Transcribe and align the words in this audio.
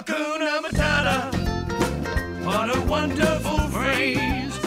Hakuna 0.00 0.62
Matata. 0.62 1.30
What 2.42 2.70
a 2.70 2.80
wonderful 2.88 3.58
phrase. 3.70 4.58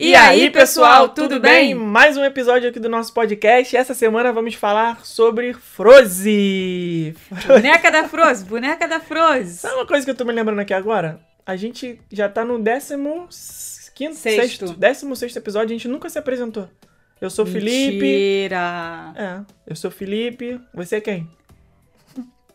E 0.00 0.16
aí, 0.16 0.50
pessoal, 0.50 1.10
tudo 1.10 1.38
bem? 1.38 1.76
Mais 1.76 2.16
um 2.16 2.24
episódio 2.24 2.68
aqui 2.70 2.80
do 2.80 2.88
nosso 2.88 3.14
podcast. 3.14 3.76
Essa 3.76 3.94
semana 3.94 4.32
vamos 4.32 4.54
falar 4.54 5.06
sobre 5.06 5.52
Froze. 5.54 7.14
Boneca 7.46 7.88
da 7.88 8.08
Froze, 8.08 8.44
boneca 8.44 8.88
da 8.88 8.98
Froze. 8.98 9.58
Sabe 9.58 9.76
uma 9.76 9.86
coisa 9.86 10.04
que 10.04 10.10
eu 10.10 10.16
tô 10.16 10.24
me 10.24 10.32
lembrando 10.32 10.58
aqui 10.58 10.74
agora? 10.74 11.20
A 11.46 11.54
gente 11.54 12.00
já 12.10 12.28
tá 12.28 12.44
no 12.44 12.58
décimo 12.58 13.28
quinto, 13.94 14.16
Sexto. 14.16 14.66
sexto, 14.66 14.76
décimo 14.76 15.14
sexto 15.14 15.36
episódio, 15.36 15.68
a 15.68 15.78
gente 15.78 15.86
nunca 15.86 16.10
se 16.10 16.18
apresentou. 16.18 16.68
Eu 17.20 17.30
sou 17.30 17.44
o 17.44 17.48
Felipe. 17.48 18.00
Mentira. 18.00 19.12
É, 19.14 19.40
eu 19.68 19.76
sou 19.76 19.88
o 19.88 19.94
Felipe. 19.94 20.60
Você 20.74 20.96
é 20.96 21.00
quem? 21.00 21.30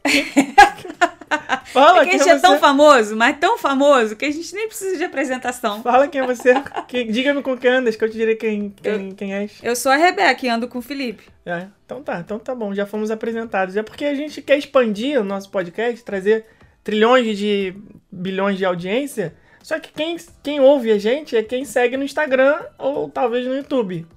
Fala 1.71 2.01
É 2.01 2.05
que 2.05 2.15
a 2.15 2.17
gente 2.17 2.29
é 2.29 2.33
é 2.33 2.39
tão 2.39 2.53
você. 2.53 2.59
famoso, 2.59 3.15
mas 3.15 3.37
tão 3.37 3.57
famoso, 3.57 4.15
que 4.15 4.25
a 4.25 4.31
gente 4.31 4.53
nem 4.55 4.67
precisa 4.67 4.97
de 4.97 5.03
apresentação. 5.03 5.81
Fala 5.83 6.07
quem 6.07 6.21
é 6.21 6.25
você. 6.25 6.53
Diga-me 7.09 7.41
com 7.41 7.57
quem 7.57 7.69
andas, 7.71 7.95
que 7.95 8.03
eu 8.03 8.09
te 8.09 8.17
direi 8.17 8.35
quem, 8.35 8.73
quem, 8.81 9.11
quem 9.11 9.33
és. 9.33 9.59
Eu 9.61 9.75
sou 9.75 9.91
a 9.91 9.95
Rebeca 9.95 10.45
e 10.45 10.49
ando 10.49 10.67
com 10.67 10.79
o 10.79 10.81
Felipe. 10.81 11.23
É, 11.45 11.67
então 11.85 12.01
tá, 12.03 12.19
então 12.19 12.39
tá 12.39 12.53
bom, 12.55 12.73
já 12.73 12.85
fomos 12.85 13.11
apresentados. 13.11 13.77
É 13.77 13.83
porque 13.83 14.05
a 14.05 14.15
gente 14.15 14.41
quer 14.41 14.57
expandir 14.57 15.19
o 15.19 15.23
nosso 15.23 15.49
podcast, 15.49 16.03
trazer 16.03 16.45
trilhões 16.83 17.37
de 17.37 17.75
bilhões 18.11 18.57
de 18.57 18.65
audiência. 18.65 19.35
Só 19.61 19.79
que 19.79 19.91
quem, 19.91 20.17
quem 20.41 20.59
ouve 20.59 20.91
a 20.91 20.97
gente 20.97 21.35
é 21.35 21.43
quem 21.43 21.65
segue 21.65 21.97
no 21.97 22.03
Instagram 22.03 22.59
ou 22.77 23.09
talvez 23.09 23.45
no 23.45 23.55
YouTube. 23.55 24.07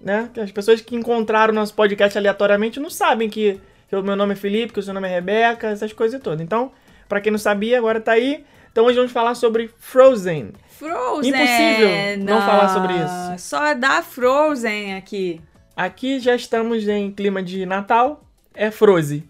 Né? 0.00 0.30
As 0.40 0.52
pessoas 0.52 0.80
que 0.80 0.94
encontraram 0.94 1.52
o 1.52 1.54
nosso 1.54 1.74
podcast 1.74 2.16
aleatoriamente 2.16 2.78
não 2.78 2.88
sabem 2.90 3.28
que, 3.28 3.60
que 3.88 3.96
o 3.96 4.02
meu 4.02 4.16
nome 4.16 4.32
é 4.32 4.36
Felipe, 4.36 4.72
que 4.72 4.80
o 4.80 4.82
seu 4.82 4.94
nome 4.94 5.08
é 5.08 5.10
Rebeca, 5.12 5.68
essas 5.68 5.92
coisas 5.92 6.20
todas. 6.20 6.40
Então, 6.40 6.72
pra 7.08 7.20
quem 7.20 7.30
não 7.30 7.38
sabia, 7.38 7.78
agora 7.78 8.00
tá 8.00 8.12
aí. 8.12 8.44
Então 8.70 8.84
hoje 8.84 8.96
vamos 8.96 9.12
falar 9.12 9.34
sobre 9.34 9.70
Frozen. 9.78 10.52
Frozen. 10.68 11.30
Impossível 11.30 12.24
não 12.24 12.40
falar 12.42 12.68
sobre 12.68 12.92
isso. 12.92 13.48
Só 13.48 13.72
dá 13.74 14.02
Frozen 14.02 14.94
aqui. 14.94 15.40
Aqui 15.74 16.20
já 16.20 16.34
estamos 16.34 16.86
em 16.86 17.10
clima 17.10 17.42
de 17.42 17.64
Natal, 17.64 18.22
é 18.54 18.70
Frozen. 18.70 19.24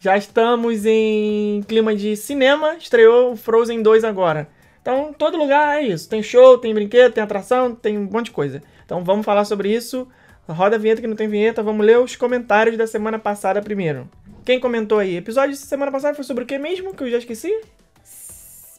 Já 0.00 0.18
estamos 0.18 0.84
em 0.84 1.62
clima 1.66 1.96
de 1.96 2.14
cinema, 2.14 2.74
estreou 2.74 3.32
o 3.32 3.36
Frozen 3.36 3.82
2 3.82 4.04
agora. 4.04 4.48
Então, 4.82 5.14
todo 5.14 5.38
lugar 5.38 5.78
é 5.78 5.86
isso. 5.86 6.06
Tem 6.06 6.22
show, 6.22 6.58
tem 6.58 6.74
brinquedo, 6.74 7.14
tem 7.14 7.24
atração, 7.24 7.74
tem 7.74 7.96
um 7.96 8.04
monte 8.04 8.26
de 8.26 8.32
coisa. 8.32 8.62
Então, 8.84 9.02
vamos 9.02 9.24
falar 9.24 9.46
sobre 9.46 9.74
isso. 9.74 10.06
Roda 10.48 10.76
a 10.76 10.78
vinheta 10.78 11.00
que 11.00 11.06
não 11.06 11.16
tem 11.16 11.28
vinheta. 11.28 11.62
Vamos 11.62 11.84
ler 11.84 11.98
os 11.98 12.16
comentários 12.16 12.76
da 12.76 12.86
semana 12.86 13.18
passada 13.18 13.62
primeiro. 13.62 14.08
Quem 14.44 14.60
comentou 14.60 14.98
aí? 14.98 15.16
Episódio 15.16 15.50
da 15.52 15.56
semana 15.56 15.90
passada 15.90 16.14
foi 16.14 16.24
sobre 16.24 16.44
o 16.44 16.46
que 16.46 16.58
mesmo? 16.58 16.94
Que 16.94 17.04
eu 17.04 17.10
já 17.10 17.18
esqueci? 17.18 17.50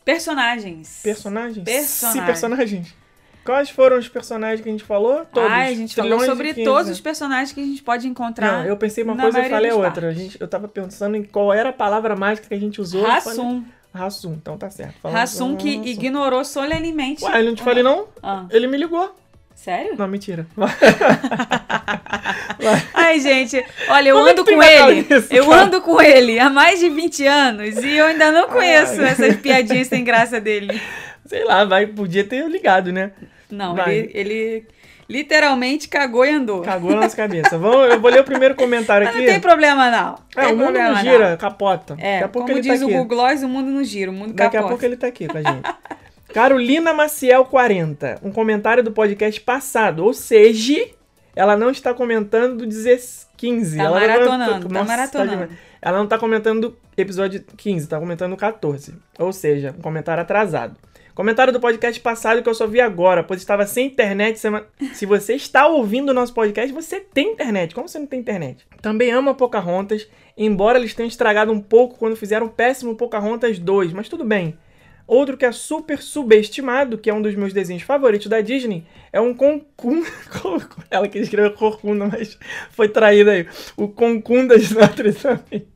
Personagens. 0.04 1.00
Personagens? 1.02 1.64
Personagens. 1.64 2.14
Sim, 2.14 2.26
personagens. 2.26 2.96
Quais 3.44 3.70
foram 3.70 3.98
os 3.98 4.08
personagens 4.08 4.62
que 4.62 4.70
a 4.70 4.72
gente 4.72 4.84
falou? 4.84 5.26
Todos. 5.26 5.52
Ai, 5.52 5.74
a 5.74 5.76
gente 5.76 5.96
falou 5.96 6.18
de 6.20 6.26
sobre 6.26 6.54
15. 6.54 6.64
todos 6.64 6.92
os 6.92 7.00
personagens 7.00 7.52
que 7.52 7.62
a 7.62 7.64
gente 7.64 7.82
pode 7.84 8.08
encontrar. 8.08 8.64
Não, 8.64 8.66
eu 8.66 8.76
pensei 8.78 9.04
uma 9.04 9.16
coisa 9.16 9.40
e 9.40 9.50
falei 9.50 9.72
outra. 9.72 10.10
A 10.10 10.14
gente, 10.14 10.40
eu 10.40 10.48
tava 10.48 10.68
pensando 10.68 11.16
em 11.16 11.24
qual 11.24 11.54
era 11.54 11.70
a 11.70 11.74
palavra 11.74 12.16
mágica 12.16 12.48
que 12.48 12.54
a 12.54 12.60
gente 12.60 12.82
usou. 12.82 13.04
Rassum. 13.04 13.64
Rassum, 13.94 14.34
então 14.34 14.58
tá 14.58 14.70
certo. 14.70 15.08
Rassum 15.08 15.56
que 15.56 15.70
ignorou 15.70 16.44
solenemente. 16.44 17.24
Ué, 17.24 17.42
eu 17.42 17.46
não 17.46 17.56
te 17.56 17.64
falei 17.64 17.84
não? 17.84 18.08
Ah, 18.22 18.46
Ele 18.50 18.68
me 18.68 18.78
ligou. 18.78 19.16
Sério? 19.66 19.96
Não, 19.98 20.08
mentira. 20.08 20.46
Ai, 22.94 23.20
gente, 23.20 23.64
olha, 23.90 24.10
eu 24.10 24.16
Como 24.16 24.28
é 24.28 24.32
ando 24.32 24.46
com 24.46 24.64
ele. 24.64 25.08
isso, 25.10 25.34
eu 25.34 25.52
ando 25.52 25.82
com 25.82 26.00
ele 26.02 26.40
há 26.40 26.50
mais 26.52 26.80
de 26.80 26.88
20 26.88 27.26
anos 27.26 27.84
e 27.84 27.98
eu 27.98 28.06
ainda 28.06 28.32
não 28.32 28.48
conheço 28.48 29.02
Ai. 29.02 29.10
essas 29.10 29.36
piadinhas 29.38 29.88
sem 29.88 30.04
graça 30.04 30.40
dele. 30.40 30.80
Sei 31.26 31.44
lá, 31.44 31.66
vai, 31.66 31.88
podia 31.88 32.24
ter 32.24 32.48
ligado, 32.48 32.94
né? 32.94 33.12
Não, 33.50 33.76
ele, 33.88 34.12
ele 34.14 34.68
literalmente 35.10 35.88
cagou 35.88 36.24
e 36.24 36.30
andou. 36.30 36.62
Cagou 36.62 36.92
na 36.92 37.02
nossa 37.02 37.16
cabeça. 37.16 37.58
Vamos, 37.58 37.92
eu 37.92 38.00
vou 38.00 38.12
ler 38.12 38.22
o 38.22 38.24
primeiro 38.24 38.54
comentário 38.54 39.08
aqui. 39.10 39.18
não 39.18 39.26
tem 39.26 39.40
problema, 39.40 39.90
não. 39.90 40.20
É, 40.36 40.48
o 40.48 40.58
mundo 40.58 40.78
não 40.78 40.96
gira, 40.98 41.38
capota. 41.38 41.96
É, 42.00 42.22
Daqui 42.22 42.38
a 42.38 42.42
como 42.42 42.52
ele 42.52 42.62
diz 42.62 42.80
tá 42.80 42.86
o 42.86 42.90
aqui. 42.90 42.98
Google 42.98 43.18
Gloss, 43.18 43.42
o 43.42 43.50
mundo 43.50 43.72
não 43.72 43.84
gira, 43.84 44.12
o 44.12 44.14
mundo 44.14 44.34
Daqui 44.34 44.58
a 44.58 44.60
capota. 44.60 44.70
pouco 44.70 44.86
ele 44.86 44.96
tá 44.96 45.08
aqui 45.08 45.28
com 45.28 45.40
a 45.40 45.42
gente. 45.42 45.64
Carolina 46.36 46.94
Maciel 46.94 47.46
40, 47.46 48.20
um 48.22 48.30
comentário 48.30 48.84
do 48.84 48.92
podcast 48.92 49.40
passado, 49.40 50.04
ou 50.04 50.14
seja, 50.14 50.86
ela 51.34 51.56
não 51.56 51.70
está 51.70 51.94
comentando 51.94 52.58
do 52.58 52.66
15. 53.38 53.78
Tá 53.78 53.84
ela 53.84 54.00
não- 54.02 54.08
maratonando, 54.08 54.68
tá 54.68 54.74
Nossa, 54.74 54.86
maratonando. 54.86 55.32
demais. 55.32 55.60
ela 55.82 55.98
não 55.98 56.08
tá 56.08 56.18
comentando 56.20 56.60
do 56.72 56.78
episódio 56.98 57.42
15, 57.56 57.88
tá 57.88 57.98
comentando 57.98 58.34
o 58.34 58.38
14. 58.38 58.96
Ou 59.18 59.32
seja, 59.32 59.74
um 59.78 59.82
comentário 59.82 60.22
atrasado. 60.22 60.76
Comentário 61.14 61.54
do 61.54 61.60
podcast 61.62 62.02
passado 62.02 62.44
que 62.44 62.50
eu 62.50 62.54
só 62.54 62.68
vi 62.68 62.82
agora, 62.82 63.24
pois 63.24 63.40
estava 63.40 63.66
sem 63.66 63.88
internet. 63.88 64.38
semana- 64.38 64.66
Se 64.94 65.06
você 65.06 65.36
está 65.36 65.66
ouvindo 65.68 66.10
o 66.10 66.14
nosso 66.14 66.34
podcast, 66.34 66.74
você 66.74 67.00
tem 67.00 67.32
internet. 67.32 67.74
Como 67.74 67.88
você 67.88 67.98
não 67.98 68.08
tem 68.08 68.20
internet? 68.20 68.68
Também 68.82 69.10
amo 69.10 69.30
a 69.30 69.34
Pocahontas, 69.34 70.06
embora 70.38 70.78
eles 70.78 70.94
tenham 70.94 71.08
estragado 71.08 71.54
um 71.54 71.62
pouco 71.62 71.98
quando 71.98 72.18
fizeram 72.18 72.48
o 72.48 72.50
péssimo 72.50 72.94
Pocahontas 72.98 73.58
2, 73.58 73.94
mas 73.94 74.10
tudo 74.10 74.26
bem. 74.26 74.58
Outro 75.08 75.38
que 75.38 75.46
é 75.46 75.52
super 75.52 76.02
subestimado, 76.02 76.98
que 76.98 77.10
é 77.10 77.14
um 77.14 77.22
dos 77.22 77.36
meus 77.36 77.54
desenhos 77.54 77.84
favoritos 77.84 78.28
da 78.28 78.42
Disney, 78.42 78.86
é 79.14 79.22
um 79.22 79.34
concun... 79.34 80.04
Ela 80.90 81.08
quis 81.08 81.24
escrever 81.24 81.54
corcunda, 81.54 82.08
mas 82.08 82.38
foi 82.72 82.90
traída 82.90 83.32
aí. 83.32 83.48
O 83.78 83.88
Concunda 83.88 84.58
de 84.58 84.74
Notre 84.74 85.12
Dame. 85.12 85.68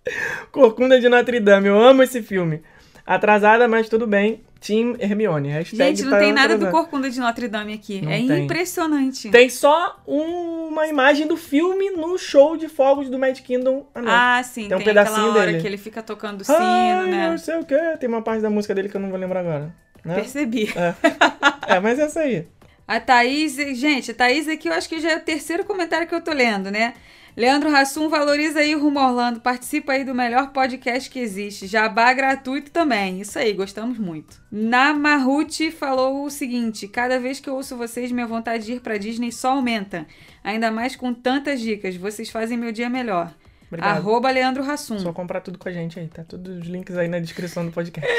Corcunda 0.50 0.98
de 0.98 1.08
Notre 1.08 1.38
Dame. 1.38 1.68
Eu 1.68 1.78
amo 1.78 2.02
esse 2.02 2.22
filme. 2.22 2.62
Atrasada, 3.08 3.66
mas 3.66 3.88
tudo 3.88 4.06
bem. 4.06 4.42
Team 4.60 4.94
Hermione. 4.98 5.48
Hashtag 5.48 5.96
Gente, 5.96 6.02
não 6.02 6.10
tá 6.10 6.18
tem 6.18 6.30
nada 6.30 6.58
do 6.58 6.66
atrasada. 6.66 6.72
Corcunda 6.72 7.08
de 7.08 7.18
Notre 7.18 7.48
Dame 7.48 7.72
aqui. 7.72 8.02
Não 8.02 8.12
é 8.12 8.18
tem. 8.18 8.44
impressionante. 8.44 9.30
Tem 9.30 9.48
só 9.48 9.98
uma 10.06 10.86
imagem 10.86 11.26
do 11.26 11.34
filme 11.34 11.90
no 11.92 12.18
show 12.18 12.54
de 12.54 12.68
fogos 12.68 13.08
do 13.08 13.18
Mad 13.18 13.40
Kingdom 13.40 13.86
noite. 13.94 14.10
Ah, 14.10 14.42
sim, 14.44 14.62
Tem 14.62 14.68
tem, 14.68 14.76
um 14.76 14.84
pedacinho 14.84 15.20
aquela 15.20 15.38
hora 15.38 15.46
dele. 15.46 15.62
que 15.62 15.66
ele 15.66 15.78
fica 15.78 16.02
tocando 16.02 16.44
sino, 16.44 16.58
Ai, 16.58 17.06
né? 17.06 17.30
não 17.30 17.38
sei 17.38 17.56
o 17.56 17.64
que. 17.64 17.78
Tem 17.98 18.08
uma 18.10 18.20
parte 18.20 18.42
da 18.42 18.50
música 18.50 18.74
dele 18.74 18.90
que 18.90 18.96
eu 18.96 19.00
não 19.00 19.08
vou 19.08 19.18
lembrar 19.18 19.40
agora. 19.40 19.74
Né? 20.04 20.14
Percebi. 20.14 20.70
É. 20.76 20.94
é, 21.76 21.80
mas 21.80 21.98
é 21.98 22.02
essa 22.02 22.20
aí. 22.20 22.46
A 22.86 23.00
Thaís, 23.00 23.56
gente, 23.78 24.10
a 24.10 24.14
Thaís 24.14 24.46
aqui 24.48 24.68
eu 24.68 24.74
acho 24.74 24.86
que 24.86 25.00
já 25.00 25.12
é 25.12 25.16
o 25.16 25.20
terceiro 25.20 25.64
comentário 25.64 26.06
que 26.06 26.14
eu 26.14 26.20
tô 26.20 26.32
lendo, 26.32 26.70
né? 26.70 26.92
Leandro 27.38 27.70
Rassum, 27.70 28.08
valoriza 28.08 28.58
aí 28.58 28.74
o 28.74 28.80
Rumo 28.80 28.98
Orlando, 28.98 29.38
participa 29.38 29.92
aí 29.92 30.02
do 30.02 30.12
melhor 30.12 30.50
podcast 30.50 31.08
que 31.08 31.20
existe. 31.20 31.68
Jabá 31.68 32.12
gratuito 32.12 32.72
também. 32.72 33.20
Isso 33.20 33.38
aí, 33.38 33.52
gostamos 33.52 33.96
muito. 33.96 34.42
Namaruti 34.50 35.70
falou 35.70 36.24
o 36.24 36.30
seguinte: 36.30 36.88
cada 36.88 37.20
vez 37.20 37.38
que 37.38 37.48
eu 37.48 37.54
ouço 37.54 37.76
vocês, 37.76 38.10
minha 38.10 38.26
vontade 38.26 38.64
de 38.64 38.72
ir 38.72 38.80
pra 38.80 38.98
Disney 38.98 39.30
só 39.30 39.52
aumenta. 39.52 40.04
Ainda 40.42 40.72
mais 40.72 40.96
com 40.96 41.14
tantas 41.14 41.60
dicas. 41.60 41.94
Vocês 41.94 42.28
fazem 42.28 42.58
meu 42.58 42.72
dia 42.72 42.90
melhor. 42.90 43.32
Obrigado. 43.68 43.98
Arroba 43.98 44.30
Leandro 44.32 44.64
Rassum. 44.64 44.98
Só 44.98 45.12
comprar 45.12 45.40
tudo 45.40 45.60
com 45.60 45.68
a 45.68 45.72
gente 45.72 46.00
aí, 46.00 46.08
tá? 46.08 46.24
Todos 46.24 46.58
os 46.58 46.66
links 46.66 46.96
aí 46.96 47.06
na 47.06 47.20
descrição 47.20 47.64
do 47.64 47.70
podcast. 47.70 48.10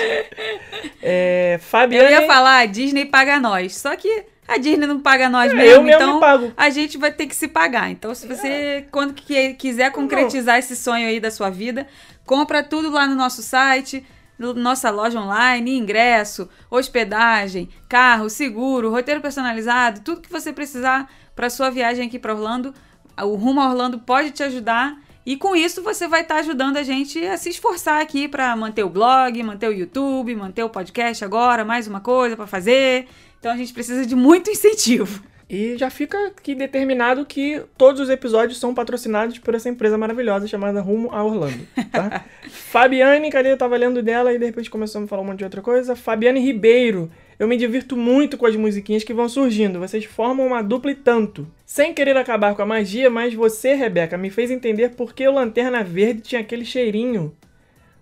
é, 1.03 1.59
Fabiane... 1.61 2.05
Eu 2.05 2.21
ia 2.21 2.25
falar, 2.25 2.65
Disney 2.67 3.03
paga 3.03 3.37
nós. 3.37 3.75
Só 3.75 3.97
que 3.97 4.23
a 4.49 4.57
Disney 4.57 4.87
não 4.87 4.99
paga 4.99 5.29
nós 5.29 5.51
É, 5.51 5.55
mesmo, 5.55 5.71
eu 5.71 5.83
mesmo 5.83 6.01
então 6.01 6.19
pago. 6.19 6.51
a 6.57 6.69
gente 6.69 6.97
vai 6.97 7.11
ter 7.11 7.27
que 7.27 7.35
se 7.35 7.47
pagar. 7.47 7.89
Então, 7.91 8.13
se 8.15 8.27
você, 8.27 8.85
quando 8.91 9.13
que- 9.13 9.53
quiser 9.53 9.91
concretizar 9.91 10.57
esse 10.57 10.75
sonho 10.75 11.07
aí 11.07 11.19
da 11.19 11.29
sua 11.31 11.49
vida, 11.49 11.87
compra 12.25 12.63
tudo 12.63 12.89
lá 12.89 13.05
no 13.07 13.15
nosso 13.15 13.41
site, 13.41 14.05
no- 14.37 14.53
nossa 14.53 14.89
loja 14.89 15.19
online, 15.19 15.77
ingresso, 15.77 16.49
hospedagem, 16.69 17.69
carro, 17.87 18.29
seguro, 18.29 18.89
roteiro 18.89 19.21
personalizado, 19.21 20.01
tudo 20.01 20.21
que 20.21 20.31
você 20.31 20.51
precisar 20.51 21.09
para 21.35 21.49
sua 21.49 21.69
viagem 21.69 22.07
aqui 22.07 22.17
para 22.19 22.33
Orlando. 22.33 22.73
O 23.21 23.35
Rumo 23.35 23.61
a 23.61 23.69
Orlando 23.69 23.99
pode 23.99 24.31
te 24.31 24.43
ajudar. 24.43 24.97
E 25.25 25.35
com 25.37 25.55
isso 25.55 25.83
você 25.83 26.07
vai 26.07 26.21
estar 26.21 26.37
ajudando 26.37 26.77
a 26.77 26.83
gente 26.83 27.23
a 27.23 27.37
se 27.37 27.49
esforçar 27.49 28.01
aqui 28.01 28.27
para 28.27 28.55
manter 28.55 28.83
o 28.83 28.89
blog, 28.89 29.43
manter 29.43 29.67
o 29.69 29.73
YouTube, 29.73 30.33
manter 30.35 30.63
o 30.63 30.69
podcast 30.69 31.23
agora, 31.23 31.63
mais 31.63 31.85
uma 31.87 31.99
coisa 31.99 32.35
para 32.35 32.47
fazer. 32.47 33.07
Então 33.39 33.51
a 33.51 33.57
gente 33.57 33.73
precisa 33.73 34.05
de 34.05 34.15
muito 34.15 34.49
incentivo. 34.49 35.23
E 35.49 35.75
já 35.77 35.89
fica 35.89 36.27
aqui 36.27 36.53
determinado 36.53 37.25
que 37.25 37.63
todos 37.75 37.99
os 37.99 38.09
episódios 38.09 38.59
são 38.59 38.71
patrocinados 38.71 39.39
por 39.39 39.55
essa 39.55 39.67
empresa 39.67 39.97
maravilhosa 39.97 40.47
chamada 40.47 40.79
Rumo 40.79 41.09
a 41.11 41.23
Orlando, 41.23 41.67
tá? 41.91 42.23
Fabiane, 42.47 43.31
cadê? 43.31 43.51
Eu 43.51 43.57
tava 43.57 43.75
lendo 43.75 44.03
dela 44.03 44.31
e 44.31 44.37
de 44.37 44.45
repente 44.45 44.69
começamos 44.69 45.07
a 45.07 45.09
falar 45.09 45.23
um 45.23 45.25
monte 45.25 45.39
de 45.39 45.45
outra 45.45 45.61
coisa. 45.61 45.95
Fabiane 45.95 46.39
Ribeiro. 46.39 47.09
Eu 47.39 47.47
me 47.47 47.57
divirto 47.57 47.97
muito 47.97 48.37
com 48.37 48.45
as 48.45 48.55
musiquinhas 48.55 49.03
que 49.03 49.13
vão 49.13 49.27
surgindo. 49.27 49.79
Vocês 49.79 50.05
formam 50.05 50.45
uma 50.45 50.61
dupla 50.61 50.91
e 50.91 50.95
tanto. 50.95 51.47
Sem 51.65 51.95
querer 51.95 52.15
acabar 52.15 52.53
com 52.53 52.61
a 52.61 52.65
magia, 52.65 53.09
mas 53.09 53.33
você, 53.33 53.73
Rebeca, 53.73 54.17
me 54.19 54.29
fez 54.29 54.51
entender 54.51 54.89
por 54.89 55.13
que 55.13 55.27
o 55.27 55.31
Lanterna 55.31 55.83
Verde 55.83 56.21
tinha 56.21 56.41
aquele 56.41 56.65
cheirinho. 56.65 57.33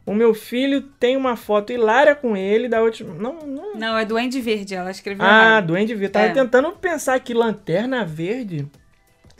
O 0.08 0.14
meu 0.16 0.34
filho 0.34 0.82
tem 0.82 1.18
uma 1.18 1.36
foto 1.36 1.74
hilária 1.74 2.16
com 2.16 2.36
ele 2.36 2.70
da 2.70 2.82
última. 2.82 3.14
Não, 3.14 3.46
não. 3.46 3.76
Não, 3.76 3.98
é 3.98 4.06
Duende 4.06 4.40
Verde, 4.40 4.74
ela 4.74 4.90
escreveu 4.90 5.24
Ah, 5.26 5.30
errado. 5.44 5.68
Duende 5.68 5.94
Verde. 5.94 6.14
Tava 6.14 6.28
É. 6.28 6.32
tentando 6.34 6.72
pensar 6.72 7.20
que 7.20 7.34
Lanterna 7.34 8.06
Verde. 8.06 8.66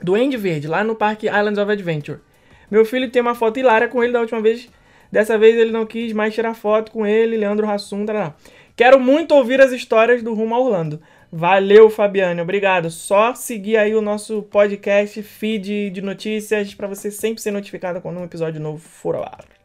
Duende 0.04 0.36
Verde, 0.38 0.68
lá 0.68 0.84
no 0.84 0.94
parque 0.94 1.28
Islands 1.28 1.58
of 1.58 1.72
Adventure. 1.72 2.20
Meu 2.70 2.84
filho 2.84 3.10
tem 3.10 3.22
uma 3.22 3.34
foto 3.34 3.58
hilária 3.60 3.88
com 3.88 4.04
ele 4.04 4.12
da 4.12 4.20
última 4.20 4.42
vez. 4.42 4.70
Dessa 5.10 5.38
vez 5.38 5.56
ele 5.58 5.72
não 5.72 5.86
quis 5.86 6.12
mais 6.12 6.34
tirar 6.36 6.54
foto 6.54 6.92
com 6.92 7.08
ele, 7.08 7.38
Leandro 7.38 7.68
Hassum. 7.68 8.06
Tarará. 8.06 8.36
Quero 8.76 9.00
muito 9.00 9.34
ouvir 9.34 9.62
as 9.62 9.72
histórias 9.72 10.22
do 10.22 10.34
Rumo 10.34 10.54
a 10.54 10.60
Orlando. 10.60 11.02
Valeu, 11.32 11.90
Fabiane, 11.90 12.42
obrigado. 12.42 12.92
Só 12.92 13.34
seguir 13.34 13.78
aí 13.78 13.96
o 13.96 14.02
nosso 14.02 14.44
podcast, 14.44 15.24
feed 15.24 15.90
de 15.92 16.02
notícias, 16.02 16.74
para 16.74 16.88
você 16.88 17.10
sempre 17.10 17.42
ser 17.42 17.52
notificado 17.52 18.02
quando 18.02 18.20
um 18.20 18.24
episódio 18.26 18.62
novo 18.62 18.80
for 18.80 19.16
ao 19.16 19.24
ar. 19.24 19.57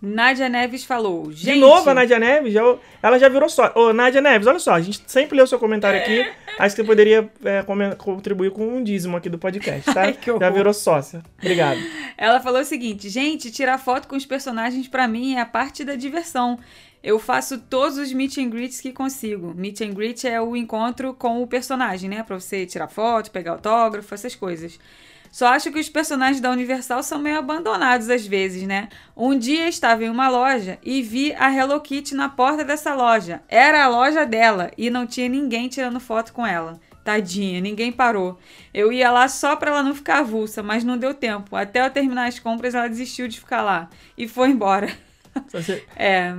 Nádia 0.00 0.48
Neves 0.48 0.84
falou. 0.84 1.30
Gente, 1.30 1.54
De 1.54 1.60
novo, 1.60 1.88
a 1.90 1.94
Nádia 1.94 2.18
Neves, 2.18 2.52
já, 2.52 2.62
ela 3.02 3.18
já 3.18 3.28
virou 3.28 3.48
só. 3.48 3.70
Ô, 3.74 3.92
Nádia 3.92 4.20
Neves, 4.20 4.46
olha 4.46 4.58
só, 4.58 4.72
a 4.72 4.80
gente 4.80 5.02
sempre 5.06 5.36
lê 5.36 5.42
o 5.42 5.46
seu 5.46 5.58
comentário 5.58 6.00
aqui. 6.00 6.26
Acho 6.58 6.74
que 6.74 6.82
você 6.82 6.86
poderia 6.86 7.30
é, 7.44 7.64
contribuir 7.96 8.50
com 8.50 8.66
um 8.66 8.82
dízimo 8.82 9.16
aqui 9.16 9.28
do 9.28 9.38
podcast, 9.38 9.92
tá? 9.92 10.02
Ai, 10.02 10.18
já 10.40 10.50
virou 10.50 10.72
sócia. 10.72 11.22
Obrigado. 11.38 11.80
Ela 12.16 12.40
falou 12.40 12.60
o 12.60 12.64
seguinte: 12.64 13.08
gente, 13.08 13.50
tirar 13.50 13.78
foto 13.78 14.08
com 14.08 14.16
os 14.16 14.26
personagens 14.26 14.88
pra 14.88 15.06
mim 15.08 15.34
é 15.34 15.40
a 15.40 15.46
parte 15.46 15.84
da 15.84 15.94
diversão. 15.94 16.58
Eu 17.02 17.18
faço 17.18 17.58
todos 17.58 17.96
os 17.96 18.12
meet 18.12 18.36
and 18.38 18.50
greets 18.50 18.80
que 18.80 18.92
consigo. 18.92 19.54
Meet 19.54 19.80
and 19.80 19.94
greet 19.94 20.26
é 20.26 20.40
o 20.40 20.54
encontro 20.54 21.14
com 21.14 21.42
o 21.42 21.46
personagem, 21.46 22.10
né? 22.10 22.22
Pra 22.22 22.38
você 22.38 22.66
tirar 22.66 22.88
foto, 22.88 23.30
pegar 23.30 23.52
autógrafo, 23.52 24.12
essas 24.12 24.34
coisas. 24.34 24.78
Só 25.30 25.46
acho 25.48 25.70
que 25.70 25.78
os 25.78 25.88
personagens 25.88 26.40
da 26.40 26.50
Universal 26.50 27.02
são 27.02 27.18
meio 27.18 27.38
abandonados 27.38 28.10
às 28.10 28.26
vezes, 28.26 28.64
né? 28.64 28.88
Um 29.16 29.38
dia 29.38 29.68
estava 29.68 30.04
em 30.04 30.10
uma 30.10 30.28
loja 30.28 30.78
e 30.82 31.02
vi 31.02 31.32
a 31.34 31.54
Hello 31.54 31.80
Kitty 31.80 32.14
na 32.14 32.28
porta 32.28 32.64
dessa 32.64 32.94
loja. 32.94 33.40
Era 33.48 33.84
a 33.84 33.88
loja 33.88 34.26
dela 34.26 34.70
e 34.76 34.90
não 34.90 35.06
tinha 35.06 35.28
ninguém 35.28 35.68
tirando 35.68 36.00
foto 36.00 36.32
com 36.32 36.44
ela. 36.44 36.80
Tadinha, 37.04 37.60
ninguém 37.60 37.90
parou. 37.92 38.38
Eu 38.74 38.92
ia 38.92 39.10
lá 39.10 39.28
só 39.28 39.56
pra 39.56 39.70
ela 39.70 39.82
não 39.82 39.94
ficar 39.94 40.18
avulsa, 40.18 40.62
mas 40.62 40.84
não 40.84 40.98
deu 40.98 41.14
tempo. 41.14 41.56
Até 41.56 41.84
eu 41.84 41.90
terminar 41.90 42.26
as 42.26 42.38
compras, 42.38 42.74
ela 42.74 42.88
desistiu 42.88 43.26
de 43.26 43.38
ficar 43.38 43.62
lá 43.62 43.88
e 44.18 44.28
foi 44.28 44.50
embora. 44.50 44.92
É, 45.96 46.32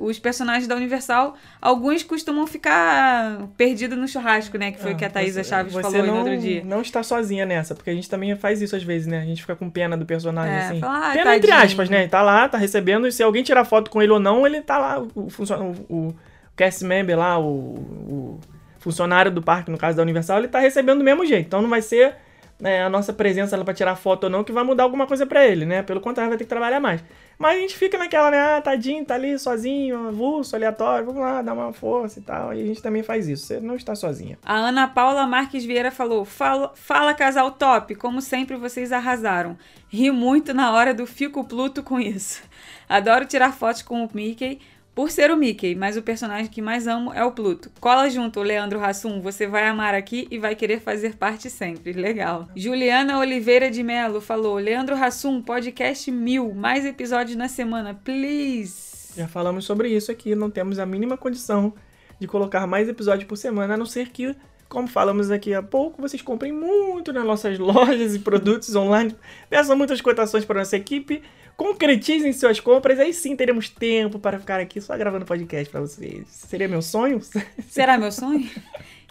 os 0.00 0.18
personagens 0.18 0.66
da 0.66 0.74
Universal, 0.76 1.34
alguns 1.60 2.02
costumam 2.02 2.46
ficar 2.46 3.48
perdidos 3.56 3.96
no 3.98 4.06
churrasco, 4.08 4.56
né? 4.58 4.72
Que 4.72 4.78
foi 4.80 4.92
o 4.92 4.96
que 4.96 5.04
a 5.04 5.10
Thaisa 5.10 5.40
Ah, 5.40 5.44
você- 5.44 5.50
Chaves 5.50 5.72
você 5.72 5.82
falou 5.82 6.06
não, 6.06 6.14
no 6.14 6.20
outro 6.20 6.38
dia. 6.38 6.62
não 6.64 6.80
está 6.80 7.02
sozinha 7.02 7.44
nessa, 7.46 7.74
porque 7.74 7.90
a 7.90 7.94
gente 7.94 8.08
também 8.08 8.34
faz 8.36 8.60
isso 8.62 8.74
às 8.76 8.82
vezes, 8.82 9.06
né? 9.06 9.18
A 9.20 9.24
gente 9.24 9.40
fica 9.40 9.56
com 9.56 9.68
pena 9.70 9.96
do 9.96 10.04
personagem, 10.06 10.54
É, 10.54 10.58
assim. 10.66 10.80
fala, 10.80 10.98
"Ai, 11.08 11.16
pena 11.18 11.36
entre 11.36 11.48
tadinho." 11.50 11.66
aspas, 11.66 11.88
né? 11.90 12.00
Ele 12.00 12.08
tá 12.08 12.22
lá, 12.22 12.48
tá 12.48 12.58
recebendo, 12.58 13.06
e 13.06 13.12
se 13.12 13.22
alguém 13.22 13.42
tirar 13.42 13.64
foto 13.64 13.90
com 13.90 14.00
ele 14.02 14.12
ou 14.12 14.20
não, 14.20 14.46
ele 14.46 14.60
tá 14.62 14.78
lá, 14.78 15.00
o, 15.00 15.08
o, 15.14 15.94
o 16.08 16.14
cast 16.56 16.84
member 16.84 17.18
lá, 17.18 17.38
o, 17.38 17.44
o 17.46 18.40
funcionário 18.78 19.30
do 19.30 19.42
parque, 19.42 19.70
no 19.70 19.78
caso 19.78 19.96
da 19.96 20.02
Universal, 20.02 20.38
ele 20.38 20.48
tá 20.48 20.58
recebendo 20.58 20.98
do 20.98 21.04
mesmo 21.04 21.24
jeito. 21.26 21.46
Então 21.46 21.60
não 21.62 21.68
vai 21.68 21.82
ser 21.82 22.14
né, 22.60 22.82
a 22.82 22.88
nossa 22.90 23.12
presença 23.12 23.56
lá 23.56 23.64
pra 23.64 23.72
tirar 23.72 23.94
foto 23.94 24.24
ou 24.24 24.30
não 24.30 24.42
que 24.42 24.50
vai 24.50 24.64
mudar 24.64 24.82
alguma 24.82 25.06
coisa 25.06 25.24
pra 25.24 25.46
ele, 25.46 25.64
né? 25.64 25.82
Pelo 25.82 26.00
contrário, 26.00 26.28
vai 26.30 26.36
ter 26.38 26.42
que 26.44 26.48
trabalhar 26.50 26.80
mais. 26.80 27.02
Mas 27.38 27.56
a 27.56 27.60
gente 27.60 27.76
fica 27.76 27.96
naquela, 27.96 28.32
né? 28.32 28.38
Ah, 28.56 28.60
tadinho, 28.60 29.04
tá 29.04 29.14
ali 29.14 29.38
sozinho, 29.38 30.08
avulso, 30.08 30.56
aleatório, 30.56 31.06
vamos 31.06 31.20
lá, 31.20 31.40
dar 31.40 31.54
uma 31.54 31.72
força 31.72 32.18
e 32.18 32.22
tal. 32.22 32.52
E 32.52 32.60
a 32.60 32.66
gente 32.66 32.82
também 32.82 33.04
faz 33.04 33.28
isso. 33.28 33.46
Você 33.46 33.60
não 33.60 33.76
está 33.76 33.94
sozinha. 33.94 34.36
A 34.44 34.56
Ana 34.56 34.88
Paula 34.88 35.24
Marques 35.24 35.64
Vieira 35.64 35.92
falou: 35.92 36.24
fala, 36.24 36.72
fala, 36.74 37.14
casal 37.14 37.52
top, 37.52 37.94
como 37.94 38.20
sempre 38.20 38.56
vocês 38.56 38.90
arrasaram. 38.90 39.56
Ri 39.88 40.10
muito 40.10 40.52
na 40.52 40.72
hora 40.72 40.92
do 40.92 41.06
Fico 41.06 41.44
Pluto 41.44 41.80
com 41.80 42.00
isso. 42.00 42.42
Adoro 42.88 43.24
tirar 43.24 43.52
fotos 43.52 43.82
com 43.82 44.04
o 44.04 44.10
Mickey. 44.12 44.60
Por 44.98 45.12
ser 45.12 45.30
o 45.30 45.36
Mickey, 45.36 45.76
mas 45.76 45.96
o 45.96 46.02
personagem 46.02 46.50
que 46.50 46.60
mais 46.60 46.88
amo 46.88 47.12
é 47.14 47.22
o 47.22 47.30
Pluto. 47.30 47.70
Cola 47.78 48.10
junto, 48.10 48.42
Leandro 48.42 48.82
Hassum. 48.84 49.20
Você 49.20 49.46
vai 49.46 49.64
amar 49.68 49.94
aqui 49.94 50.26
e 50.28 50.40
vai 50.40 50.56
querer 50.56 50.80
fazer 50.80 51.14
parte 51.14 51.48
sempre. 51.48 51.92
Legal. 51.92 52.48
Juliana 52.56 53.20
Oliveira 53.20 53.70
de 53.70 53.80
Melo 53.84 54.20
falou: 54.20 54.56
Leandro 54.56 54.96
Hassum, 54.96 55.40
podcast 55.40 56.10
mil. 56.10 56.52
Mais 56.52 56.84
episódios 56.84 57.36
na 57.36 57.46
semana, 57.46 57.94
please. 57.94 59.12
Já 59.16 59.28
falamos 59.28 59.64
sobre 59.64 59.88
isso 59.88 60.10
aqui, 60.10 60.34
não 60.34 60.50
temos 60.50 60.80
a 60.80 60.84
mínima 60.84 61.16
condição 61.16 61.72
de 62.18 62.26
colocar 62.26 62.66
mais 62.66 62.88
episódios 62.88 63.28
por 63.28 63.36
semana, 63.36 63.74
a 63.74 63.76
não 63.76 63.86
ser 63.86 64.08
que, 64.08 64.34
como 64.68 64.86
falamos 64.86 65.30
aqui 65.30 65.54
há 65.54 65.62
pouco, 65.62 66.00
vocês 66.00 66.22
comprem 66.22 66.52
muito 66.52 67.12
nas 67.12 67.24
nossas 67.24 67.58
lojas 67.60 68.14
e 68.14 68.18
produtos 68.18 68.74
online, 68.76 69.14
peçam 69.48 69.76
muitas 69.76 70.00
cotações 70.00 70.44
para 70.44 70.60
nossa 70.60 70.76
equipe, 70.76 71.22
concretizem 71.56 72.32
suas 72.32 72.60
compras, 72.60 72.98
aí 72.98 73.12
sim 73.12 73.34
teremos 73.34 73.68
tempo 73.68 74.18
para 74.18 74.38
ficar 74.38 74.60
aqui 74.60 74.80
só 74.80 74.96
gravando 74.96 75.24
podcast 75.24 75.70
para 75.70 75.80
vocês. 75.80 76.28
Seria 76.28 76.68
meu 76.68 76.82
sonho? 76.82 77.20
Será 77.68 77.98
meu 77.98 78.12
sonho? 78.12 78.48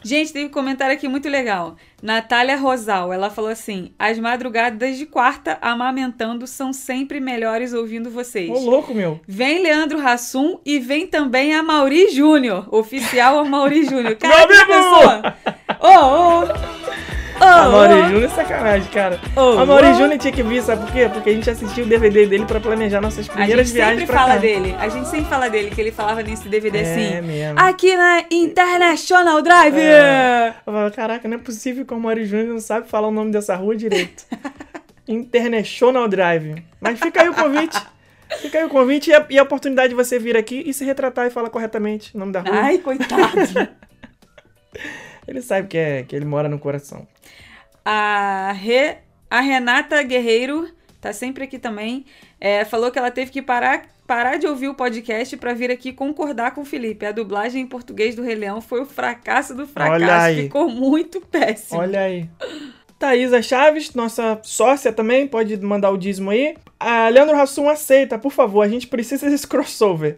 Gente, 0.04 0.32
teve 0.32 0.46
um 0.46 0.50
comentário 0.50 0.94
aqui 0.96 1.08
muito 1.08 1.28
legal. 1.28 1.76
Natália 2.02 2.56
Rosal, 2.56 3.12
ela 3.12 3.30
falou 3.30 3.50
assim: 3.50 3.92
As 3.98 4.20
madrugadas 4.20 4.98
de 4.98 5.06
quarta 5.06 5.58
amamentando 5.62 6.46
são 6.46 6.72
sempre 6.72 7.20
melhores 7.20 7.74
ouvindo 7.74 8.10
vocês. 8.10 8.50
Ô 8.50 8.60
louco, 8.60 8.94
meu. 8.94 9.20
Vem 9.28 9.62
Leandro 9.62 10.00
Hassum 10.00 10.60
e 10.66 10.80
vem 10.80 11.08
também 11.08 11.54
a 11.54 11.64
Mauri 11.64 12.10
Júnior, 12.12 12.68
oficial 12.74 13.40
a 13.40 13.44
Mauri 13.44 13.84
Júnior. 13.86 14.04
Meu 14.04 14.18
Cara, 14.18 14.44
amigo! 14.44 14.66
pessoa! 14.68 15.36
Ô, 15.80 16.44
ô! 16.44 17.17
Ô, 17.40 17.44
A 17.44 17.70
Mauri 17.70 17.94
ô! 17.94 18.04
Júnior 18.06 18.24
é 18.24 18.30
sacanagem, 18.30 18.92
cara. 18.92 19.20
Ô, 19.36 19.60
a 19.60 19.66
Mauri 19.66 19.88
ô! 19.88 19.94
Júnior 19.94 20.18
tinha 20.18 20.34
que 20.34 20.42
vir, 20.44 20.62
sabe 20.64 20.84
por 20.86 20.92
quê? 20.92 21.10
Porque 21.12 21.30
a 21.30 21.34
gente 21.34 21.50
assistiu 21.50 21.86
o 21.86 21.88
DVD 21.88 22.26
dele 22.26 22.46
para 22.46 22.60
planejar 22.60 23.00
nossas 23.02 23.30
A 23.30 23.34
primeiras 23.34 23.68
gente 23.68 23.76
viagens 23.76 24.00
sempre 24.00 24.14
pra 24.14 24.22
fala 24.22 24.34
cá. 24.36 24.40
dele. 24.40 24.76
A 24.80 24.90
gente 24.90 25.08
sempre 25.08 25.26
fala 25.26 25.50
dele, 25.50 25.70
que 25.70 25.80
ele 25.82 25.92
falava 25.92 26.24
nesse 26.24 26.48
DVD 26.50 26.80
É 26.80 26.82
assim. 26.82 27.22
mesmo. 27.22 27.60
Aqui 27.60 27.96
na 27.96 28.24
International 28.32 29.42
Drive! 29.42 29.78
É. 29.80 30.50
Eu 30.50 30.54
falava, 30.74 30.92
caraca, 30.92 31.28
não 31.28 31.36
é 31.36 31.40
possível 31.40 31.86
que 31.86 31.94
o 31.94 32.00
Mário 32.00 32.26
Júnior 32.26 32.48
não 32.48 32.60
sabe 32.60 32.88
falar 32.90 33.08
o 33.08 33.12
nome 33.12 33.32
dessa 33.32 33.56
rua 33.56 33.76
direito. 33.76 34.24
International 35.08 36.08
Drive. 36.08 36.64
Mas 36.82 37.00
fica 37.00 37.22
aí 37.22 37.30
o 37.30 37.34
convite. 37.34 37.78
Fica 38.42 38.58
aí 38.58 38.66
o 38.66 38.70
convite 38.70 39.10
e 39.10 39.14
a, 39.14 39.26
e 39.30 39.40
a 39.40 39.44
oportunidade 39.44 39.90
de 39.90 39.96
você 39.96 40.20
vir 40.20 40.36
aqui 40.36 40.62
e 40.66 40.74
se 40.74 40.84
retratar 40.84 41.28
e 41.28 41.30
falar 41.30 41.50
corretamente 41.50 42.14
o 42.14 42.20
nome 42.20 42.34
da 42.34 42.42
rua. 42.42 42.52
Ai, 42.52 42.78
coitado. 42.80 43.32
Ele 45.28 45.42
sabe 45.42 45.68
que, 45.68 45.78
é, 45.78 46.04
que 46.04 46.16
ele 46.16 46.24
mora 46.26 46.48
no 46.48 46.58
coração. 46.58 47.06
A, 47.90 48.52
Re- 48.52 48.98
a 49.30 49.40
Renata 49.40 50.04
Guerreiro, 50.04 50.68
tá 51.00 51.14
sempre 51.14 51.46
aqui 51.46 51.58
também, 51.58 52.06
é, 52.40 52.66
falou 52.66 52.92
que 52.92 53.00
ela 53.00 53.10
teve 53.10 53.32
que 53.32 53.42
parar, 53.42 53.86
parar 54.06 54.36
de 54.38 54.46
ouvir 54.46 54.68
o 54.68 54.74
podcast 54.76 55.38
pra 55.38 55.54
vir 55.54 55.72
aqui 55.72 55.94
concordar 55.94 56.52
com 56.52 56.62
o 56.62 56.66
Felipe. 56.66 57.06
A 57.06 57.14
dublagem 57.14 57.62
em 57.62 57.66
português 57.66 58.14
do 58.14 58.22
Rei 58.24 58.36
Leão 58.36 58.60
foi 58.60 58.82
o 58.82 58.86
fracasso 58.86 59.56
do 59.56 59.66
fracasso. 59.66 60.00
Ficou 60.44 60.70
muito 60.70 61.22
péssimo. 61.22 61.80
Olha 61.80 62.02
aí. 62.02 62.30
Thaisa 63.00 63.42
Chaves, 63.42 63.94
nossa 63.94 64.40
sócia 64.44 64.92
também, 64.92 65.26
pode 65.26 65.56
mandar 65.58 65.92
o 65.92 65.98
dízimo 65.98 66.32
aí. 66.32 66.58
A 66.80 67.08
Leandro 67.08 67.40
Hassum 67.40 67.70
aceita, 67.70 68.18
por 68.20 68.32
favor, 68.34 68.64
a 68.64 68.68
gente 68.68 68.88
precisa 68.88 69.30
desse 69.32 69.48
crossover. 69.48 70.18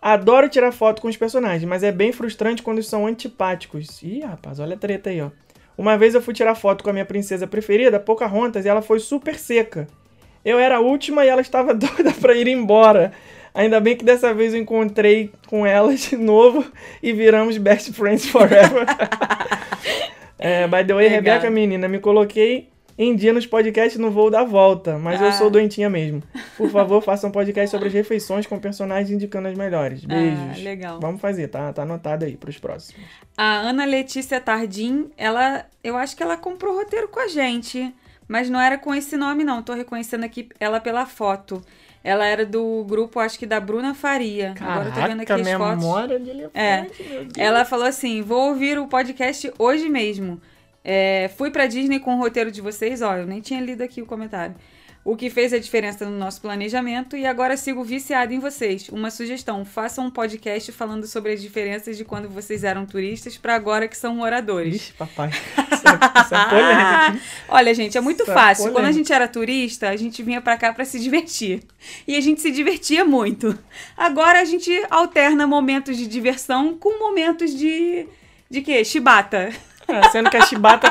Adoro 0.00 0.48
tirar 0.48 0.72
foto 0.72 1.02
com 1.02 1.08
os 1.08 1.18
personagens, 1.18 1.64
mas 1.68 1.82
é 1.82 1.92
bem 1.92 2.12
frustrante 2.12 2.62
quando 2.62 2.82
são 2.82 3.06
antipáticos. 3.06 4.02
Ih, 4.02 4.20
rapaz, 4.20 4.58
olha 4.58 4.74
a 4.74 4.78
treta 4.78 5.10
aí, 5.10 5.20
ó. 5.20 5.28
Uma 5.80 5.96
vez 5.96 6.14
eu 6.14 6.20
fui 6.20 6.34
tirar 6.34 6.54
foto 6.54 6.84
com 6.84 6.90
a 6.90 6.92
minha 6.92 7.06
princesa 7.06 7.46
preferida, 7.46 7.98
Pocahontas, 7.98 8.66
e 8.66 8.68
ela 8.68 8.82
foi 8.82 9.00
super 9.00 9.38
seca. 9.38 9.88
Eu 10.44 10.58
era 10.58 10.76
a 10.76 10.80
última 10.80 11.24
e 11.24 11.28
ela 11.28 11.40
estava 11.40 11.72
doida 11.72 12.12
pra 12.20 12.34
ir 12.34 12.48
embora. 12.48 13.12
Ainda 13.54 13.80
bem 13.80 13.96
que 13.96 14.04
dessa 14.04 14.34
vez 14.34 14.52
eu 14.52 14.60
encontrei 14.60 15.32
com 15.46 15.64
ela 15.64 15.94
de 15.94 16.18
novo 16.18 16.70
e 17.02 17.14
viramos 17.14 17.56
best 17.56 17.94
friends 17.94 18.26
forever. 18.28 18.84
é, 20.38 20.68
by 20.68 20.84
the 20.86 20.92
way, 20.92 21.08
Legal. 21.08 21.36
Rebeca, 21.36 21.50
menina, 21.50 21.88
me 21.88 21.98
coloquei 21.98 22.68
em 23.02 23.16
dia 23.16 23.32
nos 23.32 23.46
podcasts 23.46 23.98
no 23.98 24.10
voo 24.10 24.30
da 24.30 24.44
volta, 24.44 24.98
mas 24.98 25.20
eu 25.20 25.28
Ah. 25.28 25.32
sou 25.32 25.48
doentinha 25.48 25.88
mesmo. 25.88 26.22
Por 26.56 26.68
favor, 26.70 27.00
faça 27.02 27.26
um 27.26 27.30
podcast 27.30 27.70
sobre 27.70 27.88
as 27.88 27.94
refeições 27.94 28.46
com 28.46 28.58
personagens 28.58 29.10
indicando 29.10 29.48
as 29.48 29.56
melhores. 29.56 30.04
Beijos. 30.04 30.38
Ah, 30.38 30.62
legal. 30.62 31.00
Vamos 31.00 31.20
fazer, 31.20 31.48
tá? 31.48 31.72
Tá 31.72 31.82
anotado 31.82 32.24
aí 32.26 32.36
pros 32.36 32.58
próximos. 32.58 33.02
A 33.36 33.56
Ana 33.60 33.84
Letícia 33.86 34.38
Tardim, 34.40 35.10
ela, 35.16 35.64
eu 35.82 35.96
acho 35.96 36.14
que 36.16 36.22
ela 36.22 36.36
comprou 36.36 36.76
roteiro 36.76 37.08
com 37.08 37.20
a 37.20 37.28
gente, 37.28 37.90
mas 38.28 38.50
não 38.50 38.60
era 38.60 38.76
com 38.76 38.94
esse 38.94 39.16
nome 39.16 39.44
não. 39.44 39.62
Tô 39.62 39.72
reconhecendo 39.72 40.24
aqui 40.24 40.48
ela 40.60 40.78
pela 40.78 41.06
foto. 41.06 41.62
Ela 42.04 42.24
era 42.26 42.46
do 42.46 42.82
grupo, 42.88 43.20
acho 43.20 43.38
que 43.38 43.44
da 43.46 43.60
Bruna 43.60 43.94
Faria. 43.94 44.54
Agora 44.58 44.88
eu 44.88 44.92
tô 44.94 45.00
vendo 45.02 45.20
aqui 45.20 45.32
as 45.32 45.40
fotos. 45.52 45.76
memória 45.84 46.18
de 46.18 46.30
elefante, 46.30 46.54
É. 46.58 46.86
Ela 47.36 47.64
falou 47.64 47.86
assim: 47.86 48.22
vou 48.22 48.48
ouvir 48.48 48.78
o 48.78 48.86
podcast 48.86 49.52
hoje 49.58 49.88
mesmo. 49.88 50.40
É, 50.84 51.30
fui 51.36 51.50
pra 51.50 51.66
Disney 51.66 52.00
com 52.00 52.14
o 52.14 52.18
roteiro 52.18 52.50
de 52.50 52.60
vocês, 52.60 53.02
ó, 53.02 53.16
eu 53.16 53.26
nem 53.26 53.40
tinha 53.40 53.60
lido 53.60 53.82
aqui 53.82 54.00
o 54.00 54.06
comentário. 54.06 54.54
O 55.02 55.16
que 55.16 55.30
fez 55.30 55.52
a 55.54 55.58
diferença 55.58 56.04
no 56.04 56.18
nosso 56.18 56.42
planejamento 56.42 57.16
e 57.16 57.24
agora 57.24 57.56
sigo 57.56 57.82
viciado 57.82 58.34
em 58.34 58.38
vocês. 58.38 58.90
Uma 58.90 59.10
sugestão: 59.10 59.64
façam 59.64 60.06
um 60.06 60.10
podcast 60.10 60.70
falando 60.72 61.06
sobre 61.06 61.32
as 61.32 61.40
diferenças 61.40 61.96
de 61.96 62.04
quando 62.04 62.28
vocês 62.28 62.64
eram 62.64 62.84
turistas 62.84 63.38
pra 63.38 63.54
agora 63.54 63.88
que 63.88 63.96
são 63.96 64.14
moradores. 64.14 64.76
Ixi, 64.76 64.92
papai. 64.92 65.30
Isso 65.72 65.88
é, 65.88 66.20
isso 66.20 66.34
é. 66.34 67.20
Olha, 67.48 67.72
gente, 67.72 67.96
é 67.96 68.00
muito 68.02 68.22
Isso 68.22 68.30
é 68.30 68.34
fácil. 68.34 68.70
Quando 68.72 68.84
a 68.84 68.92
gente 68.92 69.10
era 69.10 69.26
turista, 69.26 69.88
a 69.88 69.96
gente 69.96 70.22
vinha 70.22 70.42
pra 70.42 70.58
cá 70.58 70.74
pra 70.74 70.84
se 70.84 71.00
divertir. 71.00 71.62
E 72.06 72.14
a 72.14 72.20
gente 72.20 72.42
se 72.42 72.50
divertia 72.50 73.02
muito. 73.02 73.58
Agora 73.96 74.40
a 74.40 74.44
gente 74.44 74.70
alterna 74.90 75.46
momentos 75.46 75.96
de 75.96 76.06
diversão 76.06 76.76
com 76.76 76.98
momentos 76.98 77.56
de. 77.56 78.06
De 78.50 78.60
quê? 78.60 78.84
Chibata. 78.84 79.50
É, 79.92 80.08
sendo 80.10 80.30
que 80.30 80.36
a 80.36 80.44
chibata, 80.46 80.88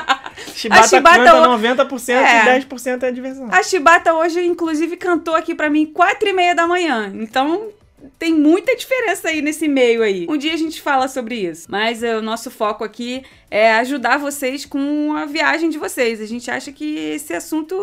Chibata, 0.56 0.88
Chibata 0.88 1.18
canta 1.24 1.36
o- 1.50 1.58
90% 1.58 2.10
É. 2.16 2.42
e 2.58 2.60
10% 2.66 3.04
é 3.04 3.12
diversão. 3.12 3.48
A 3.52 3.64
Chibata 3.64 4.14
hoje, 4.14 4.46
inclusive, 4.46 4.96
cantou 4.98 5.36
aqui 5.36 5.54
pra 5.56 5.70
mim 5.70 5.86
quatro 5.86 6.28
e 6.30 6.34
meia 6.34 6.54
da 6.56 6.66
manhã. 6.68 7.12
Então, 7.16 7.70
tem 8.18 8.34
muita 8.34 8.76
diferença 8.76 9.30
aí 9.30 9.42
nesse 9.42 9.68
meio 9.68 10.02
aí. 10.04 10.26
Um 10.30 10.38
dia 10.38 10.54
a 10.54 10.58
gente 10.58 10.82
fala 10.82 11.08
sobre 11.08 11.36
isso. 11.36 11.68
Mas 11.70 12.02
eh, 12.04 12.18
o 12.18 12.22
nosso 12.22 12.50
foco 12.50 12.84
aqui 12.84 13.24
é 13.52 13.74
ajudar 13.76 14.18
vocês 14.18 14.66
com 14.66 15.14
a 15.14 15.26
viagem 15.26 15.70
de 15.70 15.78
vocês. 15.78 16.22
A 16.22 16.26
gente 16.26 16.50
acha 16.50 16.72
que 16.72 16.96
esse 16.98 17.34
assunto... 17.34 17.76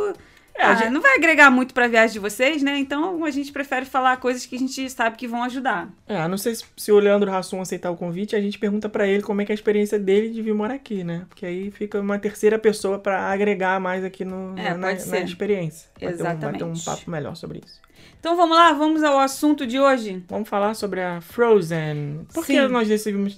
É, 0.59 0.63
a 0.65 0.71
ah, 0.71 0.75
gente- 0.75 0.91
Não 0.91 1.01
vai 1.01 1.17
agregar 1.17 1.51
muito 1.51 1.75
pra 1.75 1.87
viagem 1.87 2.15
de 2.15 2.19
vocês, 2.19 2.63
né? 2.63 2.79
Então 2.79 3.25
a 3.25 3.31
gente 3.31 3.53
prefere 3.53 3.85
falar 3.85 4.17
coisas 4.17 4.47
que 4.47 4.57
a 4.57 4.59
gente 4.59 4.89
sabe 4.91 5.17
que 5.17 5.29
vão 5.29 5.43
ajudar. 5.45 5.89
É, 6.09 6.27
não 6.27 6.39
sei 6.39 6.55
se, 6.55 6.65
se 6.77 6.91
o 6.91 6.99
Leandro 6.99 7.31
Hassum 7.31 7.61
aceitar 7.61 7.91
o 7.91 7.97
convite, 7.97 8.35
a 8.35 8.41
gente 8.41 8.59
pergunta 8.59 8.89
pra 8.89 9.07
ele 9.07 9.23
como 9.23 9.41
é 9.43 9.45
que 9.45 9.53
é 9.53 9.55
a 9.55 9.57
experiência 9.57 9.99
dele 9.99 10.31
de 10.31 10.41
vir 10.41 10.55
morar 10.55 10.75
aqui, 10.75 11.05
né? 11.05 11.25
Porque 11.29 11.45
aí 11.45 11.71
fica 11.71 12.01
uma 12.01 12.19
terceira 12.19 12.59
pessoa 12.59 12.99
pra 12.99 13.31
agregar 13.31 13.79
mais 13.81 14.05
aqui 14.05 14.25
no, 14.25 14.59
É, 14.59 14.71
na, 14.71 14.79
na- 14.79 14.87
pode 14.89 15.01
na 15.01 15.07
ser. 15.19 15.25
experiência. 15.25 15.89
Vai 16.01 16.13
ter, 16.15 16.23
um, 16.23 16.25
vai 16.25 16.37
ter 16.37 16.47
um 16.47 16.51
Exatamente. 16.73 16.85
papo 16.85 17.11
melhor 17.11 17.37
sobre 17.37 17.61
isso. 17.65 17.81
Então 18.19 18.37
vamos 18.37 18.57
lá, 18.57 18.73
vamos 18.73 19.03
ao 19.05 19.21
assunto 19.21 19.67
de 19.67 19.79
hoje. 19.79 20.25
Vamos 20.29 20.49
falar 20.49 20.75
sobre 20.75 21.01
a 21.01 21.21
Frozen. 21.21 22.27
Por 22.35 22.45
que 22.45 22.55
Sim. 22.61 22.69
nós 22.69 22.89
decidimos, 22.89 23.37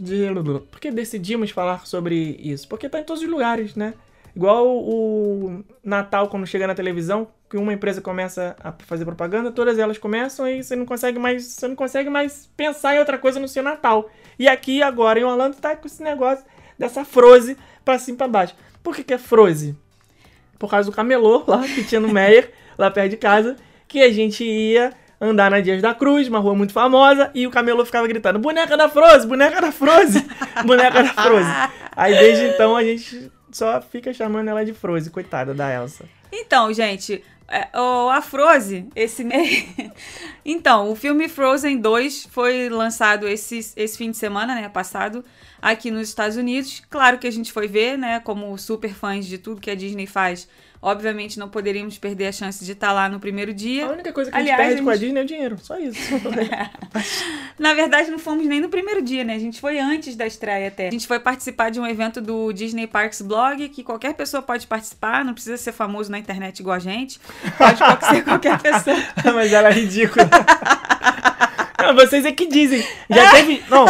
por 0.70 0.80
que 0.80 0.90
decidimos 0.90 1.50
falar 1.50 1.86
sobre 1.86 2.38
isso? 2.42 2.66
Porque 2.68 2.88
tá 2.88 3.00
em 3.00 3.04
todos 3.04 3.22
os 3.22 3.28
lugares, 3.28 3.74
né? 3.74 3.92
Igual 4.38 4.68
o 4.68 5.64
Natal, 5.82 6.28
quando 6.28 6.46
chega 6.46 6.64
na 6.64 6.72
televisão, 6.72 7.26
que 7.50 7.56
uma 7.56 7.72
empresa 7.72 8.00
começa 8.00 8.54
a 8.62 8.70
fazer 8.86 9.04
propaganda, 9.04 9.50
todas 9.50 9.80
elas 9.80 9.98
começam 9.98 10.46
e 10.46 10.62
você 10.62 10.76
não 10.76 10.86
consegue 10.86 11.18
mais, 11.18 11.44
você 11.44 11.66
não 11.66 11.74
consegue 11.74 12.08
mais 12.08 12.48
pensar 12.56 12.94
em 12.94 13.00
outra 13.00 13.18
coisa 13.18 13.40
no 13.40 13.48
seu 13.48 13.64
Natal. 13.64 14.08
E 14.38 14.46
aqui 14.46 14.80
agora 14.80 15.18
em 15.18 15.24
Orlando 15.24 15.56
tá 15.56 15.74
com 15.74 15.88
esse 15.88 16.04
negócio 16.04 16.44
dessa 16.78 17.04
Froze 17.04 17.56
pra 17.84 17.98
cima 17.98 18.18
pra 18.18 18.28
baixo. 18.28 18.54
Por 18.80 18.94
que, 18.94 19.02
que 19.02 19.12
é 19.12 19.18
Froze? 19.18 19.76
Por 20.56 20.70
causa 20.70 20.88
do 20.88 20.94
camelô 20.94 21.42
lá 21.44 21.64
que 21.66 21.82
tinha 21.82 22.00
no 22.00 22.06
Meyer, 22.06 22.52
lá 22.78 22.92
perto 22.92 23.10
de 23.10 23.16
casa, 23.16 23.56
que 23.88 24.00
a 24.00 24.12
gente 24.12 24.44
ia 24.44 24.92
andar 25.20 25.50
na 25.50 25.58
Dias 25.58 25.82
da 25.82 25.92
Cruz, 25.92 26.28
uma 26.28 26.38
rua 26.38 26.54
muito 26.54 26.72
famosa, 26.72 27.28
e 27.34 27.44
o 27.44 27.50
camelô 27.50 27.84
ficava 27.84 28.06
gritando: 28.06 28.38
boneca 28.38 28.76
da 28.76 28.88
Froze, 28.88 29.26
boneca 29.26 29.60
da 29.60 29.72
Froze, 29.72 30.24
boneca 30.64 31.02
da 31.02 31.08
Froze. 31.24 31.50
Aí 31.96 32.16
desde 32.16 32.44
então 32.50 32.76
a 32.76 32.84
gente 32.84 33.32
só 33.58 33.82
fica 33.82 34.14
chamando 34.14 34.48
ela 34.48 34.64
de 34.64 34.72
Froze, 34.72 35.10
coitada 35.10 35.52
da 35.52 35.72
Elsa. 35.72 36.04
Então, 36.30 36.72
gente, 36.72 37.24
é, 37.48 37.68
a 37.74 38.22
Frozen, 38.22 38.88
esse 38.94 39.24
mês. 39.24 39.66
então, 40.46 40.90
o 40.90 40.94
filme 40.94 41.28
Frozen 41.28 41.78
2 41.78 42.28
foi 42.30 42.68
lançado 42.68 43.26
esse, 43.26 43.58
esse 43.74 43.98
fim 43.98 44.12
de 44.12 44.16
semana, 44.16 44.54
né? 44.54 44.68
Passado, 44.68 45.24
aqui 45.60 45.90
nos 45.90 46.08
Estados 46.08 46.36
Unidos. 46.36 46.82
Claro 46.88 47.18
que 47.18 47.26
a 47.26 47.32
gente 47.32 47.52
foi 47.52 47.66
ver, 47.66 47.98
né? 47.98 48.20
Como 48.20 48.56
super 48.56 48.94
fãs 48.94 49.26
de 49.26 49.38
tudo 49.38 49.60
que 49.60 49.70
a 49.70 49.74
Disney 49.74 50.06
faz. 50.06 50.48
Obviamente 50.80 51.38
não 51.40 51.48
poderíamos 51.48 51.98
perder 51.98 52.28
a 52.28 52.32
chance 52.32 52.64
de 52.64 52.70
estar 52.72 52.92
lá 52.92 53.08
no 53.08 53.18
primeiro 53.18 53.50
A 53.50 53.54
dia. 53.54 53.86
única 53.88 54.12
coisa 54.12 54.30
que 54.30 54.36
Aliás, 54.36 54.60
a 54.60 54.62
gente 54.62 54.68
perde 54.76 54.80
a 54.80 54.84
com 54.84 54.90
a 54.90 54.94
gente- 54.94 55.04
Disney 55.06 55.20
é 55.20 55.22
o 55.22 55.26
dinheiro, 55.26 55.58
só 55.60 55.76
isso. 55.78 55.98
Na 57.58 57.74
verdade, 57.74 58.10
não 58.10 58.18
fomos 58.18 58.46
nem 58.46 58.60
no 58.60 58.68
primeiro 58.68 59.02
dia, 59.02 59.24
né? 59.24 59.34
A 59.34 59.38
gente 59.40 59.60
foi 59.60 59.78
antes 59.78 60.14
da 60.14 60.26
estreia 60.26 60.68
até. 60.68 60.88
A 60.88 60.90
gente 60.92 61.06
foi 61.06 61.18
participar 61.18 61.70
de 61.70 61.80
um 61.80 61.86
evento 61.86 62.20
do 62.20 62.52
Disney 62.52 62.86
Parks 62.86 63.20
Blog, 63.22 63.68
que 63.70 63.82
qualquer 63.82 64.14
pessoa 64.14 64.40
pode 64.42 64.66
participar, 64.68 65.24
não 65.24 65.34
precisa 65.34 65.56
ser 65.56 65.72
famoso 65.72 66.10
na 66.10 66.18
internet 66.18 66.60
igual 66.60 66.76
a 66.76 66.78
gente. 66.78 67.18
Pode 67.56 67.78
ser 68.06 68.22
qualquer 68.22 68.58
pessoa. 68.62 68.96
Mas 69.34 69.52
ela 69.52 69.68
é 69.70 69.72
ridícula. 69.72 70.28
Não, 71.80 71.94
vocês 71.94 72.24
é 72.24 72.32
que 72.32 72.46
dizem. 72.46 72.84
Já 73.08 73.30
teve. 73.32 73.62
Não, 73.70 73.86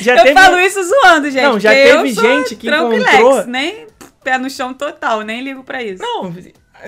já 0.00 0.16
eu 0.16 0.22
teve. 0.22 0.34
falo 0.40 0.58
isso 0.60 0.82
zoando, 0.82 1.30
gente. 1.30 1.42
Não, 1.42 1.60
já 1.60 1.70
teve 1.70 1.90
eu 1.90 2.06
gente 2.06 2.56
que 2.56 2.68
encontrou- 2.68 3.46
Nem 3.46 3.86
pé 4.22 4.38
no 4.38 4.48
chão 4.48 4.72
total, 4.72 5.22
nem 5.22 5.42
ligo 5.42 5.62
pra 5.62 5.82
isso. 5.82 6.02
Não, 6.02 6.32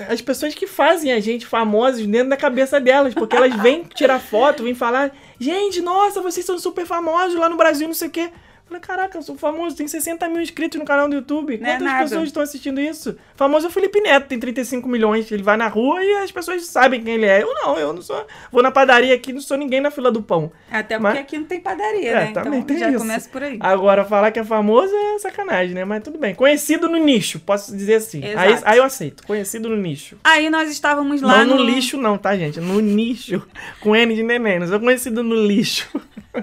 as 0.09 0.21
pessoas 0.21 0.53
que 0.53 0.67
fazem 0.67 1.13
a 1.13 1.19
gente 1.19 1.45
famosos 1.45 2.05
dentro 2.05 2.29
da 2.29 2.37
cabeça 2.37 2.79
delas, 2.81 3.13
porque 3.13 3.35
elas 3.35 3.55
vêm 3.55 3.83
tirar 3.83 4.19
foto, 4.19 4.63
vêm 4.63 4.75
falar, 4.75 5.15
gente, 5.39 5.81
nossa, 5.81 6.21
vocês 6.21 6.45
são 6.45 6.59
super 6.59 6.85
famosos 6.85 7.39
lá 7.39 7.47
no 7.47 7.55
Brasil, 7.55 7.87
não 7.87 7.93
sei 7.93 8.09
o 8.09 8.11
quê. 8.11 8.29
Falei, 8.67 8.81
caraca, 8.81 9.15
eu 9.15 9.21
sou 9.21 9.37
famoso, 9.37 9.75
tem 9.75 9.87
60 9.87 10.27
mil 10.27 10.41
inscritos 10.41 10.79
no 10.79 10.85
canal 10.85 11.07
do 11.07 11.13
YouTube. 11.13 11.55
Não 11.59 11.67
é 11.69 11.73
Quantas 11.73 11.83
nada. 11.87 12.03
pessoas 12.03 12.23
estão 12.25 12.41
assistindo 12.41 12.81
isso? 12.81 13.15
Famoso 13.35 13.67
é 13.67 13.69
o 13.69 13.71
Felipe 13.71 14.01
Neto, 14.01 14.27
tem 14.27 14.39
35 14.39 14.89
milhões. 14.89 15.31
Ele 15.31 15.43
vai 15.43 15.55
na 15.55 15.67
rua 15.67 16.03
e 16.03 16.15
as 16.15 16.31
pessoas 16.31 16.65
sabem 16.65 17.03
quem 17.03 17.13
ele 17.13 17.27
é. 17.27 17.43
Eu 17.43 17.53
não, 17.53 17.77
eu 17.77 17.93
não 17.93 18.01
sou. 18.01 18.25
Vou 18.51 18.63
na 18.63 18.71
padaria 18.71 19.13
aqui, 19.13 19.31
não 19.31 19.39
sou 19.39 19.55
ninguém 19.55 19.79
na 19.81 19.91
fila 19.91 20.11
do 20.11 20.19
pão. 20.19 20.51
Até 20.71 20.95
porque 20.97 21.13
Mas- 21.13 21.19
aqui 21.19 21.37
não 21.37 21.45
tem 21.45 21.59
padaria, 21.61 22.09
É, 22.09 22.15
né? 22.25 22.31
também 22.31 22.53
Então 22.59 22.67
tem 22.67 22.79
já 22.79 22.89
isso. 22.89 22.97
começa 22.97 23.29
por 23.29 23.43
aí. 23.43 23.57
Agora, 23.61 24.03
falar 24.03 24.31
que 24.31 24.39
é 24.39 24.43
famoso 24.43 24.91
é 24.95 25.19
sacanagem, 25.19 25.75
né? 25.75 25.85
Mas 25.85 26.01
tudo 26.03 26.17
bem. 26.17 26.33
Conhecido 26.33 26.89
no 26.89 26.97
nicho, 26.97 27.39
posso 27.41 27.71
dizer 27.75 27.95
assim. 27.95 28.23
Aí, 28.25 28.53
Exato. 28.53 28.63
aí 28.65 28.77
eu 28.79 28.83
aceito. 28.83 29.27
Conhecido 29.27 29.69
no 29.69 29.77
nicho. 29.77 30.17
Aí 30.23 30.49
nós 30.49 30.71
estávamos 30.71 31.21
lá 31.21 31.45
não 31.45 31.57
no... 31.57 31.63
lixo, 31.63 31.97
não, 31.97 32.17
tá, 32.17 32.35
gente? 32.35 32.59
No 32.59 32.79
nicho. 32.81 33.45
Com 33.79 33.95
N 33.95 34.15
de 34.15 34.23
neném. 34.23 34.57
Não 34.59 34.67
sou 34.67 34.79
conhecido 34.79 35.21
no 35.23 35.35
lixo. 35.35 35.87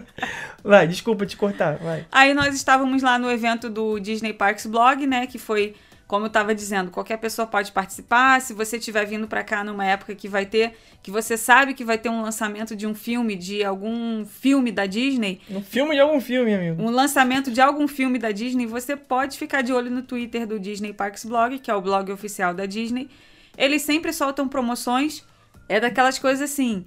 Vai, 0.65 0.87
desculpa 0.87 1.27
te 1.27 1.37
cortar, 1.37 1.77
vai. 1.79 2.07
Aí 2.13 2.35
nós 2.35 2.55
estávamos 2.55 3.03
lá 3.03 3.19
no 3.19 3.31
evento 3.31 3.71
do 3.71 3.99
Disney 3.99 4.35
Parks 4.35 4.67
Blog, 4.67 5.07
né? 5.07 5.27
Que 5.27 5.39
foi, 5.39 5.75
como 6.07 6.25
eu 6.25 6.29
estava 6.29 6.55
dizendo, 6.55 6.91
qualquer 6.91 7.17
pessoa 7.17 7.47
pode 7.47 7.73
participar. 7.73 8.39
Se 8.43 8.53
você 8.53 8.77
estiver 8.77 9.07
vindo 9.07 9.27
para 9.27 9.43
cá 9.43 9.65
numa 9.65 9.87
época 9.87 10.15
que 10.15 10.29
vai 10.29 10.45
ter, 10.45 10.75
que 11.03 11.11
você 11.11 11.39
sabe 11.39 11.73
que 11.73 11.83
vai 11.85 11.97
ter 11.97 12.11
um 12.11 12.21
lançamento 12.21 12.77
de 12.77 12.87
um 12.87 12.95
filme, 12.95 13.35
de 13.35 13.65
algum 13.65 14.27
filme 14.27 14.71
da 14.71 14.85
Disney, 14.85 15.41
Um 15.51 15.63
filme 15.63 15.95
de 15.95 16.01
algum 16.01 16.21
filme, 16.21 16.55
amigo. 16.55 16.83
um 16.83 16.91
lançamento 16.91 17.51
de 17.51 17.63
algum 17.63 17.89
filme 17.89 18.19
da 18.19 18.31
Disney, 18.31 18.67
você 18.67 18.95
pode 18.95 19.39
ficar 19.39 19.63
de 19.63 19.73
olho 19.73 19.91
no 19.91 20.03
Twitter 20.03 20.47
do 20.47 20.61
Disney 20.61 20.93
Parks 20.93 21.25
Blog, 21.25 21.59
que 21.61 21.71
é 21.71 21.75
o 21.75 21.81
blog 21.81 22.13
oficial 22.13 22.53
da 22.53 22.67
Disney. 22.67 23.09
Eles 23.57 23.81
sempre 23.81 24.13
soltam 24.13 24.47
promoções. 24.47 25.25
É 25.69 25.81
daquelas 25.81 26.19
coisas 26.19 26.51
assim. 26.51 26.85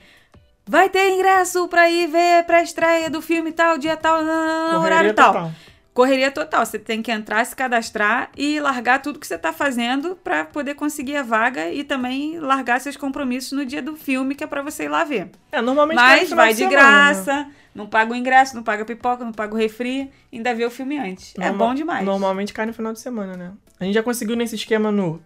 Vai 0.68 0.90
ter 0.90 1.12
ingresso 1.12 1.68
pra 1.68 1.90
ir 1.90 2.08
ver 2.08 2.44
pra 2.46 2.64
estreia 2.64 3.10
do 3.10 3.22
filme 3.22 3.52
tal, 3.52 3.78
dia 3.78 3.96
tal, 3.96 4.20
Correria 4.20 4.80
horário 4.80 5.14
tal. 5.14 5.34
total. 5.34 5.52
Correria 5.94 6.30
total. 6.30 6.66
Você 6.66 6.78
tem 6.78 7.02
que 7.02 7.10
entrar, 7.10 7.46
se 7.46 7.56
cadastrar 7.56 8.30
e 8.36 8.60
largar 8.60 9.02
tudo 9.02 9.18
que 9.18 9.26
você 9.26 9.38
tá 9.38 9.54
fazendo 9.54 10.18
pra 10.22 10.44
poder 10.44 10.74
conseguir 10.76 11.16
a 11.16 11.24
vaga 11.24 11.70
e 11.70 11.86
também 11.86 12.38
largar 12.38 12.82
seus 12.82 12.98
compromissos 12.98 13.54
no 13.54 13.66
dia 13.66 13.82
do 13.82 13.96
filme, 13.96 14.36
que 14.36 14.44
é 14.44 14.48
pra 14.48 14.62
você 14.62 14.84
ir 14.86 14.90
lá 14.90 15.06
ver. 15.06 15.30
É, 15.54 15.62
normalmente 15.62 15.96
Mas 15.96 16.30
vai 16.32 16.50
de 16.52 16.58
semana, 16.58 16.76
né? 16.76 16.82
graça, 16.84 17.48
não 17.74 17.88
paga 17.88 18.12
o 18.12 18.16
ingresso, 18.16 18.56
não 18.58 18.64
paga 18.64 18.84
pipoca, 18.84 19.24
não 19.24 19.32
paga 19.32 19.54
o 19.54 19.58
refri, 19.58 20.12
ainda 20.34 20.54
vê 20.54 20.66
o 20.66 20.70
filme 20.72 20.98
antes. 20.98 21.34
é 21.40 21.50
bom 21.50 21.74
demais. 21.74 22.04
Normalmente 22.04 22.52
cai 22.52 22.66
no 22.66 22.74
final 22.74 22.92
de 22.92 23.00
semana, 23.00 23.38
né? 23.38 23.54
A 23.80 23.86
gente 23.86 23.94
já 23.94 24.04
conseguiu 24.04 24.36
nesse 24.36 24.56
esquema 24.56 24.92
no, 24.92 25.22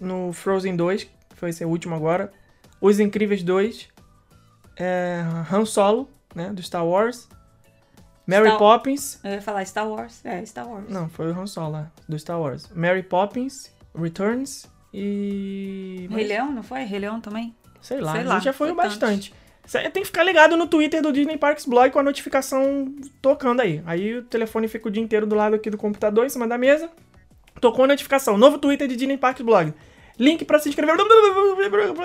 no 0.00 0.32
Frozen 0.32 0.74
2, 0.74 1.04
que 1.04 1.10
foi 1.36 1.50
esse 1.50 1.66
último 1.66 1.94
agora. 1.94 2.32
Os 2.80 2.98
Incríveis 2.98 3.42
2. 3.42 3.91
É, 4.76 5.22
Han 5.50 5.64
Solo, 5.64 6.08
né? 6.34 6.50
Do 6.50 6.62
Star 6.62 6.86
Wars. 6.86 7.28
Mary 8.26 8.46
Star- 8.46 8.58
Poppins. 8.58 9.18
Eu 9.24 9.32
ia 9.32 9.42
falar 9.42 9.64
Star 9.66 9.88
Wars. 9.88 10.24
É, 10.24 10.44
Star 10.46 10.68
Wars. 10.68 10.88
Não, 10.88 11.08
foi 11.08 11.30
o 11.32 11.38
Han 11.38 11.46
Solo, 11.46 11.72
lá, 11.72 11.92
do 12.08 12.18
Star 12.18 12.40
Wars. 12.40 12.68
Mary 12.74 13.02
Poppins, 13.02 13.70
Returns 13.94 14.66
e. 14.94 16.06
Rei 16.10 16.26
Leão, 16.26 16.52
não 16.52 16.62
foi? 16.62 16.84
Rei 16.84 16.98
Leão 17.00 17.20
também? 17.20 17.54
Sei 17.80 18.00
lá, 18.00 18.12
Sei 18.12 18.22
lá, 18.24 18.38
já 18.38 18.52
foi 18.52 18.68
foi 18.68 18.76
bastante. 18.76 19.34
Você 19.64 19.78
tem 19.90 20.02
que 20.02 20.06
ficar 20.06 20.24
ligado 20.24 20.56
no 20.56 20.66
Twitter 20.66 21.00
do 21.02 21.12
Disney 21.12 21.36
Parks 21.36 21.66
Blog 21.66 21.90
com 21.90 21.98
a 21.98 22.02
notificação 22.02 22.92
tocando 23.20 23.60
aí. 23.60 23.82
Aí 23.86 24.16
o 24.18 24.22
telefone 24.24 24.66
fica 24.68 24.88
o 24.88 24.90
dia 24.90 25.02
inteiro 25.02 25.26
do 25.26 25.36
lado 25.36 25.54
aqui 25.54 25.70
do 25.70 25.78
computador, 25.78 26.26
em 26.26 26.28
cima 26.28 26.48
da 26.48 26.58
mesa. 26.58 26.90
Tocou 27.60 27.84
a 27.84 27.88
notificação. 27.88 28.36
Novo 28.36 28.58
Twitter 28.58 28.88
de 28.88 28.96
Disney 28.96 29.16
Parks 29.16 29.42
Blog. 29.44 29.72
Link 30.18 30.44
pra 30.44 30.58
se 30.58 30.68
inscrever. 30.68 30.96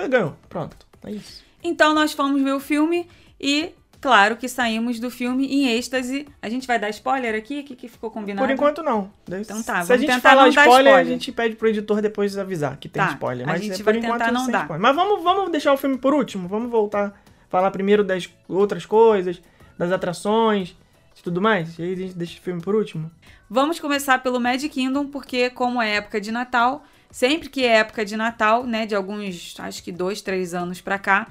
Ganhou. 0.08 0.36
Pronto. 0.48 0.76
É 1.04 1.10
isso. 1.10 1.44
Então 1.62 1.94
nós 1.94 2.12
fomos 2.12 2.40
ver 2.42 2.52
o 2.52 2.60
filme 2.60 3.08
e, 3.40 3.70
claro, 4.00 4.36
que 4.36 4.48
saímos 4.48 5.00
do 5.00 5.10
filme 5.10 5.46
em 5.46 5.68
êxtase. 5.76 6.26
A 6.40 6.48
gente 6.48 6.66
vai 6.66 6.78
dar 6.78 6.88
spoiler 6.90 7.34
aqui? 7.34 7.60
O 7.60 7.64
que, 7.64 7.74
que 7.76 7.88
ficou 7.88 8.10
combinado? 8.10 8.46
Por 8.46 8.52
enquanto, 8.52 8.82
não. 8.82 9.10
Então 9.28 9.62
tá, 9.62 9.82
Se 9.84 9.92
a 9.92 9.96
gente 9.96 10.20
falar 10.20 10.42
dar 10.44 10.48
spoiler, 10.50 10.72
a 10.72 10.78
spoiler. 11.00 11.06
gente 11.06 11.32
pede 11.32 11.56
pro 11.56 11.68
editor 11.68 12.00
depois 12.00 12.36
avisar 12.38 12.76
que 12.76 12.88
tem 12.88 13.02
Tá, 13.02 13.10
spoiler. 13.12 13.46
a 13.48 13.52
Mas 13.52 13.62
gente 13.62 13.80
é, 13.80 13.84
vai 13.84 13.94
por 13.94 13.98
enquanto 14.04 14.18
tentar 14.20 14.32
não 14.32 14.46
dar. 14.50 14.62
spoiler. 14.62 14.80
Mas 14.82 14.94
vamos, 14.96 15.22
vamos 15.22 15.50
deixar 15.50 15.72
o 15.72 15.76
filme 15.76 15.98
por 15.98 16.14
último. 16.14 16.46
Vamos 16.48 16.70
voltar, 16.70 17.20
falar 17.48 17.70
primeiro 17.70 18.04
das 18.04 18.28
outras 18.48 18.86
coisas, 18.86 19.40
das 19.76 19.90
atrações 19.90 20.76
e 21.18 21.22
tudo 21.22 21.40
mais. 21.40 21.78
E 21.78 21.82
aí 21.82 21.92
a 21.92 21.96
gente 21.96 22.14
deixa 22.14 22.38
o 22.38 22.42
filme 22.42 22.60
por 22.62 22.74
último. 22.76 23.10
Vamos 23.50 23.80
começar 23.80 24.22
pelo 24.22 24.38
Magic 24.38 24.68
Kingdom, 24.68 25.06
porque 25.08 25.50
como 25.50 25.80
é 25.82 25.96
época 25.96 26.20
de 26.20 26.30
Natal, 26.30 26.84
sempre 27.10 27.48
que 27.48 27.64
é 27.64 27.78
época 27.78 28.04
de 28.04 28.14
Natal, 28.16 28.64
né, 28.64 28.84
de 28.86 28.94
alguns, 28.94 29.54
acho 29.58 29.82
que 29.82 29.90
dois, 29.90 30.20
três 30.20 30.52
anos 30.54 30.80
pra 30.82 30.98
cá, 30.98 31.26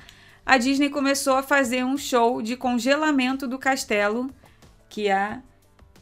a 0.47 0.57
Disney 0.57 0.89
começou 0.89 1.35
a 1.35 1.43
fazer 1.43 1.83
um 1.83 1.97
show 1.97 2.41
de 2.41 2.55
congelamento 2.55 3.47
do 3.47 3.59
castelo, 3.59 4.29
que 4.89 5.09
a, 5.09 5.41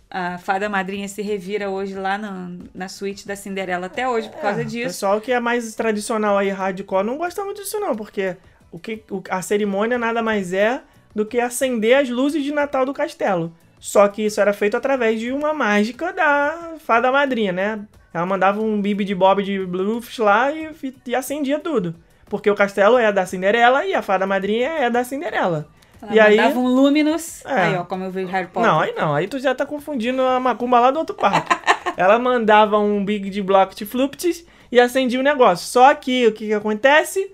a 0.09 0.37
fada 0.37 0.69
madrinha 0.69 1.07
se 1.07 1.21
revira 1.21 1.69
hoje 1.69 1.95
lá 1.95 2.17
na, 2.17 2.51
na 2.73 2.87
suíte 2.87 3.27
da 3.27 3.35
Cinderela 3.35 3.87
até 3.87 4.07
hoje 4.07 4.29
por 4.29 4.39
causa 4.39 4.61
É, 4.61 4.63
O 4.63 4.67
disso. 4.67 4.85
pessoal 4.87 5.19
que 5.19 5.31
é 5.31 5.39
mais 5.39 5.73
tradicional 5.75 6.37
aí, 6.37 6.49
hardcore, 6.49 7.05
não 7.05 7.17
gosta 7.17 7.43
muito 7.43 7.61
disso 7.61 7.79
não, 7.79 7.95
porque 7.95 8.37
o 8.71 8.77
que, 8.79 9.03
o- 9.09 9.23
a 9.29 9.41
cerimônia 9.41 9.97
nada 9.97 10.21
mais 10.21 10.53
é 10.53 10.81
do 11.15 11.25
que 11.25 11.39
acender 11.39 11.97
as 11.97 12.09
luzes 12.09 12.43
de 12.43 12.51
Natal 12.51 12.85
do 12.85 12.93
castelo. 12.93 13.51
Só 13.79 14.07
que 14.07 14.23
isso 14.25 14.39
era 14.41 14.53
feito 14.53 14.77
através 14.77 15.19
de 15.19 15.31
uma 15.31 15.53
mágica 15.53 16.11
da 16.13 16.75
fada 16.79 17.11
madrinha, 17.11 17.51
né? 17.51 17.79
Ela 18.13 18.25
mandava 18.25 18.61
um 18.61 18.81
bibi 18.81 19.03
de 19.03 19.13
bob 19.15 19.43
de 19.43 19.65
blues 19.65 20.17
lá 20.17 20.51
e, 20.51 20.69
e 21.05 21.15
acendia 21.15 21.59
tudo. 21.59 21.95
Porque 22.27 22.49
o 22.49 22.55
castelo 22.55 22.97
é 22.97 23.11
da 23.11 23.25
Cinderela 23.25 23.85
e 23.85 23.93
a 23.93 24.01
fada 24.01 24.25
madrinha 24.25 24.69
é 24.69 24.89
da 24.89 25.03
Cinderela. 25.03 25.67
Ela 26.01 26.13
e 26.13 26.19
aí. 26.19 26.37
mandava 26.37 26.59
um 26.59 26.67
Luminous. 26.67 27.45
É. 27.45 27.53
Aí, 27.53 27.75
ó, 27.75 27.83
como 27.83 28.03
eu 28.03 28.11
vejo 28.11 28.27
Harry 28.27 28.47
Potter. 28.47 28.69
Não, 28.69 28.79
aí 28.79 28.93
não. 28.95 29.13
Aí 29.13 29.27
tu 29.27 29.39
já 29.39 29.53
tá 29.53 29.65
confundindo 29.65 30.21
a 30.21 30.39
macumba 30.39 30.79
lá 30.79 30.91
do 30.91 30.99
outro 30.99 31.15
parque. 31.15 31.55
Ela 31.97 32.19
mandava 32.19 32.77
um 32.77 33.03
big 33.03 33.29
de 33.29 33.41
block 33.41 33.75
de 33.75 33.85
fluptis 33.85 34.45
e 34.71 34.79
acendia 34.79 35.19
o 35.19 35.23
negócio. 35.23 35.67
Só 35.67 35.93
que 35.93 36.27
o 36.27 36.31
que, 36.31 36.47
que 36.47 36.53
acontece? 36.53 37.31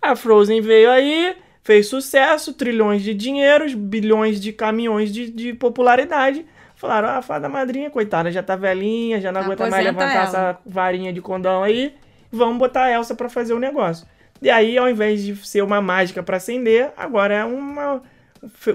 A 0.00 0.14
Frozen 0.14 0.60
veio 0.60 0.90
aí, 0.90 1.34
fez 1.62 1.88
sucesso, 1.88 2.52
trilhões 2.52 3.02
de 3.02 3.14
dinheiros, 3.14 3.74
bilhões 3.74 4.40
de 4.40 4.52
caminhões 4.52 5.12
de, 5.12 5.30
de 5.30 5.54
popularidade. 5.54 6.44
Falaram, 6.76 7.08
ah, 7.08 7.16
a 7.18 7.22
fada 7.22 7.48
madrinha, 7.48 7.88
coitada, 7.88 8.30
já 8.30 8.42
tá 8.42 8.56
velhinha, 8.56 9.20
já 9.20 9.32
não 9.32 9.40
aguenta 9.40 9.68
mais 9.70 9.84
levantar 9.84 10.14
ela. 10.14 10.22
essa 10.24 10.58
varinha 10.66 11.12
de 11.12 11.22
condão 11.22 11.62
aí. 11.62 11.94
Vamos 12.30 12.58
botar 12.58 12.84
a 12.84 12.92
Elsa 12.92 13.14
pra 13.14 13.28
fazer 13.28 13.54
o 13.54 13.58
negócio. 13.58 14.06
E 14.44 14.50
aí, 14.50 14.76
ao 14.76 14.88
invés 14.90 15.22
de 15.22 15.34
ser 15.36 15.62
uma 15.62 15.80
mágica 15.80 16.22
pra 16.22 16.36
acender, 16.36 16.92
agora 16.98 17.32
é 17.34 17.44
uma, 17.44 18.02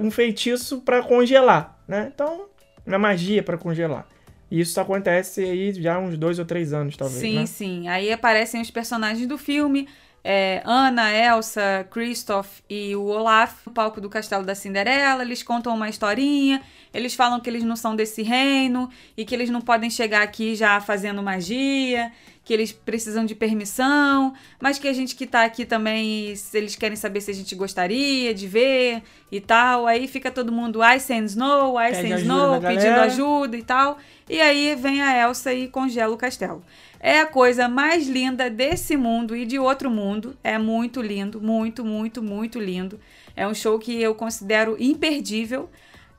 um 0.02 0.10
feitiço 0.10 0.82
pra 0.82 1.04
congelar, 1.04 1.78
né? 1.88 2.12
Então, 2.14 2.48
uma 2.86 2.98
magia 2.98 3.44
pra 3.44 3.56
congelar. 3.56 4.08
E 4.50 4.60
isso 4.60 4.82
acontece 4.82 5.44
aí 5.44 5.72
já 5.74 5.94
há 5.96 6.00
uns 6.00 6.18
dois 6.18 6.40
ou 6.40 6.46
três 6.46 6.74
anos, 6.74 6.98
talvez, 6.98 7.22
Sim, 7.22 7.36
né? 7.36 7.46
sim. 7.46 7.88
Aí 7.88 8.12
aparecem 8.12 8.60
os 8.60 8.72
personagens 8.72 9.28
do 9.28 9.38
filme. 9.38 9.88
é, 10.24 10.62
Ana, 10.66 11.14
Elsa, 11.14 11.88
Kristoff 11.92 12.62
e 12.70 12.96
o 12.96 13.06
Olaf 13.06 13.66
no 13.66 13.72
palco 13.72 14.02
do 14.02 14.10
Castelo 14.10 14.44
da 14.44 14.56
Cinderela. 14.56 15.22
Eles 15.22 15.44
contam 15.44 15.74
uma 15.76 15.88
historinha. 15.88 16.62
Eles 16.92 17.14
falam 17.14 17.40
que 17.40 17.48
eles 17.50 17.64
não 17.64 17.76
são 17.76 17.96
desse 17.96 18.24
reino 18.24 18.90
e 19.16 19.24
que 19.24 19.36
eles 19.36 19.50
não 19.52 19.62
podem 19.62 19.90
chegar 19.90 20.24
aqui 20.24 20.56
já 20.56 20.82
fazendo 20.82 21.22
magia, 21.22 22.12
que 22.50 22.54
eles 22.56 22.72
precisam 22.72 23.26
de 23.26 23.36
permissão, 23.36 24.34
mas 24.60 24.80
que 24.80 24.88
a 24.88 24.94
gente 24.94 25.16
que 25.16 25.28
tá 25.28 25.44
aqui 25.44 25.66
também, 25.66 26.36
se 26.36 26.58
eles 26.58 26.76
querem 26.76 26.96
saber 26.96 27.22
se 27.22 27.30
a 27.30 27.34
gente 27.34 27.54
gostaria 27.54 28.34
de 28.34 28.48
ver 28.48 29.04
e 29.32 29.40
tal. 29.40 29.86
Aí 29.86 30.08
fica 30.08 30.32
todo 30.32 30.52
mundo 30.52 30.80
Ice 30.96 31.14
and 31.14 31.26
Snow, 31.26 31.80
Ice 31.80 32.02
Pede 32.02 32.12
and 32.12 32.16
ajuda 32.16 32.22
Snow, 32.24 32.62
pedindo 32.62 33.00
ajuda 33.02 33.56
e 33.56 33.62
tal. 33.62 34.00
E 34.28 34.42
aí 34.42 34.74
vem 34.74 35.00
a 35.00 35.16
Elsa 35.22 35.54
e 35.54 35.68
congela 35.68 36.12
o 36.12 36.18
castelo. 36.18 36.64
É 37.00 37.20
a 37.20 37.28
coisa 37.28 37.70
mais 37.70 38.08
linda 38.08 38.50
desse 38.50 38.98
mundo 38.98 39.36
e 39.36 39.46
de 39.46 39.60
outro 39.60 39.92
mundo. 39.92 40.36
É 40.44 40.58
muito 40.58 41.04
lindo, 41.04 41.40
muito, 41.40 41.86
muito, 41.86 42.24
muito 42.24 42.60
lindo. 42.60 43.00
É 43.36 43.48
um 43.48 43.54
show 43.54 43.78
que 43.78 44.02
eu 44.02 44.16
considero 44.16 44.76
imperdível. 44.80 45.70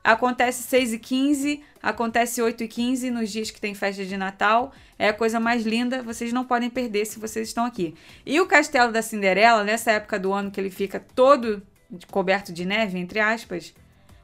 Acontece 0.03 0.63
6 0.63 0.93
e 0.93 0.99
15, 0.99 1.63
acontece 1.81 2.41
8 2.41 2.63
e 2.63 2.67
15 2.67 3.11
nos 3.11 3.29
dias 3.29 3.51
que 3.51 3.61
tem 3.61 3.75
festa 3.75 4.03
de 4.03 4.17
Natal. 4.17 4.71
É 4.97 5.09
a 5.09 5.13
coisa 5.13 5.39
mais 5.39 5.63
linda, 5.63 6.01
vocês 6.01 6.33
não 6.33 6.43
podem 6.43 6.69
perder 6.69 7.05
se 7.05 7.19
vocês 7.19 7.47
estão 7.47 7.65
aqui. 7.65 7.93
E 8.25 8.39
o 8.41 8.47
Castelo 8.47 8.91
da 8.91 9.01
Cinderela, 9.01 9.63
nessa 9.63 9.91
época 9.91 10.19
do 10.19 10.33
ano 10.33 10.49
que 10.49 10.59
ele 10.59 10.71
fica 10.71 10.99
todo 10.99 11.61
coberto 12.09 12.51
de 12.51 12.65
neve, 12.65 12.97
entre 12.97 13.19
aspas, 13.19 13.75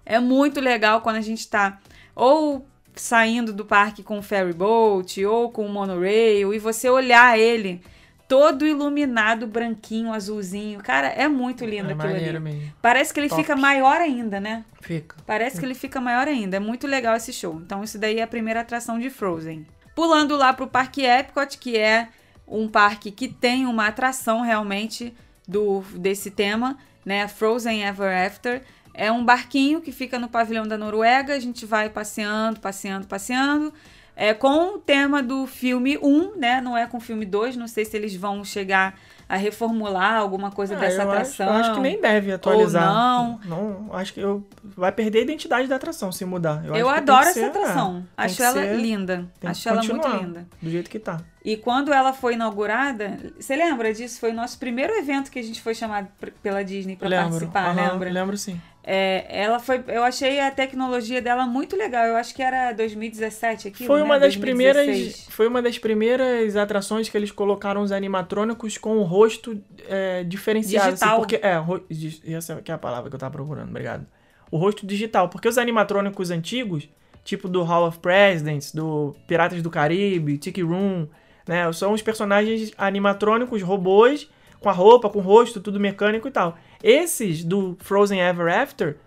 é 0.05 0.19
muito 0.19 0.60
legal 0.60 1.01
quando 1.01 1.17
a 1.17 1.22
gente 1.22 1.48
tá 1.48 1.79
ou 2.15 2.65
saindo 2.96 3.53
do 3.53 3.65
parque 3.65 4.01
com 4.01 4.17
o 4.17 4.24
ferry 4.24 4.53
boat 4.53 5.24
ou 5.24 5.51
com 5.51 5.65
o 5.65 5.69
monorail 5.69 6.53
e 6.53 6.60
você 6.60 6.89
olhar 6.89 7.38
ele 7.38 7.81
todo 8.27 8.65
iluminado, 8.65 9.48
branquinho, 9.48 10.12
azulzinho. 10.13 10.79
Cara, 10.81 11.07
é 11.07 11.27
muito 11.27 11.65
lindo 11.65 11.89
É 11.89 11.93
aquilo 11.93 12.13
ali. 12.13 12.39
mesmo. 12.39 12.74
Parece 12.81 13.13
que 13.13 13.19
ele 13.19 13.29
Top. 13.29 13.41
fica 13.41 13.55
maior 13.55 14.01
ainda, 14.01 14.39
né? 14.39 14.65
Fica. 14.81 15.15
Parece 15.25 15.60
que 15.60 15.65
ele 15.65 15.74
fica 15.74 16.01
maior 16.01 16.27
ainda. 16.27 16.57
É 16.57 16.60
muito 16.60 16.86
legal 16.88 17.15
esse 17.15 17.31
show. 17.31 17.62
Então, 17.63 17.84
isso 17.84 17.98
daí 17.98 18.19
é 18.19 18.24
a 18.24 18.27
primeira 18.27 18.62
atração 18.62 19.00
de 19.00 19.10
Frozen. 19.10 19.65
Pulando 19.96 20.36
lá 20.36 20.53
pro 20.53 20.67
Parque 20.67 21.03
Epcot, 21.05 21.57
que 21.57 21.77
é 21.77 22.10
um 22.48 22.67
parque 22.67 23.11
que 23.11 23.27
tem 23.27 23.66
uma 23.66 23.87
atração 23.87 24.42
realmente 24.42 25.13
do 25.48 25.81
desse 25.96 26.29
tema, 26.29 26.77
né? 27.05 27.27
Frozen 27.27 27.83
Ever 27.83 28.25
After. 28.27 28.61
É 28.94 29.11
um 29.11 29.24
barquinho 29.24 29.79
que 29.79 29.92
fica 29.92 30.18
no 30.20 30.27
pavilhão 30.27 30.68
da 30.68 30.77
Noruega. 30.77 31.33
A 31.35 31.40
gente 31.40 31.66
vai 31.66 31.90
passeando, 31.90 32.59
passeando, 32.59 33.07
passeando. 33.07 33.74
É 34.20 34.34
com 34.34 34.74
o 34.75 34.77
tema 34.80 35.22
do 35.22 35.46
filme 35.46 35.96
1, 36.01 36.38
né? 36.38 36.60
Não 36.60 36.75
é 36.75 36.88
com 36.88 36.98
o 36.98 37.00
filme 37.00 37.24
2. 37.24 37.56
Não 37.56 37.68
sei 37.68 37.86
se 37.86 37.96
eles 37.96 38.16
vão 38.16 38.44
chegar 38.44 38.98
a 39.30 39.36
reformular 39.36 40.16
alguma 40.16 40.50
coisa 40.50 40.75
Ah, 40.75 40.80
dessa 40.80 41.03
eu 41.03 41.12
acho- 41.12 41.12
atração. 41.12 41.46
eu 41.48 41.53
acho 41.53 41.74
que 41.75 41.80
nem 41.82 42.01
deve 42.01 42.32
atualizar. 42.32 42.86
não. 42.92 43.40
Não, 43.46 43.94
acho 43.94 44.14
que 44.14 44.20
eu, 44.20 44.48
vai 44.64 44.92
perder 44.92 45.20
a 45.20 45.22
identidade 45.22 45.68
da 45.68 45.75
atração 45.75 46.12
se 46.12 46.25
mudar. 46.25 46.66
Eu, 46.66 46.75
Eu, 46.75 46.90
acho 46.90 46.98
adoro 46.98 47.22
essa 47.25 47.34
ser- 47.34 47.46
atração. 47.46 48.06
é, 48.18 48.24
Acho 48.24 48.42
ela 48.42 48.53
ser- 48.53 48.75
linda. 48.77 49.27
Acho 49.44 49.70
ela 49.70 49.84
muito 49.84 50.08
linda. 50.08 50.48
Do 50.62 50.70
jeito 50.70 50.90
que 50.90 50.98
tá. 50.98 51.20
E 51.46 51.56
quando 51.56 51.94
ela 51.94 52.12
foi 52.12 52.34
inaugurada, 52.34 53.18
você 53.40 53.56
lembra 53.56 53.94
disso? 53.94 54.20
Foi 54.20 54.32
o 54.32 54.34
nosso 54.34 54.58
primeiro 54.58 54.94
evento 54.94 55.30
que 55.30 55.38
a 55.40 55.44
gente 55.44 55.62
foi 55.62 55.75
chamado 55.75 56.08
pela 56.42 56.64
Disney 56.64 56.96
para 56.96 57.10
participar, 57.10 57.68
Aham, 57.77 57.92
lembra? 57.92 58.10
Lembro 58.10 58.38
sim. 58.38 58.60
É, 58.90 59.26
ela 59.30 59.60
foi, 59.60 59.84
eu 59.90 60.02
achei 60.02 60.40
a 60.40 60.50
tecnologia 60.50 61.22
dela 61.22 61.46
muito 61.46 61.76
legal. 61.76 62.06
Eu 62.06 62.16
acho 62.16 62.34
que 62.34 62.42
era 62.42 62.72
2017 62.72 63.68
aqui. 63.68 63.86
Foi 63.86 64.00
né? 64.00 64.06
uma 64.06 64.18
das 64.18 64.38
2016. 64.38 64.86
primeiras. 64.88 65.28
Foi 65.30 65.48
uma 65.50 65.62
das 65.62 65.78
primeiras 65.78 66.56
atrações 66.56 67.10
que 67.10 67.18
eles 67.18 67.30
colocaram 67.30 67.82
os 67.82 67.92
animatrônicos 67.92 68.78
com 68.78 68.96
o 68.98 69.04
rosto 69.04 69.62
é, 69.90 70.24
diferenciado. 70.24 70.88
assim, 70.88 70.94
Digital. 71.04 71.20
porque, 71.20 71.40
é, 71.44 71.56
ro- 71.58 71.84
essa 72.26 72.62
que 72.62 72.72
é 72.72 72.76
a 72.76 72.78
palavra 72.78 73.10
que 73.10 73.16
eu 73.16 73.20
tava 73.20 73.34
procurando, 73.34 73.68
obrigado. 73.68 74.06
O 74.50 74.58
rosto 74.58 74.88
digital. 74.88 75.28
Porque 75.28 75.50
os 75.50 75.58
animatrônicos 75.58 76.32
antigos, 76.32 76.88
tipo 77.26 77.50
do 77.50 77.64
Hall 77.64 77.88
of 77.90 78.00
Presidents, 78.00 78.72
do 78.74 79.14
Piratas 79.28 79.62
do 79.62 79.70
Caribe, 79.70 80.38
Tiki 80.38 80.62
Room, 80.62 81.08
né? 81.46 81.70
São 81.74 81.92
os 81.92 82.02
personagens 82.02 82.72
animatrônicos, 82.78 83.62
robôs, 83.62 84.30
com 84.62 84.70
a 84.70 84.72
roupa, 84.72 85.10
com 85.10 85.20
o 85.20 85.22
rosto, 85.22 85.60
tudo 85.60 85.78
mecânico 85.78 86.30
e 86.30 86.32
tal. 86.32 86.58
Esses 86.83 87.44
do 87.44 87.77
Frozen 87.81 88.20
Ever 88.20 88.48
After 88.53 88.98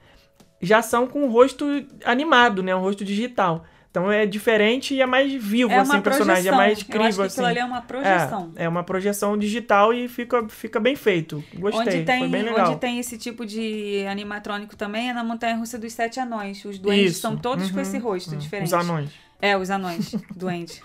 já 0.61 0.83
são 0.83 1.07
com 1.07 1.25
o 1.25 1.31
rosto 1.31 1.67
animado, 2.05 2.63
né? 2.63 2.75
Um 2.75 2.81
rosto 2.81 3.05
digital. 3.05 3.65
Então 3.91 4.11
é 4.13 4.25
diferente 4.25 4.95
e 4.95 5.01
é 5.03 5.07
mais 5.07 5.33
vivo, 5.33 5.73
É 5.73 5.79
assim, 5.79 5.97
o 5.99 6.03
personagem. 6.03 6.47
É 6.47 6.53
mais 6.53 6.79
eu 6.79 7.03
acho 7.03 7.17
que 7.17 7.23
assim. 7.23 7.45
ali 7.45 7.59
é 7.59 7.65
uma 7.65 7.83
projeção. 7.83 8.53
É, 8.55 8.65
é 8.65 8.69
uma 8.69 8.85
projeção 8.85 9.37
digital 9.37 9.93
e 9.93 10.07
fica, 10.07 10.49
fica 10.49 10.79
bem 10.79 10.95
feito. 10.95 11.43
Gostei, 11.55 11.81
Onde 11.97 12.05
tem, 12.05 12.21
foi 12.21 12.29
bem 12.29 12.43
legal. 12.45 12.71
onde 12.71 12.79
tem 12.79 13.01
esse 13.01 13.19
tipo 13.19 13.45
de 13.45 14.07
animatrônico 14.09 14.77
também 14.77 15.11
é 15.11 15.13
na 15.13 15.25
Montanha 15.25 15.57
Russa 15.57 15.77
dos 15.77 15.93
Sete 15.93 16.21
Anões. 16.21 16.65
Os 16.65 16.79
duendes 16.79 17.13
Isso. 17.13 17.21
são 17.23 17.37
todos 17.37 17.69
com 17.71 17.77
Uhum. 17.77 17.83
esse 17.83 17.99
rosto 17.99 18.37
diferente. 18.37 18.69
Os 18.69 18.75
anões. 18.75 19.11
É, 19.43 19.57
os 19.57 19.71
anões, 19.71 20.15
duende. 20.37 20.81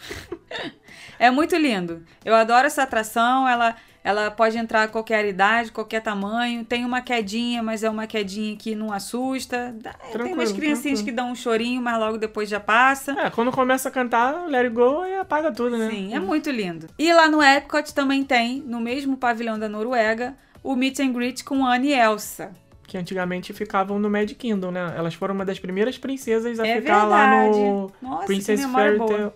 É 1.20 1.30
muito 1.30 1.56
lindo. 1.56 2.04
Eu 2.24 2.34
adoro 2.34 2.66
essa 2.66 2.82
atração. 2.84 3.48
Ela, 3.48 3.76
ela 4.06 4.30
pode 4.30 4.56
entrar 4.56 4.84
a 4.84 4.88
qualquer 4.88 5.26
idade, 5.26 5.72
qualquer 5.72 6.00
tamanho. 6.00 6.64
Tem 6.64 6.86
uma 6.86 7.02
quedinha, 7.02 7.64
mas 7.64 7.84
é 7.84 7.90
uma 7.90 8.06
quedinha 8.06 8.56
que 8.56 8.76
não 8.76 8.94
assusta. 8.94 9.74
Dá- 9.82 9.94
Tem 9.94 10.12
Tranquilo, 10.12 10.36
umas 10.40 10.52
criancinhas 10.52 11.00
tranquilo. 11.00 11.06
que 11.06 11.12
dão 11.12 11.32
um 11.32 11.36
chorinho, 11.36 11.82
mas 11.82 11.98
logo 11.98 12.18
depois 12.20 12.48
já 12.48 12.60
passa. 12.60 13.14
É, 13.20 13.30
quando 13.32 13.52
começa 13.52 13.90
a 13.90 13.92
cantar, 13.92 14.46
let 14.48 14.66
it 14.66 14.70
go 14.76 15.04
e 15.06 15.16
apaga 15.16 15.52
tudo, 15.52 15.76
né? 15.76 15.90
Sim, 15.90 16.14
é 16.14 16.20
muito 16.20 16.52
lindo. 16.52 16.86
E 17.00 17.12
lá 17.12 17.28
no 17.28 17.42
Epcot 17.42 17.94
também 17.96 18.24
tem, 18.24 18.62
no 18.62 18.80
mesmo 18.80 19.18
pavilhão 19.18 19.58
da 19.58 19.68
Noruega, 19.68 20.36
o 20.64 20.76
Meet 20.76 21.00
and 21.00 21.12
Greet 21.12 21.44
com 21.44 21.66
Anne 21.66 21.88
e 21.88 21.94
Elsa. 21.94 22.52
Que 22.88 23.00
antigamente 23.00 23.52
ficavam 23.54 23.98
no 23.98 24.08
Mad 24.08 24.32
Kingdom, 24.34 24.70
né? 24.70 24.94
Elas 24.96 25.16
foram 25.16 25.34
uma 25.34 25.44
das 25.44 25.58
primeiras 25.58 25.98
princesas 25.98 26.60
a 26.60 26.68
É 26.68 26.80
ficar 26.80 27.06
lá 27.06 27.28
verdade. 27.28 27.58
no 27.60 27.92
Nossa, 28.00 28.26
Princess 28.28 28.64
Fairy. 28.66 29.00
Tale. 29.00 29.32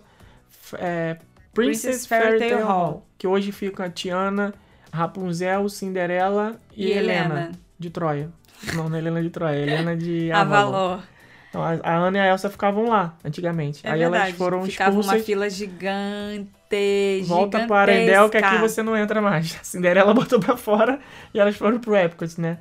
É, 0.74 1.16
Princess 1.52 1.82
Princess 1.82 2.06
Fairy 2.06 2.24
Fairy 2.24 2.38
Tale 2.38 2.50
Tale 2.50 2.62
Hall. 2.62 2.84
Hall. 2.86 3.06
Que 3.18 3.26
hoje 3.26 3.52
fica 3.52 3.84
a 3.84 3.90
Tiana, 3.90 4.54
Rapunzel, 4.92 5.68
Cinderela 5.68 6.60
e, 6.76 6.86
E 6.86 6.92
Helena. 6.92 7.24
Helena. 7.34 7.52
de 7.78 7.90
Troia. 7.90 8.30
Não, 8.74 8.88
não 8.88 8.96
é 8.96 8.98
Helena 8.98 9.22
de 9.22 9.30
Troia, 9.30 9.56
é 9.56 9.62
Helena 9.62 9.96
de 9.96 10.30
Avalon. 10.32 10.68
Avalor. 10.76 11.02
Então, 11.48 11.62
a, 11.64 11.70
a 11.82 11.96
Ana 11.96 12.18
e 12.18 12.20
a 12.20 12.26
Elsa 12.28 12.48
ficavam 12.48 12.88
lá, 12.88 13.16
antigamente. 13.24 13.84
É 13.84 13.90
Aí 13.90 13.98
verdade. 13.98 14.24
elas 14.26 14.36
foram 14.36 14.64
Ficava 14.64 14.92
uma 14.92 15.00
expulsas. 15.00 15.26
fila 15.26 15.50
gigante, 15.50 16.48
Volta 17.26 17.66
para 17.66 17.92
Arendelle 17.92 18.30
que 18.30 18.36
aqui 18.36 18.46
gigantesca. 18.46 18.68
você 18.68 18.82
não 18.84 18.96
entra 18.96 19.20
mais. 19.20 19.56
A 19.60 19.64
Cinderela 19.64 20.14
botou 20.14 20.38
pra 20.38 20.56
fora 20.56 21.00
e 21.34 21.40
elas 21.40 21.56
foram 21.56 21.80
pro 21.80 21.96
Epcot, 21.96 22.40
né? 22.40 22.58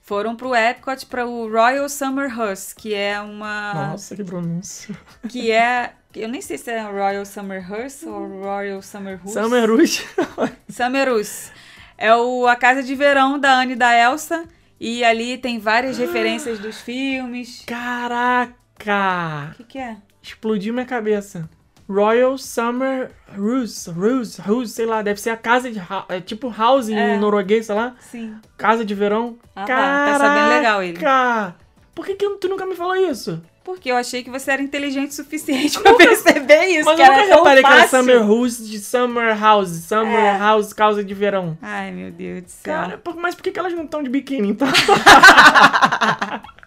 Foram 0.00 0.34
pro 0.34 0.54
Epcot 0.54 1.04
para 1.06 1.26
o 1.26 1.50
Royal 1.50 1.86
Summer 1.88 2.34
House, 2.34 2.72
que 2.72 2.94
é 2.94 3.20
uma 3.20 3.74
Nossa, 3.90 4.16
que 4.16 4.24
pronúncia. 4.24 4.96
que 5.28 5.52
é 5.52 5.92
eu 6.14 6.28
nem 6.28 6.40
sei 6.40 6.58
se 6.58 6.70
é 6.70 6.80
Royal 6.80 7.24
Summer 7.24 7.66
House 7.68 8.02
ou 8.02 8.26
Royal 8.42 8.82
Summer 8.82 9.18
House. 9.18 9.32
Summer 9.32 9.70
Rouge. 9.70 10.06
Summer 10.68 11.08
House. 11.08 11.50
É 11.96 12.14
o, 12.14 12.46
a 12.46 12.56
casa 12.56 12.82
de 12.82 12.94
verão 12.94 13.38
da 13.38 13.52
Anne 13.60 13.72
e 13.74 13.76
da 13.76 13.94
Elsa 13.96 14.44
e 14.78 15.04
ali 15.04 15.36
tem 15.38 15.58
várias 15.58 15.98
referências 15.98 16.58
dos 16.58 16.80
filmes. 16.80 17.62
Caraca! 17.66 19.50
O 19.52 19.56
que, 19.56 19.64
que 19.64 19.78
é? 19.78 19.96
Explodiu 20.22 20.72
minha 20.72 20.86
cabeça. 20.86 21.48
Royal 21.88 22.38
Summer 22.38 23.10
Ruse, 23.36 23.90
Ruse, 23.90 24.40
Ruse, 24.40 24.72
sei 24.72 24.86
lá, 24.86 25.02
deve 25.02 25.20
ser 25.20 25.30
a 25.30 25.36
casa 25.36 25.70
de. 25.70 25.80
É 26.08 26.20
tipo 26.20 26.48
house 26.48 26.88
É. 26.88 27.16
em 27.16 27.18
norueguês, 27.18 27.66
sei 27.66 27.74
lá. 27.74 27.96
Sim. 28.00 28.36
Casa 28.56 28.84
de 28.84 28.94
verão. 28.94 29.36
Ah, 29.56 29.64
tá, 29.64 30.06
tá 30.12 30.18
sabendo 30.18 30.48
legal 30.50 30.82
ele. 30.82 30.98
Caraca! 30.98 31.56
Por 31.94 32.06
que, 32.06 32.14
que 32.14 32.28
tu 32.36 32.48
nunca 32.48 32.64
me 32.64 32.76
falou 32.76 32.94
isso? 32.94 33.42
Porque 33.70 33.90
eu 33.90 33.96
achei 33.96 34.22
que 34.22 34.30
você 34.30 34.52
era 34.52 34.62
inteligente 34.62 35.10
o 35.10 35.14
suficiente 35.14 35.78
pra 35.82 35.94
perceber 35.94 36.66
isso. 36.66 36.84
Mas 36.84 36.96
que 36.96 37.02
eu 37.02 37.06
nunca 37.06 37.28
tão 37.28 37.38
reparei 37.38 37.62
que 37.62 37.70
era. 37.70 37.88
Summer 37.88 38.18
House 38.20 38.68
de 38.68 38.78
Summer 38.78 39.40
House. 39.40 39.70
Summer 39.70 40.18
É. 40.18 40.38
House 40.38 40.72
causa 40.72 41.02
de 41.02 41.14
verão. 41.14 41.56
Ai, 41.62 41.90
meu 41.90 42.10
Deus 42.10 42.42
do 42.42 42.48
céu. 42.50 42.74
Cara, 42.74 43.00
mas 43.16 43.34
por 43.34 43.42
que, 43.42 43.50
que 43.50 43.58
elas 43.58 43.72
não 43.72 43.84
estão 43.84 44.02
de 44.02 44.10
biquíni, 44.10 44.50
então? 44.50 44.68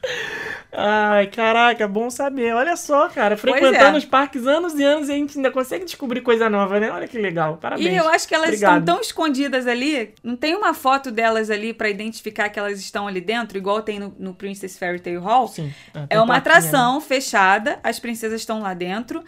Ai, 0.76 1.28
caraca, 1.28 1.88
bom 1.88 2.10
saber. 2.10 2.54
Olha 2.56 2.76
só, 2.76 3.08
cara, 3.08 3.38
frequentando 3.38 3.96
é. 3.96 4.00
os 4.00 4.06
parques 4.06 4.48
anos 4.48 4.74
e 4.74 4.84
anos 4.84 5.08
e 5.08 5.12
a 5.12 5.16
gente 5.16 5.38
ainda 5.38 5.52
consegue 5.52 5.86
descobrir 5.86 6.22
coisa 6.22 6.50
nova, 6.50 6.80
né? 6.80 6.92
Olha 6.92 7.08
que 7.08 7.18
legal, 7.18 7.58
parabéns. 7.58 7.88
E 7.88 7.96
eu 7.96 8.10
acho 8.10 8.28
que 8.28 8.34
elas 8.34 8.48
Obrigado. 8.48 8.80
estão 8.80 8.96
tão 8.96 9.02
escondidas 9.02 9.68
ali. 9.68 10.16
Não 10.24 10.36
tem 10.36 10.56
uma 10.56 10.74
foto 10.74 11.12
delas 11.12 11.52
ali 11.52 11.74
pra 11.74 11.90
identificar 11.90 12.50
que 12.50 12.58
elas 12.58 12.80
estão 12.80 13.08
ali 13.08 13.22
dentro, 13.22 13.56
igual 13.56 13.84
tem 13.84 14.00
no, 14.00 14.16
no 14.18 14.34
Princess 14.34 14.78
Fairy 14.78 15.00
Tale 15.00 15.18
Hall. 15.18 15.48
Sim. 15.48 15.72
É 15.94 16.08
tem 16.08 16.18
uma 16.18 16.26
plaquinha, 16.26 16.38
atração 16.38 17.00
fechada, 17.00 17.80
as 17.84 18.00
princesas 18.00 18.42
estão 18.42 18.62
lá 18.62 18.74
dentro. 18.74 19.24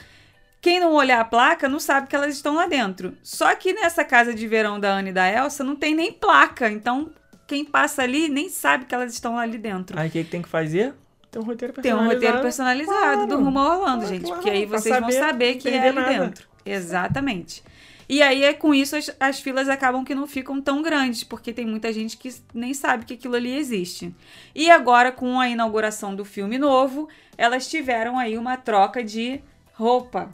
Quem 0.60 0.80
não 0.80 0.94
olhar 0.94 1.20
a 1.20 1.26
placa 1.26 1.70
não 1.70 1.80
sabe 1.80 2.08
que 2.08 2.16
elas 2.16 2.34
estão 2.34 2.56
lá 2.56 2.66
dentro. 2.66 3.16
Só 3.22 3.54
que 3.54 3.72
nessa 3.72 4.04
casa 4.04 4.34
de 4.34 4.48
verão 4.48 4.80
da 4.80 4.96
Anne 4.96 5.12
e 5.12 5.14
da 5.14 5.30
Elsa 5.32 5.64
não 5.64 5.76
tem 5.76 5.94
nem 5.94 6.12
placa. 6.12 6.72
Então, 6.72 7.12
quem 7.48 7.64
passa 7.66 8.02
ali 8.04 8.28
nem 8.30 8.50
sabe 8.50 8.86
que 8.86 8.94
elas 8.96 9.14
estão 9.14 9.38
ali 9.38 9.58
dentro. 9.58 10.00
Aí 10.00 10.08
o 10.08 10.12
que, 10.12 10.24
que 10.24 10.30
tem 10.30 10.42
que 10.42 10.50
fazer? 10.50 10.94
Tem 11.32 11.42
um 11.42 11.46
roteiro 11.46 11.74
Tem 11.74 11.84
personalizado. 11.84 12.10
um 12.10 12.14
roteiro 12.14 12.42
personalizado 12.42 13.22
do 13.22 13.28
Claro. 13.28 13.44
Rumo 13.44 13.60
a 13.60 13.78
Orlando, 13.78 14.06
Ah, 14.06 14.08
gente. 14.08 14.22
claro, 14.22 14.36
Porque 14.36 14.50
aí 14.50 14.66
vocês 14.66 15.00
vão 15.00 15.12
saber, 15.12 15.20
saber 15.20 15.54
não 15.56 15.60
que 15.62 15.70
é 15.70 15.80
ali 15.88 15.96
nada. 15.96 16.10
dentro. 16.26 16.48
Exatamente. 16.66 17.64
E 18.08 18.22
aí, 18.22 18.44
é 18.44 18.54
com 18.54 18.74
isso, 18.74 18.96
as, 18.96 19.10
as 19.20 19.40
filas 19.40 19.68
acabam 19.68 20.06
que 20.06 20.14
não 20.14 20.28
ficam 20.28 20.62
tão 20.62 20.82
grandes, 20.84 21.24
porque 21.24 21.52
tem 21.52 21.66
muita 21.66 21.92
gente 21.92 22.16
que 22.18 22.34
nem 22.54 22.72
sabe 22.74 23.04
que 23.04 23.16
aquilo 23.16 23.36
ali 23.36 23.56
existe. 23.58 24.14
E 24.54 24.70
agora, 24.70 25.12
com 25.12 25.40
a 25.40 25.50
inauguração 25.50 26.16
do 26.16 26.24
filme 26.24 26.58
novo, 26.60 27.10
elas 27.36 27.68
tiveram 27.68 28.20
aí 28.20 28.38
uma 28.38 28.58
troca 28.58 29.04
de 29.04 29.42
roupa, 29.74 30.30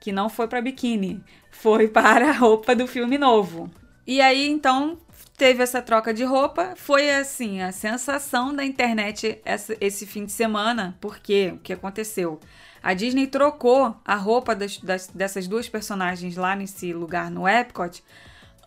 que 0.00 0.10
não 0.10 0.28
foi 0.28 0.48
para 0.48 0.60
biquíni, 0.60 1.22
foi 1.52 1.86
para 1.88 2.30
a 2.30 2.32
roupa 2.32 2.74
do 2.74 2.86
filme 2.86 3.16
novo. 3.16 3.70
E 4.04 4.20
aí, 4.20 4.48
então, 4.48 4.98
teve 5.36 5.62
essa 5.62 5.82
troca 5.82 6.12
de 6.14 6.24
roupa. 6.24 6.74
Foi, 6.76 7.10
assim, 7.10 7.60
a 7.62 7.72
sensação 7.72 8.54
da 8.54 8.64
internet 8.64 9.40
essa- 9.44 9.76
esse 9.80 10.06
fim 10.06 10.24
de 10.24 10.32
semana, 10.32 10.96
porque 11.00 11.52
o 11.54 11.58
que 11.58 11.72
aconteceu? 11.72 12.38
A 12.82 12.92
Disney 12.94 13.26
trocou 13.26 13.96
a 14.04 14.14
roupa 14.14 14.54
das- 14.54 14.78
das- 14.78 15.08
dessas 15.08 15.48
duas 15.48 15.68
personagens 15.68 16.36
lá 16.36 16.54
nesse 16.54 16.92
lugar 16.92 17.30
no 17.30 17.48
Epcot 17.48 18.02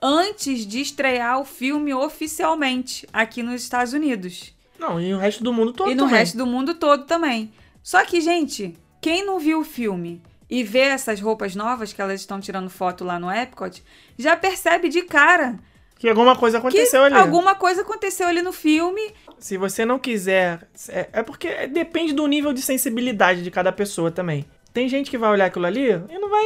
antes 0.01 0.65
de 0.65 0.81
estrear 0.81 1.39
o 1.39 1.45
filme 1.45 1.93
oficialmente 1.93 3.07
aqui 3.11 3.41
nos 3.41 3.61
Estados 3.61 3.93
Unidos. 3.93 4.53
Não, 4.77 4.99
e 5.01 5.13
o 5.13 5.17
resto 5.17 5.43
do 5.43 5.51
mundo 5.53 5.73
todo 5.73 5.89
E 5.91 5.95
no 5.95 6.03
também. 6.03 6.19
resto 6.19 6.37
do 6.37 6.45
mundo 6.45 6.75
todo 6.75 7.05
também. 7.05 7.51
Só 7.81 8.03
que, 8.05 8.21
gente, 8.21 8.77
quem 9.01 9.25
não 9.25 9.39
viu 9.39 9.61
o 9.61 9.63
filme 9.63 10.21
e 10.49 10.63
vê 10.63 10.79
essas 10.81 11.19
roupas 11.19 11.55
novas 11.55 11.93
que 11.93 12.01
elas 12.01 12.19
estão 12.21 12.39
tirando 12.39 12.69
foto 12.69 13.03
lá 13.03 13.19
no 13.19 13.31
Epcot, 13.31 13.83
já 14.17 14.35
percebe 14.35 14.89
de 14.89 15.01
cara 15.03 15.59
Que 15.97 16.07
alguma 16.07 16.35
coisa 16.35 16.59
que 16.59 16.67
aconteceu 16.67 17.03
ali. 17.03 17.15
alguma 17.15 17.55
coisa 17.55 17.81
aconteceu 17.81 18.27
ali 18.27 18.41
no 18.41 18.51
filme. 18.51 19.13
Se 19.39 19.57
você 19.57 19.83
não 19.83 19.97
quiser. 19.97 20.67
É, 20.89 21.09
é 21.11 21.23
porque 21.23 21.67
depende 21.67 22.13
do 22.13 22.25
nível 22.27 22.53
de 22.53 22.61
sensibilidade 22.61 23.43
de 23.43 23.49
cada 23.49 23.71
pessoa 23.71 24.11
também. 24.11 24.45
Tem 24.73 24.87
gente 24.87 25.09
que 25.09 25.17
vai 25.17 25.31
olhar 25.31 25.45
aquilo 25.45 25.65
ali 25.65 25.89
e 25.89 26.19
não 26.19 26.29
vai, 26.29 26.43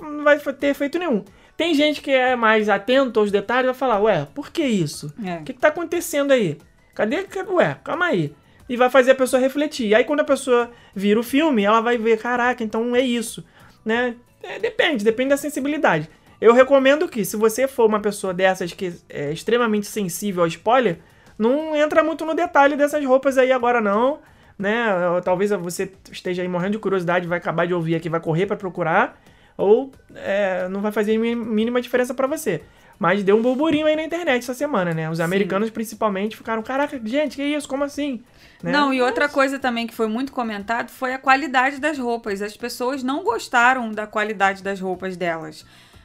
não 0.00 0.24
vai 0.24 0.38
ter 0.38 0.68
efeito 0.68 0.98
nenhum. 0.98 1.24
Tem 1.56 1.74
gente 1.74 2.00
que 2.00 2.10
é 2.10 2.34
mais 2.34 2.68
atento 2.68 3.20
aos 3.20 3.30
detalhes 3.30 3.64
e 3.64 3.66
vai 3.66 3.74
falar, 3.74 4.00
ué, 4.00 4.26
por 4.34 4.50
que 4.50 4.64
isso? 4.64 5.12
É. 5.24 5.36
O 5.36 5.44
que, 5.44 5.52
que 5.52 5.60
tá 5.60 5.68
acontecendo 5.68 6.32
aí? 6.32 6.58
Cadê? 6.94 7.24
Ué, 7.50 7.76
calma 7.84 8.06
aí. 8.06 8.34
E 8.68 8.76
vai 8.76 8.90
fazer 8.90 9.12
a 9.12 9.14
pessoa 9.14 9.40
refletir. 9.40 9.88
E 9.88 9.94
aí, 9.94 10.02
quando 10.02 10.20
a 10.20 10.24
pessoa 10.24 10.70
vira 10.94 11.20
o 11.20 11.22
filme, 11.22 11.62
ela 11.62 11.80
vai 11.80 11.98
ver, 11.98 12.18
caraca, 12.18 12.64
então 12.64 12.96
é 12.96 13.00
isso. 13.00 13.44
Né? 13.84 14.16
É, 14.42 14.58
depende, 14.58 15.04
depende 15.04 15.30
da 15.30 15.36
sensibilidade. 15.36 16.08
Eu 16.42 16.52
recomendo 16.52 17.06
que, 17.06 17.24
se 17.24 17.36
você 17.36 17.68
for 17.68 17.86
uma 17.86 18.00
pessoa 18.00 18.34
dessas 18.34 18.72
que 18.72 18.92
é 19.08 19.30
extremamente 19.30 19.86
sensível 19.86 20.42
ao 20.42 20.48
spoiler, 20.48 20.98
não 21.38 21.76
entra 21.76 22.02
muito 22.02 22.26
no 22.26 22.34
detalhe 22.34 22.74
dessas 22.74 23.04
roupas 23.04 23.38
aí 23.38 23.52
agora 23.52 23.80
não, 23.80 24.18
né? 24.58 24.86
Talvez 25.24 25.52
você 25.52 25.92
esteja 26.10 26.42
aí 26.42 26.48
morrendo 26.48 26.72
de 26.72 26.78
curiosidade, 26.80 27.28
vai 27.28 27.38
acabar 27.38 27.64
de 27.64 27.72
ouvir 27.72 27.94
aqui, 27.94 28.08
vai 28.08 28.18
correr 28.18 28.46
pra 28.46 28.56
procurar, 28.56 29.22
ou 29.56 29.92
é, 30.16 30.66
não 30.68 30.80
vai 30.80 30.90
fazer 30.90 31.16
mínima 31.16 31.80
diferença 31.80 32.12
pra 32.12 32.26
você. 32.26 32.62
Mas 32.98 33.22
deu 33.22 33.36
um 33.36 33.42
burburinho 33.42 33.86
aí 33.86 33.94
na 33.94 34.02
internet 34.02 34.42
essa 34.42 34.52
semana, 34.52 34.92
né? 34.92 35.08
Os 35.08 35.20
americanos 35.20 35.70
principalmente 35.70 36.36
ficaram, 36.36 36.60
caraca, 36.60 37.00
gente, 37.04 37.36
que 37.36 37.44
isso? 37.44 37.68
Como 37.68 37.84
assim? 37.84 38.20
Né? 38.60 38.72
Não, 38.72 38.92
e 38.92 39.00
outra 39.00 39.28
coisa 39.28 39.60
também 39.60 39.86
que 39.86 39.94
foi 39.94 40.08
muito 40.08 40.32
comentado 40.32 40.90
foi 40.90 41.14
a 41.14 41.18
qualidade 41.18 41.78
das 41.80 41.98
roupas. 41.98 42.42
As 42.42 42.56
pessoas 42.56 43.04
não 43.04 43.22
gostaram 43.22 43.92
da 43.92 44.08
qualidade 44.08 44.60
das 44.60 44.80
roupas 44.80 45.16
delas. 45.16 45.64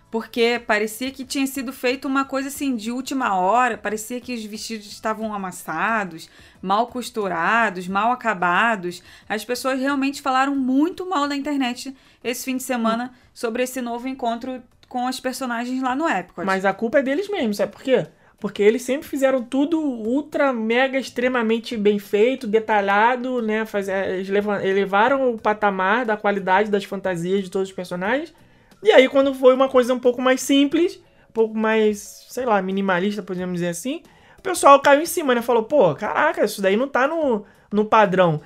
Porque 0.10 0.62
parecia 0.66 1.12
que 1.12 1.26
tinha 1.26 1.46
sido 1.46 1.74
feito 1.74 2.08
uma 2.08 2.24
coisa 2.24 2.48
assim 2.48 2.76
de 2.78 2.92
última 2.92 3.36
hora, 3.36 3.78
parecia 3.78 4.22
que 4.22 4.34
os 4.34 4.46
vestidos 4.46 4.86
estavam 4.88 5.34
amassados, 5.34 6.30
mal 6.62 6.88
costurados, 6.88 7.88
mal 7.90 8.12
acabados. 8.14 9.04
As 9.28 9.44
pessoas 9.44 9.80
realmente 9.80 10.22
falaram 10.22 10.56
muito 10.56 11.08
mal 11.10 11.28
na 11.28 11.36
internet 11.36 11.94
esse 12.24 12.46
fim 12.46 12.56
de 12.56 12.64
semana 12.64 13.12
sobre 13.34 13.64
esse 13.64 13.82
novo 13.82 14.08
encontro 14.08 14.64
com 14.88 15.08
os 15.08 15.20
personagens 15.20 15.82
lá 15.82 15.94
no 15.94 16.08
Epcot. 16.08 16.46
Mas 16.46 16.64
a 16.64 16.74
culpa 16.74 17.00
é 17.00 17.04
deles 17.04 17.30
mesmos, 17.30 17.58
sabe 17.58 17.74
por 17.74 17.82
quê? 17.84 18.08
Porque 18.40 18.62
eles 18.64 18.84
sempre 18.84 19.08
fizeram 19.08 19.44
tudo 19.44 19.82
ultra, 19.82 20.54
mega, 20.54 20.98
extremamente 20.98 21.76
bem 21.76 22.00
feito, 22.00 22.48
detalhado, 22.48 23.42
né? 23.42 23.66
Faz- 23.66 23.90
é, 23.90 24.20
Eles 24.20 24.30
elevaram 24.64 25.34
o 25.34 25.38
patamar 25.40 26.06
da 26.06 26.16
qualidade 26.16 26.70
das 26.72 26.86
fantasias 26.86 27.44
de 27.44 27.50
todos 27.52 27.68
os 27.70 27.76
personagens. 27.76 28.34
E 28.82 28.92
aí, 28.92 29.10
quando 29.10 29.34
foi 29.34 29.54
uma 29.54 29.68
coisa 29.68 29.94
um 29.94 30.00
pouco 30.00 30.22
mais 30.22 30.42
simples, 30.42 30.98
um 31.30 31.34
pouco 31.34 31.58
mais, 31.58 32.26
sei 32.30 32.46
lá, 32.46 32.62
minimalista, 32.62 33.24
podemos 33.24 33.56
dizer 33.56 33.70
assim, 33.70 34.02
o 34.38 34.42
pessoal 34.42 34.80
caiu 34.80 35.02
em 35.02 35.06
cima, 35.06 35.34
né? 35.34 35.42
Falou, 35.42 35.64
pô, 35.64 35.94
caraca, 35.96 36.46
isso 36.46 36.62
daí 36.62 36.78
não 36.78 36.88
tá 36.88 37.08
no, 37.08 37.44
no 37.72 37.86
padrão. 37.86 38.42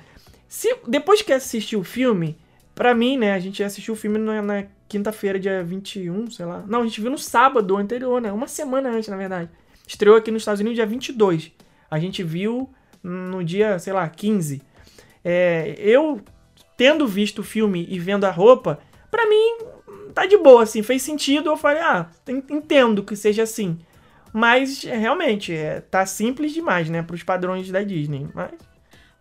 Se, 0.48 0.76
depois 0.86 1.22
que 1.22 1.32
assistiu 1.32 1.80
o 1.80 1.84
filme, 1.84 2.36
pra 2.74 2.94
mim, 2.94 3.16
né, 3.16 3.32
a 3.32 3.38
gente 3.38 3.62
assistiu 3.62 3.94
o 3.94 3.96
filme 3.96 4.18
na, 4.18 4.42
na 4.42 4.64
quinta-feira, 4.88 5.38
dia 5.38 5.62
21, 5.62 6.30
sei 6.30 6.44
lá. 6.44 6.62
Não, 6.66 6.82
a 6.82 6.84
gente 6.84 7.00
viu 7.00 7.10
no 7.10 7.18
sábado 7.18 7.76
anterior, 7.76 8.20
né? 8.20 8.30
Uma 8.30 8.46
semana 8.46 8.90
antes, 8.90 9.08
na 9.08 9.16
verdade. 9.16 9.48
Estreou 9.86 10.16
aqui 10.16 10.30
nos 10.30 10.42
Estados 10.42 10.60
Unidos 10.60 10.76
dia 10.76 10.86
22. 10.86 11.52
A 11.90 11.98
gente 11.98 12.22
viu 12.22 12.70
no 13.02 13.42
dia, 13.42 13.78
sei 13.78 13.92
lá, 13.92 14.08
15. 14.08 14.62
É, 15.24 15.74
eu, 15.78 16.20
tendo 16.76 17.06
visto 17.06 17.40
o 17.40 17.42
filme 17.42 17.86
e 17.88 17.98
vendo 17.98 18.24
a 18.24 18.30
roupa, 18.30 18.78
pra 19.10 19.26
mim, 19.26 19.58
tá 20.14 20.26
de 20.26 20.36
boa, 20.38 20.62
assim. 20.62 20.82
Fez 20.82 21.02
sentido. 21.02 21.50
Eu 21.50 21.56
falei, 21.56 21.82
ah, 21.82 22.06
en- 22.28 22.42
entendo 22.50 23.02
que 23.04 23.16
seja 23.16 23.42
assim. 23.44 23.78
Mas, 24.32 24.82
realmente, 24.82 25.52
é, 25.54 25.80
tá 25.80 26.06
simples 26.06 26.52
demais, 26.52 26.88
né? 26.88 27.02
Pros 27.02 27.22
padrões 27.22 27.70
da 27.70 27.82
Disney. 27.82 28.28
Mas, 28.34 28.50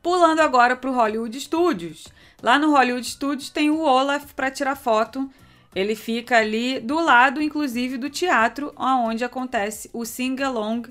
Pulando 0.01 0.39
agora 0.39 0.75
pro 0.75 0.93
Hollywood 0.93 1.39
Studios. 1.39 2.08
Lá 2.41 2.58
no 2.58 2.71
Hollywood 2.71 3.06
Studios 3.08 3.49
tem 3.49 3.69
o 3.69 3.82
Olaf 3.82 4.34
para 4.34 4.49
tirar 4.49 4.75
foto. 4.75 5.30
Ele 5.75 5.95
fica 5.95 6.38
ali 6.38 6.80
do 6.80 6.99
lado, 6.99 7.41
inclusive, 7.41 7.97
do 7.97 8.10
teatro 8.10 8.73
onde 8.77 9.23
acontece 9.23 9.89
o 9.93 10.04
sing-along 10.04 10.84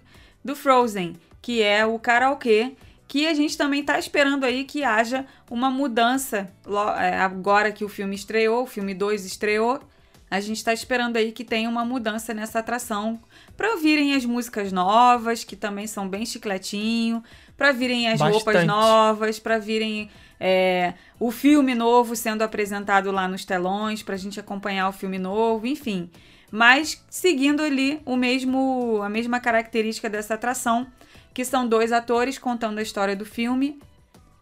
do 0.44 0.54
Frozen, 0.54 1.16
que 1.42 1.60
é 1.60 1.84
o 1.84 1.98
karaokê, 1.98 2.72
que 3.06 3.26
a 3.26 3.34
gente 3.34 3.58
também 3.58 3.82
tá 3.82 3.98
esperando 3.98 4.44
aí 4.44 4.64
que 4.64 4.84
haja 4.84 5.26
uma 5.50 5.68
mudança 5.70 6.50
é, 6.98 7.18
agora 7.18 7.72
que 7.72 7.84
o 7.84 7.88
filme 7.88 8.14
estreou, 8.14 8.62
o 8.62 8.66
filme 8.66 8.94
2 8.94 9.24
estreou. 9.26 9.80
A 10.30 10.38
gente 10.38 10.62
tá 10.62 10.72
esperando 10.72 11.16
aí 11.16 11.32
que 11.32 11.44
tenha 11.44 11.68
uma 11.68 11.84
mudança 11.84 12.32
nessa 12.32 12.60
atração 12.60 13.20
para 13.56 13.72
ouvirem 13.72 14.14
as 14.14 14.24
músicas 14.24 14.70
novas, 14.70 15.42
que 15.42 15.56
também 15.56 15.88
são 15.88 16.08
bem 16.08 16.24
chicletinho, 16.24 17.22
para 17.56 17.72
virem 17.72 18.08
as 18.08 18.20
roupas 18.20 18.44
Bastante. 18.44 18.66
novas, 18.66 19.40
para 19.40 19.58
virem 19.58 20.08
é, 20.38 20.94
o 21.18 21.32
filme 21.32 21.74
novo 21.74 22.14
sendo 22.14 22.42
apresentado 22.42 23.10
lá 23.10 23.26
nos 23.26 23.44
telões, 23.44 24.04
pra 24.04 24.16
gente 24.16 24.38
acompanhar 24.38 24.88
o 24.88 24.92
filme 24.92 25.18
novo, 25.18 25.66
enfim. 25.66 26.08
Mas 26.50 27.04
seguindo 27.10 27.62
ali 27.62 28.00
o 28.06 28.16
mesmo, 28.16 29.00
a 29.02 29.08
mesma 29.08 29.40
característica 29.40 30.08
dessa 30.08 30.34
atração, 30.34 30.86
que 31.34 31.44
são 31.44 31.66
dois 31.66 31.90
atores 31.90 32.38
contando 32.38 32.78
a 32.78 32.82
história 32.82 33.16
do 33.16 33.24
filme 33.24 33.80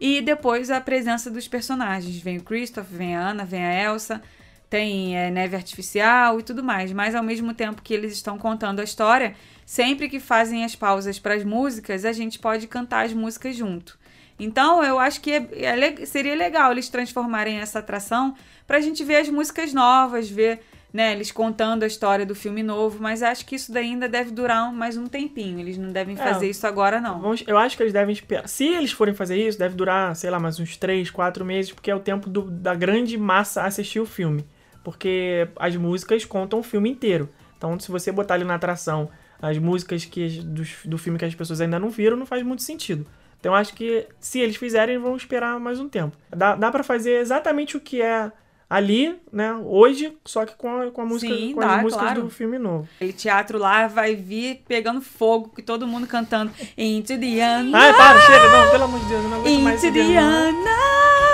e 0.00 0.20
depois 0.20 0.70
a 0.70 0.80
presença 0.80 1.30
dos 1.30 1.48
personagens. 1.48 2.18
Vem 2.18 2.38
o 2.38 2.42
Christopher, 2.42 2.98
vem 2.98 3.16
a 3.16 3.30
Anna, 3.30 3.44
vem 3.44 3.64
a 3.64 3.82
Elsa, 3.84 4.22
tem 4.70 5.16
é, 5.16 5.30
neve 5.30 5.56
artificial 5.56 6.38
e 6.38 6.42
tudo 6.42 6.62
mais. 6.62 6.92
Mas 6.92 7.14
ao 7.14 7.22
mesmo 7.22 7.54
tempo 7.54 7.82
que 7.82 7.94
eles 7.94 8.12
estão 8.12 8.36
contando 8.38 8.80
a 8.80 8.84
história, 8.84 9.34
sempre 9.64 10.08
que 10.08 10.20
fazem 10.20 10.64
as 10.64 10.74
pausas 10.76 11.18
para 11.18 11.34
as 11.34 11.44
músicas, 11.44 12.04
a 12.04 12.12
gente 12.12 12.38
pode 12.38 12.66
cantar 12.66 13.04
as 13.06 13.12
músicas 13.12 13.56
junto. 13.56 13.98
Então 14.38 14.84
eu 14.84 14.98
acho 14.98 15.20
que 15.20 15.32
é- 15.32 15.48
é 15.64 16.06
seria 16.06 16.34
legal 16.36 16.70
eles 16.70 16.88
transformarem 16.88 17.58
essa 17.58 17.80
atração 17.80 18.34
para 18.66 18.76
a 18.76 18.80
gente 18.80 19.02
ver 19.02 19.16
as 19.16 19.28
músicas 19.28 19.72
novas, 19.72 20.28
ver 20.30 20.60
né? 20.90 21.12
Eles 21.12 21.30
contando 21.30 21.82
a 21.82 21.86
história 21.86 22.24
do 22.24 22.34
filme 22.34 22.62
novo, 22.62 22.96
mas 22.98 23.22
acho 23.22 23.44
que 23.44 23.54
isso 23.56 23.70
daí 23.70 23.84
ainda 23.90 24.08
deve 24.08 24.30
durar 24.30 24.72
mais 24.72 24.96
um 24.96 25.06
tempinho. 25.06 25.60
Eles 25.60 25.76
não 25.76 25.90
devem 25.90 26.14
É. 26.14 26.18
fazer 26.18 26.48
isso 26.48 26.66
agora, 26.66 26.98
não. 26.98 27.20
Vamos- 27.20 27.44
eu 27.46 27.58
acho 27.58 27.76
que 27.76 27.82
eles 27.82 27.92
devem 27.92 28.10
esperar. 28.14 28.48
Se 28.48 28.64
eles 28.64 28.90
forem 28.90 29.12
fazer 29.12 29.36
isso, 29.36 29.58
deve 29.58 29.74
durar, 29.74 30.16
sei 30.16 30.30
lá, 30.30 30.40
mais 30.40 30.58
uns 30.58 30.78
3, 30.78 31.10
4 31.10 31.44
meses, 31.44 31.72
porque 31.72 31.90
é 31.90 31.94
o 31.94 32.00
tempo 32.00 32.30
do- 32.30 32.50
da 32.50 32.74
grande 32.74 33.18
massa 33.18 33.64
assistir 33.64 34.00
o 34.00 34.06
filme. 34.06 34.46
Porque 34.90 35.46
as 35.56 35.76
músicas 35.76 36.24
contam 36.24 36.60
o 36.60 36.62
filme 36.62 36.88
inteiro. 36.90 37.28
Então, 37.58 37.78
se 37.78 37.90
você 37.90 38.10
botar 38.10 38.34
ali 38.34 38.44
na 38.44 38.54
atração 38.54 39.10
as 39.42 39.58
músicas 39.58 40.04
que, 40.06 40.40
dos- 40.40 40.76
do 40.84 40.96
filme 40.96 41.18
que 41.18 41.24
as 41.26 41.34
pessoas 41.34 41.60
ainda 41.60 41.78
não 41.78 41.90
viram, 41.90 42.16
não 42.16 42.24
faz 42.26 42.42
muito 42.42 42.62
sentido. 42.62 43.06
Então, 43.38 43.54
acho 43.54 43.74
que 43.74 44.06
se 44.18 44.40
eles 44.40 44.56
fizerem, 44.56 44.96
vão 44.98 45.14
esperar 45.14 45.60
mais 45.60 45.78
um 45.78 45.88
tempo. 45.88 46.16
Dá, 46.34 46.54
dá 46.56 46.70
para 46.72 46.82
fazer 46.82 47.20
exatamente 47.20 47.76
o 47.76 47.80
que 47.80 48.00
é 48.00 48.32
ali, 48.70 49.16
né, 49.32 49.54
hoje, 49.64 50.16
só 50.24 50.44
que 50.44 50.54
com 50.56 50.80
a, 50.80 50.90
com 50.90 51.00
a 51.02 51.06
música, 51.06 51.32
Sim, 51.34 51.52
com 51.54 51.60
dá, 51.60 51.76
as 51.76 51.82
músicas 51.82 52.04
claro. 52.04 52.22
do 52.22 52.30
filme 52.30 52.58
novo. 52.58 52.88
Aquele 52.96 53.12
teatro 53.12 53.58
lá 53.58 53.86
vai 53.86 54.14
vir 54.16 54.62
pegando 54.68 55.00
fogo, 55.00 55.50
que 55.54 55.62
todo 55.62 55.86
mundo 55.86 56.06
cantando 56.06 56.50
Into 56.76 57.18
the 57.18 57.58
Unknown. 57.60 57.74
Ai, 57.80 57.94
para, 57.94 58.20
chega, 58.20 58.48
não, 58.50 58.70
pelo 58.70 58.84
amor 58.84 59.00
de 59.00 59.06
Deus, 59.08 59.24
eu 59.24 59.30
não 59.30 59.40
aguento 59.40 59.60
mais 59.62 59.84
Into 59.84 59.94
the. 59.94 60.00
Unknown. 60.18 61.27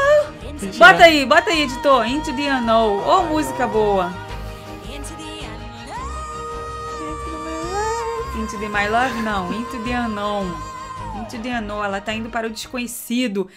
Bota 0.79 1.05
aí, 1.05 1.27
bota 1.27 1.51
aí, 1.51 1.63
editor. 1.63 2.07
Into 2.07 2.33
the 2.35 2.49
Unknown. 2.49 3.07
Ô, 3.07 3.23
música 3.25 3.67
boa. 3.67 4.13
Into 4.89 5.15
the 5.17 5.47
unknown. 5.47 6.03
Into 8.43 8.59
the 8.59 8.69
My 8.69 8.89
Love? 8.89 9.23
Não, 9.23 9.53
Into 9.53 9.83
the 9.83 9.93
Unknown. 9.95 10.47
Into 11.17 11.39
the 11.39 11.59
Unknown, 11.59 11.85
ela 11.85 12.01
tá 12.01 12.15
indo 12.15 12.31
para 12.31 12.47
o 12.47 12.51
desconhecido. 12.51 13.51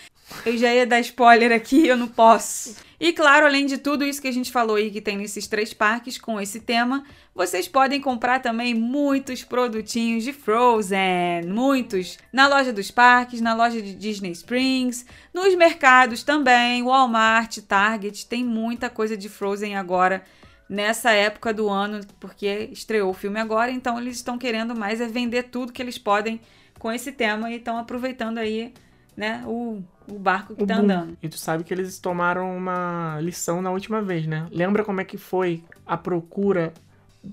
Eu 0.46 0.58
já 0.58 0.74
ia 0.74 0.86
dar 0.86 1.00
spoiler 1.00 1.52
aqui, 1.52 1.88
eu 1.88 1.98
não 1.98 2.08
posso. 2.08 2.76
E 3.00 3.14
claro, 3.14 3.46
além 3.46 3.66
de 3.66 3.78
tudo 3.78 4.04
isso 4.04 4.22
que 4.22 4.28
a 4.28 4.34
gente 4.34 4.52
falou 4.52 4.76
aí 4.76 4.90
que 4.90 5.02
tem 5.02 5.16
nesses 5.16 5.48
três 5.48 5.74
parques 5.74 6.18
com 6.18 6.42
esse 6.42 6.60
tema, 6.60 7.04
vocês 7.34 7.68
podem 7.68 8.02
comprar 8.02 8.42
também 8.42 8.74
muitos 8.74 9.44
produtinhos 9.44 10.24
de 10.24 10.34
Frozen, 10.34 11.46
muitos, 11.48 12.18
na 12.34 12.48
loja 12.48 12.74
dos 12.74 12.90
parques, 12.90 13.40
na 13.40 13.54
loja 13.54 13.82
de 13.82 13.94
Disney 13.94 14.32
Springs, 14.32 15.06
nos 15.34 15.54
mercados 15.56 16.24
também, 16.24 16.84
Walmart, 16.84 17.60
Target, 17.60 18.26
tem 18.26 18.44
muita 18.44 18.90
coisa 18.90 19.16
de 19.16 19.30
Frozen 19.30 19.76
agora 19.76 20.24
nessa 20.68 21.12
época 21.12 21.54
do 21.54 21.70
ano, 21.70 22.02
porque 22.20 22.70
estreou 22.72 23.12
o 23.12 23.14
filme 23.14 23.40
agora, 23.40 23.72
então 23.72 24.00
eles 24.00 24.18
estão 24.18 24.38
querendo 24.38 24.76
mais 24.76 25.00
é 25.00 25.08
vender 25.08 25.44
tudo 25.44 25.72
que 25.72 25.82
eles 25.82 25.98
podem 25.98 26.42
com 26.80 26.92
esse 26.92 27.12
tema 27.12 27.50
e 27.52 27.58
estão 27.58 27.78
aproveitando 27.78 28.38
aí, 28.38 28.74
né, 29.18 29.44
o, 29.48 29.84
o 30.08 30.20
barco 30.20 30.56
que 30.56 30.64
o 30.64 30.68
tá 30.68 30.76
boom. 30.76 30.84
andando. 30.84 31.18
E 31.24 31.28
tu 31.28 31.40
sabe 31.40 31.64
que 31.64 31.74
eles 31.74 31.98
tomaram 31.98 32.56
uma 32.56 33.20
lição 33.20 33.64
na 33.64 33.72
última 33.72 34.00
vez, 34.00 34.28
né? 34.28 34.48
Lembra 34.52 34.84
como 34.84 35.02
é 35.02 35.04
que 35.04 35.18
foi 35.18 35.64
a 35.88 35.98
procura 35.98 36.72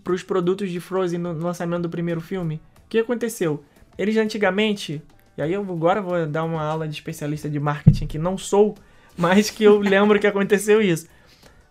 pros 0.02 0.22
produtos 0.22 0.70
de 0.70 0.80
Frozen 0.80 1.20
no 1.20 1.34
lançamento 1.34 1.82
do 1.82 1.90
primeiro 1.90 2.22
filme? 2.22 2.56
O 2.86 2.88
que 2.88 2.98
aconteceu? 2.98 3.62
Eles 3.98 4.16
antigamente, 4.16 5.02
e 5.36 5.42
aí 5.42 5.52
eu 5.52 5.60
agora 5.60 6.00
vou 6.00 6.26
dar 6.26 6.44
uma 6.44 6.62
aula 6.62 6.88
de 6.88 6.94
especialista 6.94 7.50
de 7.50 7.60
marketing 7.60 8.06
que 8.06 8.18
não 8.18 8.38
sou, 8.38 8.74
mas 9.16 9.50
que 9.50 9.62
eu 9.62 9.78
lembro 9.78 10.18
que 10.18 10.26
aconteceu 10.26 10.80
isso. 10.80 11.06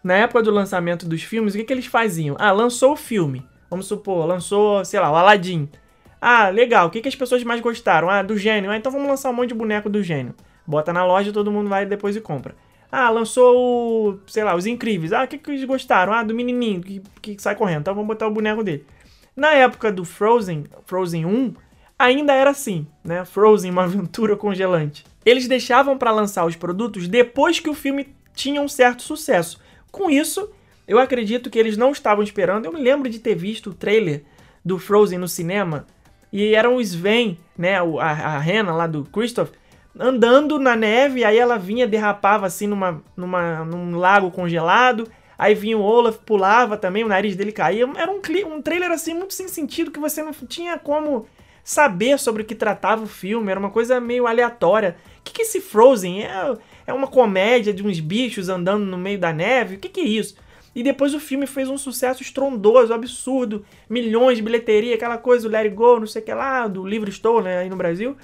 Na 0.03 0.13
época 0.13 0.43
do 0.43 0.51
lançamento 0.51 1.07
dos 1.07 1.23
filmes, 1.23 1.55
o 1.55 1.57
que, 1.57 1.63
que 1.63 1.73
eles 1.73 1.87
faziam? 1.87 2.35
Ah, 2.37 2.51
lançou 2.51 2.91
o 2.93 2.97
filme. 2.97 3.43
Vamos 3.69 3.87
supor, 3.87 4.27
lançou, 4.27 4.85
sei 4.85 4.99
lá, 4.99 5.11
o 5.11 5.15
Aladdin. 5.15 5.67
Ah, 6.25 6.47
legal. 6.47 6.87
O 6.87 6.89
que, 6.89 7.01
que 7.01 7.09
as 7.09 7.15
pessoas 7.17 7.43
mais 7.43 7.59
gostaram? 7.59 8.09
Ah, 8.09 8.23
do 8.23 8.37
gênio. 8.37 8.71
Ah, 8.71 8.77
então 8.77 8.89
vamos 8.89 9.09
lançar 9.09 9.29
um 9.29 9.33
monte 9.33 9.49
de 9.49 9.55
boneco 9.55 9.89
do 9.89 10.01
gênio. 10.01 10.33
Bota 10.65 10.93
na 10.93 11.05
loja, 11.05 11.33
todo 11.33 11.51
mundo 11.51 11.69
vai 11.69 11.85
depois 11.85 12.15
e 12.15 12.21
compra. 12.21 12.55
Ah, 12.89 13.09
lançou 13.09 14.17
sei 14.25 14.41
lá, 14.41 14.55
os 14.55 14.65
incríveis. 14.65 15.11
Ah, 15.11 15.25
o 15.25 15.27
que, 15.27 15.37
que 15.37 15.51
eles 15.51 15.65
gostaram? 15.65 16.13
Ah, 16.13 16.23
do 16.23 16.33
menininho 16.33 16.79
que, 16.79 17.01
que 17.21 17.41
sai 17.41 17.57
correndo. 17.57 17.81
Então 17.81 17.93
vamos 17.93 18.07
botar 18.07 18.25
o 18.25 18.31
boneco 18.31 18.63
dele. 18.63 18.85
Na 19.35 19.51
época 19.51 19.91
do 19.91 20.05
Frozen, 20.05 20.63
Frozen 20.85 21.25
1, 21.25 21.55
ainda 21.99 22.31
era 22.33 22.51
assim, 22.51 22.87
né? 23.03 23.25
Frozen, 23.25 23.69
uma 23.69 23.83
aventura 23.83 24.37
congelante. 24.37 25.03
Eles 25.25 25.45
deixavam 25.45 25.97
pra 25.97 26.09
lançar 26.09 26.45
os 26.45 26.55
produtos 26.55 27.05
depois 27.05 27.59
que 27.59 27.69
o 27.69 27.73
filme 27.73 28.15
tinha 28.33 28.61
um 28.61 28.69
certo 28.69 29.03
sucesso. 29.03 29.59
Com 29.91 30.09
isso, 30.09 30.49
eu 30.87 30.99
acredito 30.99 31.49
que 31.49 31.59
eles 31.59 31.75
não 31.75 31.91
estavam 31.91 32.23
esperando. 32.23 32.63
Eu 32.63 32.71
me 32.71 32.81
lembro 32.81 33.09
de 33.09 33.19
ter 33.19 33.35
visto 33.35 33.71
o 33.71 33.73
trailer 33.73 34.23
do 34.63 34.79
Frozen 34.79 35.19
no 35.19 35.27
cinema 35.27 35.85
e 36.33 36.55
era 36.55 36.67
o 36.67 36.81
Sven, 36.81 37.37
né, 37.55 37.75
a, 37.77 38.09
a 38.09 38.39
Rena 38.39 38.73
lá 38.73 38.87
do 38.87 39.05
Christoph, 39.05 39.51
andando 39.97 40.57
na 40.57 40.75
neve, 40.75 41.23
aí 41.23 41.37
ela 41.37 41.59
vinha, 41.59 41.85
derrapava 41.85 42.47
assim 42.47 42.65
numa, 42.65 43.03
numa, 43.15 43.63
num 43.63 43.95
lago 43.97 44.31
congelado, 44.31 45.07
aí 45.37 45.53
vinha 45.53 45.77
o 45.77 45.83
Olaf, 45.83 46.17
pulava 46.25 46.75
também, 46.75 47.03
o 47.03 47.07
nariz 47.07 47.35
dele 47.35 47.51
caía. 47.51 47.87
Era 47.95 48.11
um, 48.11 48.19
um 48.47 48.61
trailer 48.63 48.89
assim 48.89 49.13
muito 49.13 49.35
sem 49.35 49.47
sentido, 49.47 49.91
que 49.91 49.99
você 49.99 50.23
não 50.23 50.33
tinha 50.33 50.75
como 50.79 51.27
saber 51.63 52.17
sobre 52.17 52.41
o 52.41 52.45
que 52.45 52.55
tratava 52.55 53.03
o 53.03 53.07
filme, 53.07 53.51
era 53.51 53.59
uma 53.59 53.69
coisa 53.69 54.01
meio 54.01 54.25
aleatória. 54.25 54.97
O 55.19 55.23
que, 55.23 55.33
que 55.33 55.41
é 55.43 55.45
esse 55.45 55.61
Frozen? 55.61 56.23
É, 56.23 56.57
é 56.87 56.93
uma 56.93 57.07
comédia 57.07 57.71
de 57.71 57.85
uns 57.85 57.99
bichos 57.99 58.49
andando 58.49 58.85
no 58.85 58.97
meio 58.97 59.19
da 59.19 59.31
neve? 59.31 59.75
O 59.75 59.79
que, 59.79 59.87
que 59.87 60.01
é 60.01 60.05
isso? 60.05 60.35
E 60.75 60.81
depois 60.81 61.13
o 61.13 61.19
filme 61.19 61.45
fez 61.45 61.69
um 61.69 61.77
sucesso 61.77 62.21
estrondoso, 62.21 62.93
absurdo, 62.93 63.65
milhões 63.89 64.37
de 64.37 64.43
bilheteria, 64.43 64.95
aquela 64.95 65.17
coisa, 65.17 65.47
o 65.47 65.51
Let 65.51 65.65
It 65.65 65.75
Go, 65.75 65.99
não 65.99 66.07
sei 66.07 66.21
o 66.21 66.25
que 66.25 66.33
lá, 66.33 66.67
do 66.67 66.85
livro 66.85 67.09
Store, 67.09 67.43
né, 67.43 67.59
aí 67.59 67.69
no 67.69 67.75
Brasil. 67.75 68.17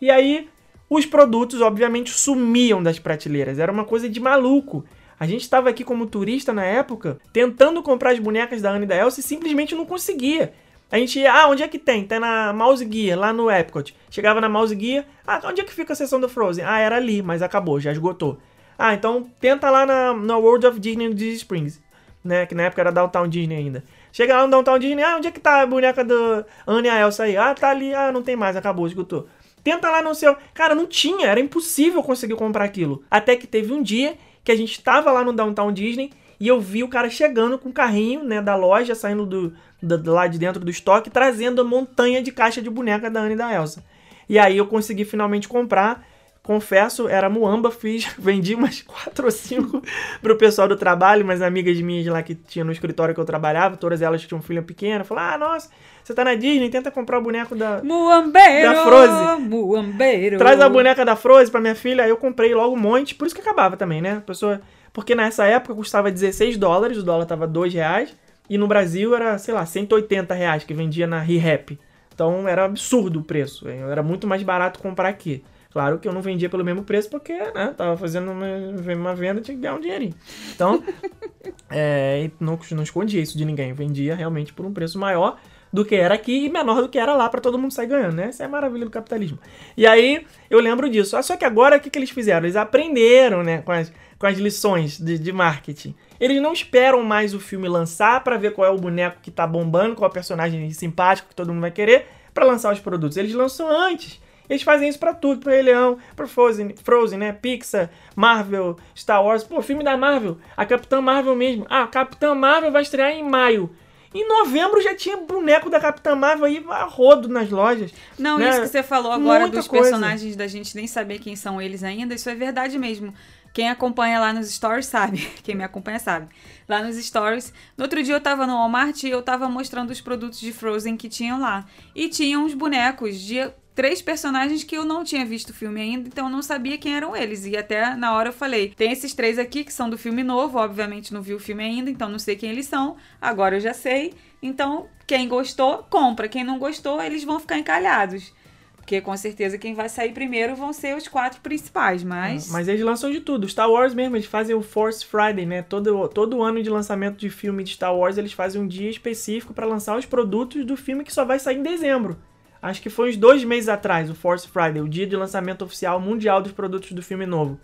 E 0.00 0.10
aí 0.10 0.48
os 0.88 1.06
produtos, 1.06 1.60
obviamente, 1.60 2.10
sumiam 2.10 2.82
das 2.82 2.98
prateleiras. 2.98 3.58
Era 3.58 3.72
uma 3.72 3.84
coisa 3.84 4.08
de 4.08 4.20
maluco. 4.20 4.84
A 5.18 5.26
gente 5.26 5.42
estava 5.42 5.70
aqui 5.70 5.84
como 5.84 6.06
turista 6.06 6.52
na 6.52 6.64
época, 6.64 7.18
tentando 7.32 7.82
comprar 7.82 8.10
as 8.10 8.18
bonecas 8.18 8.60
da 8.60 8.70
Anne 8.70 8.84
e 8.84 8.88
da 8.88 8.96
Elsa 8.96 9.20
e 9.20 9.22
simplesmente 9.22 9.74
não 9.74 9.86
conseguia. 9.86 10.52
A 10.90 10.98
gente 10.98 11.18
ia, 11.18 11.32
ah, 11.32 11.48
onde 11.48 11.62
é 11.62 11.68
que 11.68 11.78
tem? 11.78 12.04
Tem 12.04 12.18
na 12.18 12.52
Mouse 12.52 12.86
Gear, 12.90 13.18
lá 13.18 13.32
no 13.32 13.50
Epcot. 13.50 13.96
Chegava 14.10 14.42
na 14.42 14.48
Mouse 14.50 14.78
Gear, 14.78 15.06
ah, 15.26 15.40
onde 15.46 15.62
é 15.62 15.64
que 15.64 15.72
fica 15.72 15.94
a 15.94 15.96
seção 15.96 16.20
do 16.20 16.28
Frozen? 16.28 16.64
Ah, 16.66 16.78
era 16.78 16.96
ali, 16.96 17.22
mas 17.22 17.40
acabou, 17.40 17.80
já 17.80 17.90
esgotou. 17.90 18.38
Ah, 18.78 18.94
então 18.94 19.30
tenta 19.40 19.70
lá 19.70 19.86
na, 19.86 20.14
na 20.14 20.36
World 20.36 20.66
of 20.66 20.80
Disney 20.80 21.08
no 21.08 21.14
Disney 21.14 21.36
Springs, 21.36 21.80
né? 22.24 22.46
Que 22.46 22.54
na 22.54 22.64
época 22.64 22.82
era 22.82 22.92
Downtown 22.92 23.28
Disney 23.28 23.56
ainda. 23.56 23.84
Chega 24.12 24.36
lá 24.36 24.44
no 24.44 24.50
Downtown 24.50 24.78
Disney, 24.78 25.02
ah, 25.02 25.16
onde 25.16 25.28
é 25.28 25.30
que 25.30 25.40
tá 25.40 25.62
a 25.62 25.66
boneca 25.66 26.04
do 26.04 26.44
Anne 26.66 26.88
e 26.88 26.90
a 26.90 27.00
Elsa 27.00 27.24
aí? 27.24 27.36
Ah, 27.36 27.54
tá 27.54 27.70
ali, 27.70 27.94
ah, 27.94 28.12
não 28.12 28.22
tem 28.22 28.36
mais, 28.36 28.56
acabou, 28.56 28.86
esgotou. 28.86 29.26
Tenta 29.64 29.88
lá 29.88 30.02
no 30.02 30.14
seu. 30.14 30.36
Cara, 30.52 30.74
não 30.74 30.86
tinha, 30.86 31.26
era 31.26 31.40
impossível 31.40 32.02
conseguir 32.02 32.34
comprar 32.34 32.64
aquilo. 32.64 33.04
Até 33.10 33.36
que 33.36 33.46
teve 33.46 33.72
um 33.72 33.82
dia 33.82 34.16
que 34.44 34.50
a 34.50 34.56
gente 34.56 34.82
tava 34.82 35.10
lá 35.12 35.24
no 35.24 35.32
Downtown 35.32 35.72
Disney 35.72 36.10
e 36.38 36.48
eu 36.48 36.60
vi 36.60 36.82
o 36.82 36.88
cara 36.88 37.08
chegando 37.08 37.56
com 37.56 37.68
o 37.68 37.72
carrinho, 37.72 38.24
né, 38.24 38.42
da 38.42 38.56
loja, 38.56 38.96
saindo 38.96 39.24
do, 39.24 39.52
do, 39.80 40.12
lá 40.12 40.26
de 40.26 40.38
dentro 40.38 40.58
do 40.64 40.70
estoque, 40.70 41.08
trazendo 41.08 41.60
a 41.60 41.64
montanha 41.64 42.20
de 42.20 42.32
caixa 42.32 42.60
de 42.60 42.68
boneca 42.68 43.08
da 43.08 43.20
Anne 43.20 43.34
e 43.34 43.36
da 43.36 43.54
Elsa. 43.54 43.84
E 44.28 44.38
aí 44.38 44.56
eu 44.56 44.66
consegui 44.66 45.04
finalmente 45.04 45.48
comprar. 45.48 46.04
Confesso, 46.42 47.08
era 47.08 47.30
muamba, 47.30 47.70
fiz, 47.70 48.12
vendi 48.18 48.54
umas 48.54 48.82
quatro 48.82 49.26
ou 49.26 49.30
cinco 49.30 49.80
pro 50.20 50.36
pessoal 50.36 50.66
do 50.66 50.76
trabalho, 50.76 51.22
umas 51.22 51.40
amigas 51.40 51.80
minhas 51.80 52.06
lá 52.06 52.22
que 52.22 52.34
tinha 52.34 52.64
no 52.64 52.72
escritório 52.72 53.14
que 53.14 53.20
eu 53.20 53.24
trabalhava, 53.24 53.76
todas 53.76 54.02
elas 54.02 54.22
tinham 54.22 54.42
filha 54.42 54.60
pequena, 54.60 55.04
falaram, 55.04 55.34
ah, 55.34 55.50
nossa, 55.52 55.70
você 56.02 56.12
tá 56.12 56.24
na 56.24 56.34
Disney, 56.34 56.68
tenta 56.68 56.90
comprar 56.90 57.18
o 57.18 57.22
boneco 57.22 57.54
da, 57.54 57.80
Muambeiro! 57.82 58.74
Da 58.74 58.82
Frozen. 58.82 59.48
Muambeiro! 59.48 60.38
Traz 60.38 60.60
a 60.60 60.68
boneca 60.68 61.04
da 61.04 61.14
Frozen 61.14 61.52
pra 61.52 61.60
minha 61.60 61.76
filha. 61.76 62.04
Aí 62.04 62.10
eu 62.10 62.16
comprei 62.16 62.54
logo 62.54 62.74
um 62.74 62.78
monte. 62.78 63.14
Por 63.14 63.26
isso 63.26 63.34
que 63.34 63.40
acabava 63.40 63.76
também, 63.76 64.02
né? 64.02 64.16
A 64.16 64.20
pessoa... 64.20 64.60
Porque 64.92 65.14
nessa 65.14 65.46
época 65.46 65.74
custava 65.74 66.10
16 66.10 66.56
dólares, 66.58 66.98
o 66.98 67.02
dólar 67.02 67.24
tava 67.24 67.46
2 67.46 67.72
reais. 67.72 68.14
E 68.50 68.58
no 68.58 68.66
Brasil 68.66 69.14
era, 69.14 69.38
sei 69.38 69.54
lá, 69.54 69.64
180 69.64 70.34
reais 70.34 70.64
que 70.64 70.74
vendia 70.74 71.06
na 71.06 71.20
ReHap. 71.20 71.78
Então 72.12 72.48
era 72.48 72.64
absurdo 72.64 73.20
o 73.20 73.24
preço. 73.24 73.68
Era 73.68 74.02
muito 74.02 74.26
mais 74.26 74.42
barato 74.42 74.80
comprar 74.80 75.08
aqui. 75.08 75.42
Claro 75.72 75.98
que 75.98 76.06
eu 76.06 76.12
não 76.12 76.20
vendia 76.20 76.50
pelo 76.50 76.64
mesmo 76.64 76.82
preço 76.82 77.08
porque, 77.08 77.32
né, 77.32 77.72
tava 77.76 77.96
fazendo 77.96 78.30
uma, 78.30 78.46
uma 78.94 79.14
venda, 79.14 79.40
tinha 79.40 79.54
que 79.54 79.62
ganhar 79.62 79.74
um 79.74 79.80
dinheirinho. 79.80 80.14
Então, 80.54 80.82
é, 81.70 82.30
não, 82.38 82.58
não 82.72 82.82
escondia 82.82 83.22
isso 83.22 83.38
de 83.38 83.44
ninguém. 83.44 83.72
Vendia 83.72 84.14
realmente 84.14 84.52
por 84.52 84.66
um 84.66 84.72
preço 84.72 84.98
maior 84.98 85.38
do 85.72 85.84
que 85.84 85.94
era 85.94 86.14
aqui 86.14 86.44
e 86.44 86.50
menor 86.50 86.82
do 86.82 86.88
que 86.88 86.98
era 86.98 87.14
lá 87.14 87.28
pra 87.30 87.40
todo 87.40 87.58
mundo 87.58 87.72
sair 87.72 87.86
ganhando, 87.86 88.16
né? 88.16 88.26
Essa 88.26 88.42
é 88.42 88.46
a 88.46 88.48
maravilha 88.48 88.84
do 88.84 88.90
capitalismo. 88.90 89.38
E 89.74 89.86
aí, 89.86 90.26
eu 90.50 90.60
lembro 90.60 90.90
disso. 90.90 91.16
Ah, 91.16 91.22
Só 91.22 91.36
que 91.36 91.44
agora, 91.44 91.78
o 91.78 91.80
que, 91.80 91.88
que 91.88 91.98
eles 91.98 92.10
fizeram? 92.10 92.44
Eles 92.44 92.56
aprenderam, 92.56 93.42
né, 93.42 93.62
com 93.62 93.72
as, 93.72 93.90
com 94.18 94.26
as 94.26 94.36
lições 94.36 94.98
de, 94.98 95.18
de 95.18 95.32
marketing. 95.32 95.94
Eles 96.20 96.40
não 96.42 96.52
esperam 96.52 97.02
mais 97.02 97.32
o 97.32 97.40
filme 97.40 97.66
lançar 97.66 98.22
pra 98.22 98.36
ver 98.36 98.52
qual 98.52 98.68
é 98.68 98.70
o 98.70 98.76
boneco 98.76 99.20
que 99.22 99.30
tá 99.30 99.46
bombando, 99.46 99.96
qual 99.96 100.08
é 100.08 100.10
o 100.10 100.12
personagem 100.12 100.70
simpático 100.72 101.30
que 101.30 101.34
todo 101.34 101.48
mundo 101.48 101.62
vai 101.62 101.70
querer, 101.70 102.06
pra 102.34 102.44
lançar 102.44 102.70
os 102.72 102.78
produtos. 102.78 103.16
Eles 103.16 103.32
lançam 103.32 103.70
antes. 103.70 104.20
Eles 104.48 104.62
fazem 104.62 104.88
isso 104.88 104.98
pra 104.98 105.14
tudo, 105.14 105.40
pra 105.40 105.52
Rei 105.52 105.62
Leão, 105.62 105.98
pra 106.14 106.26
Frozen, 106.26 106.74
Frozen, 106.82 107.18
né? 107.18 107.32
Pixar, 107.32 107.90
Marvel, 108.14 108.76
Star 108.96 109.24
Wars. 109.24 109.44
Pô, 109.44 109.62
filme 109.62 109.82
da 109.82 109.96
Marvel. 109.96 110.38
A 110.56 110.66
Capitã 110.66 111.00
Marvel 111.00 111.34
mesmo. 111.34 111.66
Ah, 111.70 111.84
a 111.84 111.86
Capitã 111.86 112.34
Marvel 112.34 112.70
vai 112.70 112.82
estrear 112.82 113.10
em 113.10 113.22
maio. 113.22 113.70
Em 114.14 114.28
novembro 114.28 114.82
já 114.82 114.94
tinha 114.94 115.16
boneco 115.16 115.70
da 115.70 115.80
Capitã 115.80 116.14
Marvel 116.14 116.44
aí 116.44 116.64
a 116.68 116.84
rodo 116.84 117.28
nas 117.28 117.48
lojas. 117.48 117.92
Não, 118.18 118.38
né? 118.38 118.50
isso 118.50 118.60
que 118.60 118.68
você 118.68 118.82
falou 118.82 119.10
agora 119.10 119.44
Muita 119.44 119.56
dos 119.56 119.66
coisa. 119.66 119.84
personagens 119.84 120.36
da 120.36 120.46
gente 120.46 120.76
nem 120.76 120.86
saber 120.86 121.18
quem 121.18 121.34
são 121.34 121.60
eles 121.60 121.82
ainda, 121.82 122.14
isso 122.14 122.28
é 122.28 122.34
verdade 122.34 122.78
mesmo. 122.78 123.14
Quem 123.54 123.68
acompanha 123.68 124.18
lá 124.18 124.32
nos 124.32 124.50
stories 124.50 124.86
sabe. 124.86 125.18
Quem 125.44 125.54
me 125.54 125.62
acompanha 125.62 125.98
sabe. 125.98 126.28
Lá 126.66 126.82
nos 126.82 126.96
stories. 126.96 127.52
No 127.76 127.84
outro 127.84 128.02
dia 128.02 128.14
eu 128.14 128.20
tava 128.20 128.46
no 128.46 128.54
Walmart 128.54 129.02
e 129.02 129.10
eu 129.10 129.20
tava 129.20 129.46
mostrando 129.46 129.90
os 129.90 130.00
produtos 130.00 130.40
de 130.40 130.52
Frozen 130.54 130.96
que 130.96 131.06
tinham 131.06 131.38
lá. 131.38 131.66
E 131.94 132.08
tinham 132.08 132.46
uns 132.46 132.54
bonecos 132.54 133.20
de 133.20 133.50
três 133.74 134.02
personagens 134.02 134.64
que 134.64 134.76
eu 134.76 134.84
não 134.84 135.04
tinha 135.04 135.24
visto 135.24 135.50
o 135.50 135.54
filme 135.54 135.80
ainda, 135.80 136.08
então 136.08 136.26
eu 136.26 136.30
não 136.30 136.42
sabia 136.42 136.78
quem 136.78 136.94
eram 136.94 137.16
eles. 137.16 137.46
E 137.46 137.56
até 137.56 137.94
na 137.94 138.14
hora 138.14 138.28
eu 138.28 138.32
falei: 138.32 138.72
tem 138.76 138.92
esses 138.92 139.14
três 139.14 139.38
aqui 139.38 139.64
que 139.64 139.72
são 139.72 139.88
do 139.88 139.98
filme 139.98 140.22
novo, 140.22 140.58
obviamente 140.58 141.12
não 141.12 141.22
vi 141.22 141.34
o 141.34 141.38
filme 141.38 141.64
ainda, 141.64 141.90
então 141.90 142.08
não 142.08 142.18
sei 142.18 142.36
quem 142.36 142.50
eles 142.50 142.66
são. 142.66 142.96
Agora 143.20 143.56
eu 143.56 143.60
já 143.60 143.74
sei. 143.74 144.14
Então, 144.42 144.88
quem 145.06 145.28
gostou, 145.28 145.86
compra. 145.88 146.28
Quem 146.28 146.42
não 146.42 146.58
gostou, 146.58 147.00
eles 147.00 147.22
vão 147.22 147.38
ficar 147.38 147.58
encalhados. 147.58 148.32
Porque 148.76 149.00
com 149.00 149.16
certeza 149.16 149.56
quem 149.56 149.74
vai 149.74 149.88
sair 149.88 150.12
primeiro 150.12 150.56
vão 150.56 150.72
ser 150.72 150.96
os 150.96 151.06
quatro 151.06 151.40
principais, 151.40 152.02
mas. 152.02 152.50
Mas 152.50 152.66
eles 152.66 152.82
lançam 152.82 153.12
de 153.12 153.20
tudo. 153.20 153.48
Star 153.48 153.70
Wars 153.70 153.94
mesmo, 153.94 154.16
eles 154.16 154.26
fazem 154.26 154.56
o 154.56 154.62
Force 154.62 155.06
Friday, 155.06 155.46
né? 155.46 155.62
Todo, 155.62 156.08
todo 156.08 156.42
ano 156.42 156.60
de 156.60 156.68
lançamento 156.68 157.16
de 157.16 157.30
filme 157.30 157.62
de 157.62 157.74
Star 157.74 157.96
Wars, 157.96 158.18
eles 158.18 158.32
fazem 158.32 158.60
um 158.60 158.66
dia 158.66 158.90
específico 158.90 159.54
pra 159.54 159.66
lançar 159.66 159.96
os 159.96 160.04
produtos 160.04 160.64
do 160.64 160.76
filme 160.76 161.04
que 161.04 161.14
só 161.14 161.24
vai 161.24 161.38
sair 161.38 161.58
em 161.58 161.62
dezembro. 161.62 162.18
Acho 162.62 162.80
que 162.80 162.88
foi 162.88 163.10
uns 163.10 163.16
dois 163.16 163.42
meses 163.42 163.68
atrás, 163.68 164.08
o 164.08 164.14
Force 164.14 164.46
Friday, 164.46 164.80
o 164.80 164.88
dia 164.88 165.04
de 165.04 165.16
lançamento 165.16 165.64
oficial 165.64 166.00
mundial 166.00 166.40
dos 166.40 166.52
produtos 166.52 166.92
do 166.92 167.02
filme 167.02 167.26
novo. 167.26 167.58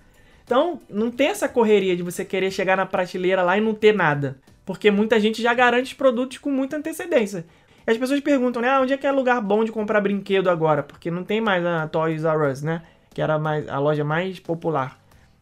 Então, 0.44 0.80
não 0.90 1.08
tem 1.08 1.28
essa 1.28 1.48
correria 1.48 1.96
de 1.96 2.02
você 2.02 2.24
querer 2.24 2.50
chegar 2.50 2.76
na 2.76 2.84
prateleira 2.84 3.42
lá 3.42 3.56
e 3.56 3.60
não 3.60 3.74
ter 3.74 3.94
nada. 3.94 4.36
Porque 4.66 4.90
muita 4.90 5.20
gente 5.20 5.40
já 5.40 5.54
garante 5.54 5.92
os 5.92 5.92
produtos 5.92 6.38
com 6.38 6.50
muita 6.50 6.76
antecedência. 6.76 7.46
E 7.86 7.90
as 7.90 7.96
pessoas 7.96 8.20
perguntam, 8.20 8.60
né? 8.60 8.70
Ah, 8.70 8.80
onde 8.80 8.92
é 8.92 8.96
que 8.96 9.06
é 9.06 9.12
lugar 9.12 9.40
bom 9.40 9.64
de 9.64 9.70
comprar 9.70 10.00
brinquedo 10.00 10.50
agora? 10.50 10.82
Porque 10.82 11.10
não 11.10 11.22
tem 11.22 11.40
mais 11.40 11.64
a 11.64 11.86
Toys 11.86 12.24
R 12.24 12.50
Us, 12.50 12.62
né? 12.62 12.82
Que 13.14 13.22
era 13.22 13.38
mais, 13.38 13.68
a 13.68 13.78
loja 13.78 14.04
mais 14.04 14.40
popular. 14.40 14.98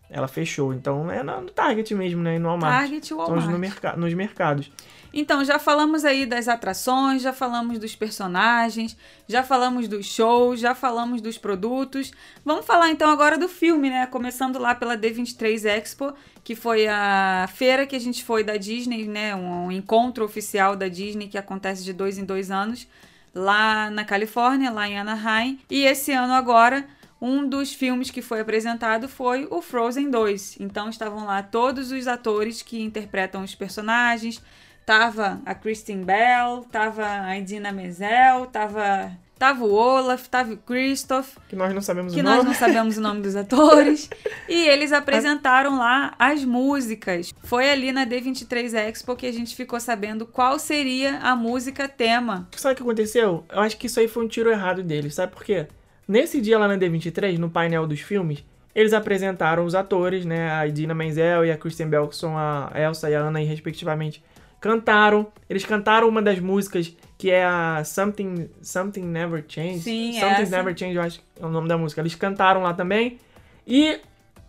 Ela 0.09 0.29
fechou. 0.29 0.73
Então 0.73 1.11
é 1.11 1.23
no 1.23 1.51
Target 1.51 1.95
mesmo, 1.95 2.23
né? 2.23 2.37
E 2.37 2.39
no 2.39 2.49
Walmart. 2.49 2.81
Target 2.81 3.11
e 3.11 3.15
Walmart. 3.15 3.45
os 3.45 3.49
no 3.49 3.59
merca 3.59 3.97
nos 3.97 4.15
mercados. 4.15 4.71
Então, 5.19 5.43
já 5.43 5.59
falamos 5.59 6.05
aí 6.05 6.27
das 6.27 6.47
atrações, 6.47 7.23
já 7.23 7.33
falamos 7.33 7.79
dos 7.79 7.97
personagens, 7.97 8.95
já 9.27 9.43
falamos 9.43 9.89
dos 9.89 10.05
shows, 10.05 10.61
já 10.61 10.75
falamos 10.75 11.23
dos 11.23 11.39
produtos. 11.39 12.13
Vamos 12.45 12.67
falar 12.67 12.91
então 12.91 13.11
agora 13.11 13.39
do 13.39 13.49
filme, 13.49 13.89
né? 13.89 14.07
Começando 14.07 14.59
lá 14.59 14.75
pela 14.75 14.95
D23 14.95 15.65
Expo, 15.65 16.13
que 16.45 16.55
foi 16.55 16.87
a 16.87 17.49
feira 17.55 17.87
que 17.87 17.97
a 17.97 17.99
gente 17.99 18.23
foi 18.23 18.45
da 18.45 18.59
Disney, 18.59 19.07
né? 19.07 19.35
Um 19.35 19.73
encontro 19.73 20.23
oficial 20.23 20.77
da 20.77 20.87
Disney 20.87 21.29
que 21.29 21.39
acontece 21.39 21.83
de 21.83 21.95
dois 21.95 22.19
em 22.19 22.25
dois 22.27 22.51
anos, 22.51 22.87
lá 23.35 23.89
na 23.89 24.05
Califórnia, 24.05 24.71
lá 24.71 24.87
em 24.87 24.99
Anaheim. 24.99 25.59
E 25.71 25.85
esse 25.85 26.13
ano 26.13 26.35
agora. 26.35 26.87
Um 27.21 27.49
dos 27.49 27.73
filmes 27.73 28.11
que 28.11 28.21
foi 28.21 28.41
apresentado 28.41 29.09
foi 29.09 29.47
o 29.51 29.63
Frozen 29.63 30.11
2. 30.11 30.59
Então 30.61 30.89
estavam 30.91 31.25
lá 31.25 31.43
todos 31.43 31.91
os 31.91 32.07
atores 32.07 32.63
que 32.63 32.83
interpretam 32.83 33.43
os 33.43 33.55
personagens, 33.55 34.43
Tava 34.87 35.41
a 35.45 35.53
Kristen 35.53 36.05
Bell, 36.05 36.65
tava 36.71 37.05
a 37.05 37.37
Idina 37.37 37.73
Menzel, 37.73 38.47
tava, 38.47 39.11
tava 39.37 39.65
o 39.65 39.73
Olaf, 39.73 40.29
tava 40.29 40.53
o 40.53 40.57
Christoph, 40.57 41.39
Que 41.49 41.57
nós 41.57 41.75
não 41.75 41.83
sabemos 41.83 42.15
que 42.15 42.21
o 42.21 42.23
nós 42.23 42.37
nome. 42.37 42.51
não 42.51 42.55
sabemos 42.55 42.97
o 42.97 43.01
nome 43.01 43.21
dos 43.21 43.35
atores. 43.35 44.09
E 44.49 44.69
eles 44.69 44.93
apresentaram 44.93 45.77
lá 45.77 46.15
as 46.21 46.45
músicas. 46.45 47.35
Foi 47.43 47.69
ali 47.69 47.91
na 47.91 48.07
D23 48.07 48.75
Expo 48.75 49.17
que 49.17 49.27
a 49.27 49.33
gente 49.33 49.57
ficou 49.57 49.81
sabendo 49.81 50.25
qual 50.25 50.57
seria 50.57 51.19
a 51.19 51.35
música 51.35 51.89
tema. 51.89 52.49
Sabe 52.57 52.75
o 52.75 52.77
que 52.77 52.83
aconteceu? 52.85 53.45
Eu 53.51 53.59
acho 53.63 53.77
que 53.77 53.89
isso 53.89 53.99
aí 53.99 54.07
foi 54.07 54.25
um 54.25 54.29
tiro 54.29 54.53
errado 54.53 54.85
deles. 54.85 55.17
Sabe 55.17 55.33
por 55.33 55.43
quê? 55.43 55.67
Nesse 56.09 56.41
dia 56.41 56.59
lá 56.59 56.69
na 56.69 56.77
D23, 56.77 57.39
no 57.39 57.51
painel 57.51 57.87
dos 57.87 58.01
filmes, 58.01 58.45
eles 58.75 58.93
apresentaram 58.93 59.65
os 59.65 59.75
atores, 59.75 60.25
né? 60.25 60.51
A 60.53 60.67
Idina 60.67 60.95
Menzel 60.95 61.47
e 61.47 61.51
a 61.51 61.57
Kristen 61.57 61.89
são 62.13 62.37
a 62.37 62.71
Elsa 62.75 63.11
e 63.11 63.15
a 63.15 63.21
Anna, 63.21 63.39
aí, 63.39 63.45
respectivamente. 63.45 64.23
Cantaram. 64.61 65.27
Eles 65.49 65.65
cantaram 65.65 66.09
uma 66.09 66.23
das 66.23 66.39
músicas 66.39 66.95
que 67.19 67.31
é 67.31 67.45
a 67.45 67.83
Something, 67.85 68.49
Something 68.63 69.05
Never 69.05 69.45
Change. 69.49 69.81
Sim, 69.81 70.13
Something 70.21 70.43
essa. 70.43 70.57
Never 70.57 70.79
Change, 70.79 70.95
eu 70.95 71.03
acho 71.03 71.19
que 71.19 71.25
é 71.43 71.47
o 71.47 71.49
nome 71.49 71.69
da 71.69 71.79
música. 71.79 72.01
Eles 72.01 72.15
cantaram 72.15 72.63
lá 72.63 72.75
também. 72.75 73.19
E 73.67 73.99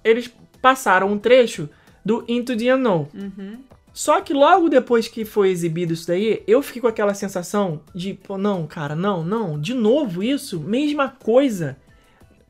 eles 0.03 0.31
passaram 0.61 1.11
um 1.11 1.17
trecho 1.17 1.69
do 2.03 2.23
Into 2.27 2.55
the 2.55 2.73
Unknown. 2.73 3.07
Só 3.97 4.21
que 4.21 4.31
logo 4.31 4.69
depois 4.69 5.07
que 5.07 5.25
foi 5.25 5.49
exibido 5.49 5.91
isso 5.91 6.05
daí, 6.05 6.43
eu 6.45 6.61
fiquei 6.61 6.79
com 6.79 6.87
aquela 6.87 7.15
sensação 7.15 7.81
de, 7.95 8.13
pô, 8.13 8.37
não, 8.37 8.67
cara, 8.67 8.95
não, 8.95 9.23
não, 9.23 9.59
de 9.59 9.73
novo 9.73 10.21
isso, 10.21 10.59
mesma 10.59 11.09
coisa. 11.09 11.75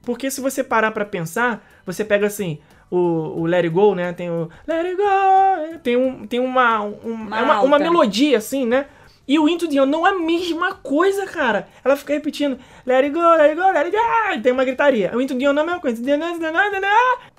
Porque 0.01 0.29
se 0.29 0.41
você 0.41 0.61
parar 0.61 0.91
pra 0.91 1.05
pensar, 1.05 1.65
você 1.85 2.03
pega 2.03 2.27
assim, 2.27 2.59
o, 2.91 2.97
o 2.97 3.45
Let 3.45 3.63
It 3.63 3.69
Go, 3.69 3.95
né? 3.95 4.11
Tem 4.11 4.29
o 4.29 4.49
Let 4.67 4.87
It 4.87 4.97
Go, 4.97 5.79
tem, 5.81 5.95
um, 5.95 6.27
tem 6.27 6.41
uma, 6.41 6.81
um- 6.81 6.97
Uma 7.05 7.39
é 7.39 7.41
uma, 7.43 7.61
uma 7.61 7.79
melodia 7.79 8.37
assim, 8.37 8.65
né? 8.65 8.87
E 9.27 9.37
o 9.37 9.49
Into 9.49 9.67
the 9.67 9.81
Unknown 9.81 9.85
não 9.87 10.07
é 10.07 10.11
a 10.11 10.19
mesma 10.19 10.75
coisa, 10.75 11.25
cara. 11.25 11.67
Ela 11.83 11.97
fica 11.97 12.13
repetindo 12.13 12.57
Let 12.85 13.03
It 13.03 13.09
Go, 13.09 13.19
Let 13.19 13.49
It 13.49 13.55
Go, 13.55 13.67
Let 13.67 13.85
It 13.85 13.91
Go, 13.91 14.33
e 14.33 14.41
tem 14.41 14.51
uma 14.53 14.63
gritaria. 14.63 15.11
O 15.13 15.21
Into 15.21 15.37
the 15.37 15.49
Unknown 15.49 15.59
é 15.59 15.61
a 15.61 15.65
mesma 15.65 15.81
coisa. 15.81 16.01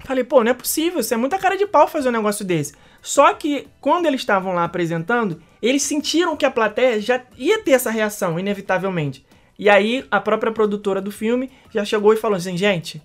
Falei, 0.04 0.24
pô, 0.24 0.44
não 0.44 0.50
é 0.50 0.54
possível, 0.54 1.00
isso 1.00 1.14
é 1.14 1.16
muita 1.16 1.38
cara 1.38 1.56
de 1.56 1.66
pau 1.66 1.88
fazer 1.88 2.10
um 2.10 2.12
negócio 2.12 2.44
desse. 2.44 2.74
Só 3.00 3.32
que 3.32 3.68
quando 3.80 4.06
eles 4.06 4.20
estavam 4.20 4.52
lá 4.52 4.64
apresentando, 4.64 5.42
eles 5.62 5.82
sentiram 5.82 6.36
que 6.36 6.44
a 6.44 6.50
plateia 6.50 7.00
já 7.00 7.22
ia 7.36 7.62
ter 7.62 7.72
essa 7.72 7.90
reação, 7.90 8.38
inevitavelmente. 8.38 9.24
E 9.58 9.68
aí 9.68 10.04
a 10.10 10.20
própria 10.20 10.52
produtora 10.52 11.00
do 11.00 11.10
filme 11.10 11.50
já 11.72 11.84
chegou 11.84 12.12
e 12.12 12.16
falou 12.16 12.36
assim, 12.36 12.56
gente, 12.56 13.02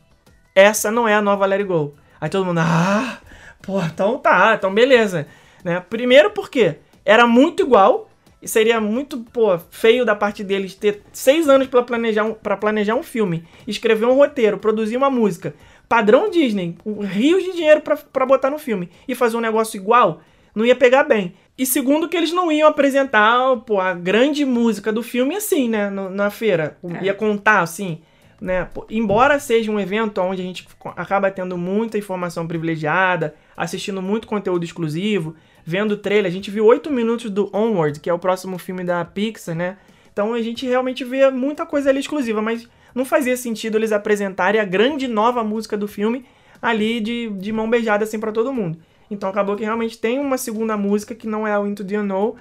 essa 0.54 0.91
não 0.91 1.08
é 1.08 1.15
a 1.15 1.22
nova 1.22 1.46
Let 1.46 1.62
It 1.62 1.67
Go. 1.67 1.96
Aí 2.19 2.30
todo 2.30 2.46
mundo, 2.46 2.60
ah, 2.60 3.19
pô, 3.62 3.82
então 3.82 4.17
tá, 4.19 4.56
então 4.56 4.74
beleza. 4.74 5.28
Né? 5.63 5.80
Primeiro 5.89 6.32
porque 6.32 6.76
era 7.06 7.26
muito 7.26 7.63
igual, 7.63 8.10
e 8.43 8.47
seria 8.47 8.79
muito, 8.82 9.19
pô, 9.32 9.58
feio 9.71 10.06
da 10.06 10.15
parte 10.15 10.43
deles 10.43 10.75
ter 10.75 11.01
seis 11.12 11.47
anos 11.49 11.67
pra 11.67 11.82
planejar 11.84 12.23
um, 12.25 12.34
pra 12.34 12.58
planejar 12.58 12.95
um 12.95 13.03
filme, 13.03 13.43
escrever 13.67 14.06
um 14.06 14.13
roteiro, 14.15 14.58
produzir 14.58 14.97
uma 14.97 15.10
música, 15.10 15.56
padrão 15.88 16.29
Disney, 16.29 16.75
rios 17.12 17.43
de 17.43 17.53
dinheiro 17.53 17.82
pra, 17.82 17.95
pra 17.95 18.25
botar 18.25 18.49
no 18.49 18.60
filme, 18.60 18.89
e 19.08 19.15
fazer 19.15 19.38
um 19.38 19.41
negócio 19.41 19.77
igual, 19.77 20.21
não 20.53 20.65
ia 20.65 20.75
pegar 20.75 21.03
bem. 21.03 21.34
E 21.58 21.65
segundo 21.65 22.10
que 22.10 22.17
eles 22.17 22.32
não 22.34 22.51
iam 22.51 22.67
apresentar, 22.67 23.56
pô, 23.58 23.79
a 23.79 23.93
grande 23.93 24.43
música 24.43 24.91
do 24.91 25.03
filme 25.03 25.36
assim, 25.36 25.69
né, 25.69 25.89
no- 25.89 26.10
na 26.10 26.29
feira. 26.29 26.77
É. 26.99 27.06
Ia 27.06 27.13
contar, 27.13 27.60
assim, 27.62 28.01
né? 28.41 28.67
Pô, 28.73 28.86
Embora 28.89 29.39
seja 29.39 29.71
um 29.71 29.79
evento 29.79 30.19
onde 30.19 30.41
a 30.41 30.45
gente 30.45 30.67
acaba 30.95 31.29
tendo 31.32 31.58
muita 31.58 31.97
informação 31.97 32.47
privilegiada, 32.47 33.36
assistindo 33.56 34.01
muito 34.01 34.27
conteúdo 34.27 34.63
exclusivo, 34.65 35.36
vendo 35.65 35.97
trailer, 35.97 36.30
a 36.30 36.34
gente 36.34 36.52
viu 36.52 36.65
oito 36.65 36.91
minutos 36.91 37.30
do 37.30 37.49
Onward, 37.56 37.99
que 37.99 38.10
é 38.10 38.13
o 38.13 38.19
próximo 38.19 38.58
filme 38.58 38.84
da 38.84 39.04
Pixar, 39.06 39.56
né? 39.56 39.78
Então 40.12 40.34
a 40.34 40.41
gente 40.41 40.65
realmente 40.65 41.04
vê 41.04 41.30
muita 41.32 41.65
coisa 41.65 41.89
ali 41.89 41.99
exclusiva, 41.99 42.41
mas 42.41 42.67
não 42.93 43.04
fazia 43.06 43.36
sentido 43.36 43.78
eles 43.78 43.91
apresentarem 43.91 44.62
a 44.62 44.65
grande 44.65 45.08
nova 45.08 45.43
música 45.43 45.76
do 45.76 45.88
filme 45.88 46.26
ali 46.62 46.99
de, 47.02 47.30
de 47.32 47.52
mão 47.52 47.69
beijada 47.69 48.04
assim 48.04 48.19
pra 48.19 48.32
todo 48.32 48.54
mundo. 48.54 48.78
Então 49.10 49.30
acabou 49.30 49.56
que 49.56 49.63
realmente 49.63 49.97
tem 49.97 50.19
uma 50.19 50.38
segunda 50.38 50.78
música 50.78 51.13
que 51.15 51.28
não 51.28 51.47
é 51.47 51.58
o 51.58 51.67
Into 51.67 51.84
the 51.84 51.97
Unknown, 51.99 52.36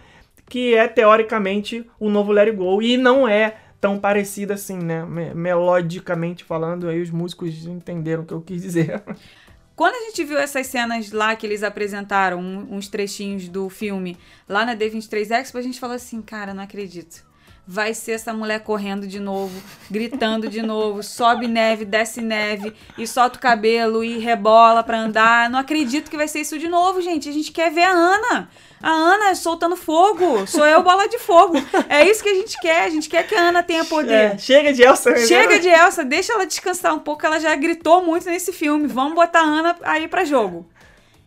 que 0.48 0.74
é 0.74 0.87
teoricamente 0.87 1.85
o 1.98 2.11
novo 2.11 2.32
Let 2.32 2.48
It 2.48 2.56
Go 2.56 2.82
e 2.82 2.96
não 2.96 3.26
é 3.26 3.56
tão 3.80 3.98
parecida 3.98 4.54
assim, 4.54 4.76
né? 4.78 5.04
Me- 5.04 5.35
Melodicamente 5.35 6.44
falando, 6.44 6.88
aí 6.88 7.00
os 7.02 7.11
músicos 7.11 7.66
entenderam 7.66 8.22
o 8.22 8.26
que 8.26 8.32
eu 8.35 8.40
quis 8.40 8.62
dizer. 8.62 9.02
Quando 9.74 9.94
a 9.94 10.06
gente 10.06 10.24
viu 10.24 10.38
essas 10.38 10.66
cenas 10.66 11.12
lá 11.12 11.35
que 11.35 11.46
eles 11.46 11.62
apresentaram, 11.62 12.40
uns 12.40 12.88
trechinhos 12.88 13.48
do 13.48 13.68
filme 13.68 14.18
lá 14.48 14.66
na 14.66 14.76
D23 14.76 15.30
Expo, 15.30 15.58
a 15.58 15.62
gente 15.62 15.80
falou 15.80 15.96
assim, 15.96 16.20
cara, 16.20 16.52
não 16.52 16.62
acredito. 16.62 17.24
Vai 17.66 17.94
ser 17.94 18.12
essa 18.12 18.35
mulher 18.35 18.61
correndo 18.61 19.06
de 19.06 19.20
novo, 19.20 19.62
gritando 19.90 20.48
de 20.48 20.61
novo, 20.61 21.00
sobe 21.04 21.46
neve, 21.46 21.85
desce 21.85 22.20
neve, 22.20 22.74
e 22.98 23.06
solta 23.06 23.38
o 23.38 23.40
cabelo 23.40 24.02
e 24.02 24.18
rebola 24.18 24.82
pra 24.82 24.98
andar. 24.98 25.48
Não 25.48 25.58
acredito 25.58 26.11
que 26.11 26.16
vai 26.16 26.28
ser 26.28 26.40
isso 26.40 26.58
de 26.58 26.68
novo, 26.68 27.00
gente. 27.00 27.28
A 27.28 27.32
gente 27.32 27.52
quer 27.52 27.70
ver 27.70 27.85
a 27.85 27.92
Ana. 27.92 28.50
A 28.82 28.90
Ana 28.90 29.34
soltando 29.36 29.76
fogo. 29.76 30.46
Sou 30.46 30.66
eu, 30.66 30.82
bola 30.82 31.08
de 31.08 31.18
fogo. 31.18 31.54
É 31.88 32.04
isso 32.08 32.22
que 32.22 32.28
a 32.28 32.34
gente 32.34 32.58
quer. 32.60 32.82
A 32.84 32.90
gente 32.90 33.08
quer 33.08 33.26
que 33.26 33.34
a 33.34 33.40
Ana 33.48 33.62
tenha 33.62 33.84
poder. 33.84 34.12
É, 34.34 34.38
chega 34.38 34.72
de 34.72 34.82
Elsa. 34.82 35.16
Chega 35.26 35.58
de 35.60 35.68
Elsa, 35.68 36.04
deixa 36.04 36.32
ela 36.32 36.44
descansar 36.44 36.94
um 36.94 36.98
pouco, 36.98 37.24
ela 37.24 37.38
já 37.38 37.54
gritou 37.54 38.04
muito 38.04 38.26
nesse 38.28 38.52
filme. 38.52 38.88
Vamos 38.88 39.14
botar 39.14 39.40
a 39.40 39.44
Ana 39.44 39.76
aí 39.83 40.08
pra 40.08 40.24
jogo. 40.24 40.68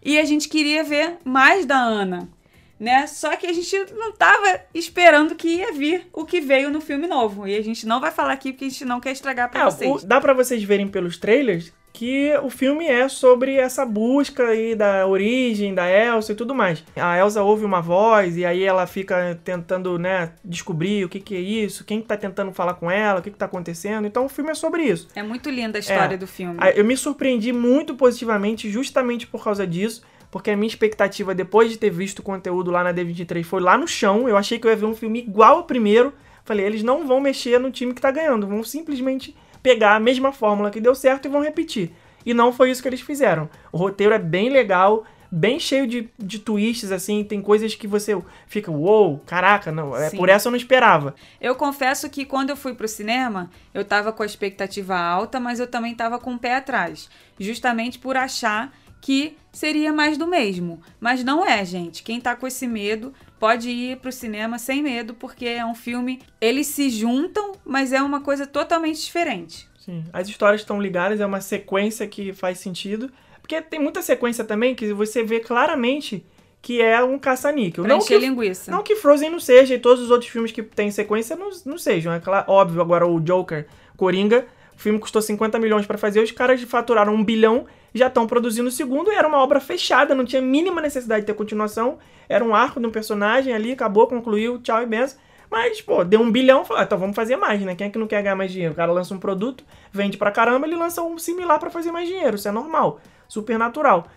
E 0.03 0.19
a 0.19 0.25
gente 0.25 0.49
queria 0.49 0.83
ver 0.83 1.17
mais 1.23 1.65
da 1.65 1.77
Ana, 1.77 2.27
né? 2.79 3.07
Só 3.07 3.35
que 3.37 3.47
a 3.47 3.53
gente 3.53 3.75
não 3.93 4.11
tava 4.11 4.59
esperando 4.73 5.33
que 5.33 5.47
ia 5.47 5.71
vir 5.71 6.07
o 6.13 6.25
que 6.25 6.41
veio 6.41 6.69
no 6.69 6.81
filme 6.81 7.07
novo. 7.07 7.47
E 7.47 7.55
a 7.55 7.61
gente 7.63 7.87
não 7.87 7.99
vai 8.01 8.11
falar 8.11 8.33
aqui 8.33 8.51
porque 8.51 8.65
a 8.65 8.69
gente 8.69 8.85
não 8.85 8.99
quer 8.99 9.11
estragar 9.13 9.49
pra 9.49 9.61
É, 9.61 9.65
vocês. 9.65 10.03
o- 10.03 10.05
dá 10.05 10.19
pra 10.21 10.33
vocês 10.33 10.61
verem 10.63 10.87
pelos 10.87 11.17
trailers 11.17 11.71
que 11.97 12.33
o 12.43 12.49
filme 12.49 12.85
é 12.85 13.07
sobre 13.07 13.55
essa 13.55 13.85
busca 13.85 14.43
aí 14.47 14.75
da 14.75 15.07
origem 15.07 15.73
da 15.73 15.89
Elsa 15.89 16.33
e 16.33 16.35
tudo 16.35 16.53
mais. 16.53 16.83
A 16.95 17.17
Elsa 17.17 17.41
ouve 17.41 17.63
uma 17.63 17.81
voz 17.81 18.35
e 18.35 18.43
aí 18.45 18.63
ela 18.63 18.85
fica 18.85 19.39
tentando, 19.45 19.97
né, 19.97 20.33
descobrir 20.43 21.05
o 21.05 21.09
que, 21.09 21.21
que 21.21 21.35
é 21.35 21.39
isso, 21.39 21.85
quem 21.85 22.01
tá 22.01 22.17
tentando 22.17 22.51
falar 22.51 22.73
com 22.73 22.91
ela, 22.91 23.19
o 23.19 23.23
que, 23.23 23.31
que 23.31 23.37
tá 23.37 23.45
acontecendo. 23.45 24.05
Então 24.05 24.25
o 24.25 24.29
filme 24.29 24.51
é 24.51 24.53
sobre 24.53 24.83
isso. 24.83 25.07
É 25.15 25.23
muito 25.23 25.49
linda 25.49 25.77
a 25.77 25.79
história 25.79 26.15
É. 26.15 26.17
do 26.17 26.27
filme. 26.27 26.55
Ah, 26.59 26.69
Eu 26.71 26.83
me 26.83 26.97
surpreendi 26.97 27.53
muito 27.53 27.95
positivamente 27.95 28.69
justamente 28.69 29.25
por 29.25 29.41
causa 29.41 29.65
disso, 29.65 30.01
porque 30.29 30.51
a 30.51 30.57
minha 30.57 30.67
expectativa 30.67 31.33
depois 31.33 31.71
de 31.71 31.77
ter 31.77 31.89
visto 31.91 32.19
o 32.19 32.23
conteúdo 32.23 32.71
lá 32.71 32.83
na 32.83 32.93
D23 32.93 33.41
foi 33.45 33.61
lá 33.61 33.77
no 33.77 33.87
chão. 33.87 34.27
Eu 34.27 34.35
achei 34.35 34.59
que 34.59 34.67
eu 34.67 34.71
ia 34.71 34.75
ver 34.75 34.85
um 34.85 34.93
filme 34.95 35.19
igual 35.19 35.57
ao 35.59 35.63
primeiro. 35.63 36.13
Falei, 36.43 36.65
eles 36.65 36.83
não 36.83 37.07
vão 37.07 37.21
mexer 37.21 37.57
no 37.57 37.71
time 37.71 37.93
que 37.93 38.01
tá 38.01 38.11
ganhando, 38.11 38.45
vão 38.45 38.63
simplesmente 38.63 39.33
pegar 39.65 39.95
a 39.95 39.99
mesma 39.99 40.31
fórmula 40.31 40.69
que 40.69 40.79
deu 40.79 40.93
certo 40.93 41.25
e 41.25 41.31
vão 41.31 41.41
repetir. 41.41 41.91
E 42.23 42.35
não 42.35 42.53
foi 42.53 42.69
isso 42.69 42.83
que 42.83 42.87
eles 42.87 43.01
fizeram. 43.01 43.49
O 43.71 43.77
roteiro 43.77 44.13
é 44.13 44.19
bem 44.19 44.47
legal, 44.47 45.03
bem 45.31 45.59
cheio 45.59 45.87
de, 45.87 46.07
de 46.19 46.37
twists, 46.37 46.91
assim, 46.91 47.23
tem 47.23 47.41
coisas 47.41 47.73
que 47.73 47.87
você 47.87 48.15
fica, 48.45 48.69
uou, 48.69 49.23
caraca, 49.25 49.71
não, 49.71 49.97
é, 49.97 50.11
Sim. 50.11 50.17
por 50.17 50.29
essa 50.29 50.47
eu 50.47 50.51
não 50.51 50.57
esperava. 50.57 51.15
Eu 51.41 51.55
confesso 51.55 52.07
que 52.11 52.25
quando 52.25 52.51
eu 52.51 52.55
fui 52.55 52.75
pro 52.75 52.87
cinema, 52.87 53.49
eu 53.73 53.83
tava 53.83 54.13
com 54.13 54.21
a 54.21 54.25
expectativa 54.27 54.95
alta, 54.95 55.39
mas 55.39 55.59
eu 55.59 55.65
também 55.65 55.95
tava 55.95 56.19
com 56.19 56.35
o 56.35 56.39
pé 56.39 56.57
atrás. 56.57 57.09
Justamente 57.39 57.97
por 57.97 58.15
achar 58.15 58.71
que 59.01 59.35
seria 59.51 59.91
mais 59.91 60.15
do 60.15 60.27
mesmo. 60.27 60.79
Mas 60.99 61.23
não 61.23 61.43
é, 61.43 61.65
gente. 61.65 62.03
Quem 62.03 62.21
tá 62.21 62.35
com 62.35 62.45
esse 62.45 62.67
medo 62.67 63.11
pode 63.45 63.69
ir 63.69 63.97
pro 63.97 64.11
cinema 64.11 64.57
sem 64.57 64.81
medo, 64.81 65.13
porque 65.13 65.45
é 65.45 65.63
um 65.63 65.75
filme. 65.75 66.19
Eles 66.41 66.65
se 66.65 66.89
juntam, 66.89 67.51
mas 67.63 67.93
é 67.93 68.01
uma 68.01 68.19
coisa 68.21 68.47
totalmente 68.47 69.05
diferente. 69.05 69.69
Sim, 69.77 70.03
as 70.11 70.27
histórias 70.27 70.61
estão 70.61 70.81
ligadas, 70.81 71.19
é 71.19 71.25
uma 71.27 71.39
sequência 71.39 72.07
que 72.07 72.33
faz 72.33 72.57
sentido. 72.57 73.11
Porque 73.39 73.61
tem 73.61 73.79
muita 73.79 74.01
sequência 74.01 74.43
também 74.43 74.73
que 74.73 74.91
você 74.91 75.21
vê 75.23 75.39
claramente 75.39 76.25
que 76.59 76.81
é 76.81 77.03
um 77.03 77.19
caça-níquel. 77.19 77.83
Não 77.83 77.99
que, 77.99 78.17
linguiça. 78.17 78.71
não 78.71 78.81
que 78.81 78.95
Frozen 78.95 79.29
não 79.29 79.39
seja 79.39 79.75
e 79.75 79.79
todos 79.79 80.03
os 80.03 80.09
outros 80.09 80.31
filmes 80.31 80.51
que 80.51 80.63
tem 80.63 80.89
sequência 80.89 81.35
não, 81.35 81.51
não 81.67 81.77
sejam. 81.77 82.11
É 82.11 82.19
claro, 82.19 82.51
óbvio, 82.51 82.81
agora 82.81 83.05
o 83.05 83.19
Joker, 83.19 83.67
Coringa, 83.95 84.47
o 84.75 84.79
filme 84.79 84.97
custou 84.97 85.21
50 85.21 85.59
milhões 85.59 85.85
pra 85.85 85.99
fazer, 85.99 86.19
os 86.19 86.31
caras 86.31 86.59
faturaram 86.63 87.13
um 87.13 87.23
bilhão, 87.23 87.67
já 87.95 88.07
estão 88.07 88.27
produzindo 88.27 88.67
o 88.67 88.71
segundo, 88.71 89.09
e 89.09 89.15
era 89.15 89.27
uma 89.27 89.41
obra 89.41 89.61
fechada, 89.61 90.13
não 90.13 90.25
tinha 90.25 90.41
mínima 90.41 90.81
necessidade 90.81 91.21
de 91.21 91.27
ter 91.27 91.33
continuação. 91.33 91.97
Era 92.27 92.43
um 92.43 92.53
arco 92.53 92.79
de 92.79 92.85
um 92.85 92.91
personagem 92.91 93.53
ali, 93.53 93.71
acabou, 93.71 94.05
concluiu, 94.05 94.61
tchau 94.61 94.83
e 94.83 94.85
benção. 94.85 95.17
Mas, 95.49 95.81
pô, 95.81 96.03
deu 96.03 96.19
um 96.19 96.29
bilhão, 96.29 96.65
falou, 96.65 96.81
ah, 96.81 96.83
então 96.83 96.97
vamos 96.97 97.15
fazer 97.15 97.37
mais, 97.37 97.61
né? 97.61 97.73
Quem 97.73 97.87
é 97.87 97.89
que 97.89 97.97
não 97.97 98.07
quer 98.07 98.21
ganhar 98.21 98.35
mais 98.35 98.51
dinheiro? 98.51 98.73
O 98.73 98.75
cara 98.75 98.91
lança 98.91 99.13
um 99.13 99.19
produto, 99.19 99.63
vende 99.91 100.17
pra 100.17 100.29
caramba, 100.29 100.67
ele 100.67 100.75
lança 100.75 101.01
um 101.01 101.17
similar 101.17 101.57
pra 101.57 101.69
fazer 101.69 101.91
mais 101.91 102.07
dinheiro. 102.09 102.35
Isso 102.35 102.47
é 102.47 102.51
normal, 102.51 102.99
super 103.29 103.57
natural. 103.57 104.07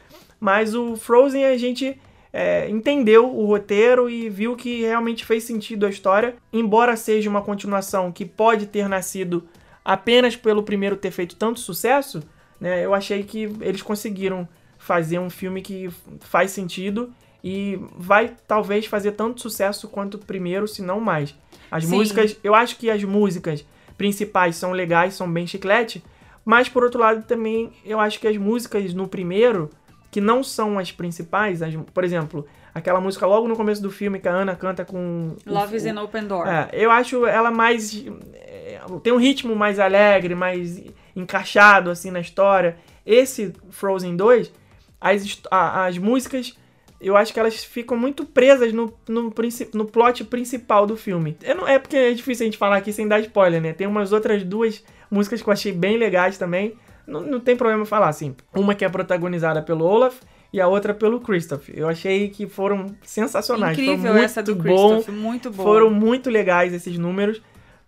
Mas 0.41 0.74
o 0.74 0.97
Frozen 0.97 1.45
a 1.45 1.57
gente 1.57 2.01
é, 2.33 2.68
entendeu 2.68 3.33
o 3.33 3.47
roteiro 3.47 4.11
e 4.11 4.29
viu 4.29 4.57
que 4.57 4.81
realmente 4.81 5.24
fez 5.24 5.45
sentido 5.45 5.87
a 5.87 5.91
história. 5.91 6.35
Embora 6.53 6.97
seja 6.97 7.31
uma 7.31 7.43
continuação 7.43 8.11
que 8.11 8.24
pode 8.24 8.66
ter 8.66 8.89
nascido 8.89 9.47
apenas 9.85 10.35
pelo 10.35 10.64
primeiro 10.64 10.97
ter 10.97 11.11
feito 11.11 11.37
tanto 11.37 11.61
sucesso, 11.61 12.22
né? 12.61 12.85
Eu 12.85 12.95
achei 12.95 13.23
que 13.23 13.43
eles 13.61 13.83
conseguiram 13.83 14.49
fazer 14.79 15.19
um 15.19 15.31
filme 15.31 15.61
que 15.63 15.91
faz 16.21 16.51
sentido 16.51 17.13
e 17.43 17.79
vai 17.97 18.35
talvez 18.47 18.87
fazer 18.87 19.13
tanto 19.13 19.41
sucesso 19.41 19.89
quanto 19.89 20.15
o 20.15 20.19
primeiro, 20.19 20.67
se 20.69 20.83
não 20.83 21.01
mais. 21.01 21.35
As 21.71 21.85
Sim. 21.85 21.97
músicas, 21.97 22.37
eu 22.43 22.55
acho 22.55 22.77
que 22.77 22.91
as 22.91 23.03
músicas 23.05 23.65
principais 23.97 24.57
são 24.57 24.73
legais, 24.73 25.15
são 25.15 25.31
bem 25.33 25.47
chiclete, 25.47 26.03
mas 26.45 26.69
por 26.69 26.83
outro 26.85 27.01
lado 27.01 27.23
também 27.25 27.73
eu 27.85 28.01
acho 28.01 28.19
que 28.21 28.27
as 28.29 28.37
músicas 28.37 28.95
no 28.95 29.07
primeiro, 29.09 29.71
que 30.11 30.21
não 30.21 30.43
são 30.43 30.79
as 30.79 30.91
principais, 30.93 31.61
as- 31.63 31.75
por 31.93 32.05
exemplo, 32.05 32.47
aquela 32.79 33.01
música 33.01 33.26
logo 33.26 33.47
no 33.49 33.57
começo 33.57 33.83
do 33.83 33.91
filme 33.91 34.18
que 34.18 34.29
a 34.29 34.33
Ana 34.33 34.57
canta 34.57 34.85
com 34.85 35.37
o- 35.47 35.53
Love 35.53 35.76
is 35.76 35.85
o- 35.85 35.89
an 35.91 36.03
Open 36.03 36.26
Door. 36.26 36.47
é, 36.49 36.68
eu 36.72 36.91
acho 36.91 37.26
ela 37.26 37.51
mais. 37.51 38.05
é, 38.35 38.81
tem 39.03 39.12
um 39.12 39.16
ritmo 39.18 39.55
mais 39.55 39.79
alegre, 39.79 40.35
mais 40.35 40.83
encaixado 41.14 41.91
assim 41.91 42.11
na 42.11 42.20
história. 42.20 42.76
Esse 43.05 43.53
Frozen 43.70 44.16
2, 44.16 44.53
as, 45.01 45.41
as 45.51 45.99
músicas, 45.99 46.57
eu 47.01 47.16
acho 47.16 47.33
que 47.33 47.41
elas 47.41 47.62
ficam 47.64 47.97
muito 47.97 48.24
presas 48.24 48.72
no, 48.72 48.93
no, 49.09 49.33
no 49.74 49.85
plot 49.85 50.24
principal 50.24 50.87
do 50.87 50.97
filme. 50.97 51.37
Eu 51.43 51.55
não, 51.55 51.66
é 51.68 51.79
porque 51.79 51.97
é 51.97 52.12
difícil 52.12 52.45
a 52.45 52.47
gente 52.47 52.59
falar 52.59 52.76
aqui 52.76 52.93
sem 52.93 53.07
dar 53.09 53.20
spoiler, 53.20 53.61
né? 53.62 53.72
Tem 53.72 53.87
umas 53.87 54.12
outras 54.12 54.43
duas 54.43 54.85
músicas 55.11 55.41
que 55.43 55.49
eu 55.49 55.53
achei 55.53 55.72
bem 55.72 55.97
legais 55.97 56.37
também. 56.37 56.74
Não, 57.07 57.20
não 57.22 57.41
tem 57.41 57.57
problema 57.57 57.87
falar, 57.87 58.09
assim. 58.09 58.37
Uma 58.55 58.74
que 58.74 58.85
é 58.85 58.89
protagonizada 58.89 59.62
pelo 59.62 59.85
Olaf 59.87 60.20
e 60.53 60.61
a 60.61 60.66
outra 60.68 60.94
pelo 60.94 61.20
Christoph. 61.20 61.68
Eu 61.70 61.88
achei 61.88 62.28
que 62.28 62.46
foram 62.46 62.94
sensacionais. 63.03 63.78
Incrível 63.78 64.12
muito 64.12 64.24
essa 64.24 64.42
do 64.42 64.55
bom. 64.55 64.94
Christoph, 64.94 65.09
muito 65.14 65.51
boa. 65.51 65.68
Foram 65.68 65.90
muito 65.90 66.30
legais 66.30 66.72
esses 66.72 66.96
números, 66.99 67.40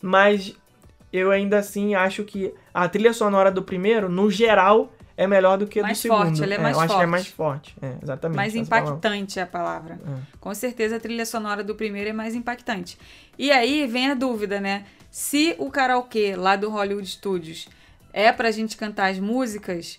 mas 0.03 0.55
eu 1.13 1.31
ainda 1.31 1.59
assim 1.59 1.95
acho 1.95 2.25
que 2.25 2.53
a 2.73 2.89
trilha 2.89 3.13
sonora 3.13 3.51
do 3.51 3.63
primeiro, 3.63 4.09
no 4.09 4.31
geral, 4.31 4.93
é 5.17 5.27
melhor 5.27 5.59
do 5.59 5.67
que 5.67 5.79
a 5.79 5.83
do 5.83 5.87
Mais 5.87 5.99
segundo. 5.99 6.25
forte, 6.27 6.43
ela 6.43 6.55
é 6.55 6.59
mais 6.59 6.77
eu 6.77 6.83
acho 6.83 6.89
que 6.89 6.95
é 6.95 6.97
forte. 6.97 7.11
mais 7.11 7.27
forte. 7.27 7.77
É, 7.83 7.95
exatamente. 8.03 8.37
mais 8.37 8.53
palavra. 8.53 8.91
impactante 8.91 9.39
é 9.39 9.43
a 9.43 9.47
palavra. 9.47 9.99
É. 10.07 10.37
Com 10.41 10.55
certeza 10.55 10.97
a 10.97 11.01
trilha 11.01 11.27
sonora 11.27 11.63
do 11.63 11.75
primeiro 11.75 12.09
é 12.11 12.13
mais 12.13 12.35
impactante. 12.35 12.99
E 13.39 13.51
aí 13.51 13.87
vem 13.87 14.11
a 14.11 14.15
dúvida, 14.15 14.61
né? 14.61 14.85
Se 15.11 15.55
o 15.59 15.71
karaokê 15.71 16.37
lá 16.37 16.57
do 16.57 16.71
Hollywood 16.71 17.07
Studios 17.07 17.69
é 18.13 18.33
pra 18.33 18.51
gente 18.51 18.77
cantar 18.77 19.11
as 19.11 19.19
músicas, 19.19 19.99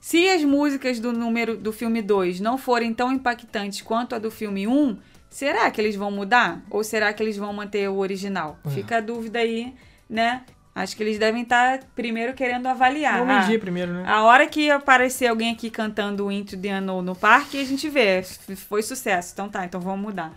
se 0.00 0.28
as 0.28 0.42
músicas 0.44 1.00
do 1.00 1.12
número 1.12 1.56
do 1.56 1.72
filme 1.72 2.00
2 2.02 2.40
não 2.40 2.56
forem 2.56 2.94
tão 2.94 3.10
impactantes 3.12 3.82
quanto 3.82 4.14
a 4.14 4.18
do 4.18 4.30
filme 4.30 4.66
1, 4.66 4.72
um, 4.72 4.98
será 5.28 5.70
que 5.70 5.80
eles 5.80 5.96
vão 5.96 6.10
mudar? 6.10 6.62
Ou 6.70 6.82
será 6.84 7.12
que 7.12 7.22
eles 7.22 7.36
vão 7.36 7.52
manter 7.52 7.88
o 7.88 7.96
original? 7.98 8.58
É. 8.64 8.70
Fica 8.70 8.98
a 8.98 9.00
dúvida 9.00 9.38
aí, 9.40 9.74
né? 10.08 10.42
Acho 10.74 10.96
que 10.96 11.02
eles 11.02 11.18
devem 11.18 11.42
estar 11.42 11.80
primeiro 11.96 12.34
querendo 12.34 12.68
avaliar. 12.68 13.18
Vamos 13.18 13.34
Ah, 13.34 13.40
medir 13.40 13.58
primeiro, 13.58 13.92
né? 13.92 14.04
a 14.06 14.22
hora 14.22 14.46
que 14.46 14.70
aparecer 14.70 15.26
alguém 15.26 15.50
aqui 15.52 15.70
cantando 15.70 16.26
o 16.26 16.30
Into 16.30 16.56
the 16.56 16.78
Unknown 16.78 17.02
no 17.02 17.16
parque, 17.16 17.60
a 17.60 17.64
gente 17.64 17.88
vê. 17.88 18.22
Foi 18.22 18.80
sucesso. 18.80 19.32
Então 19.32 19.48
tá, 19.48 19.64
então 19.64 19.80
vamos 19.80 20.00
mudar. 20.00 20.32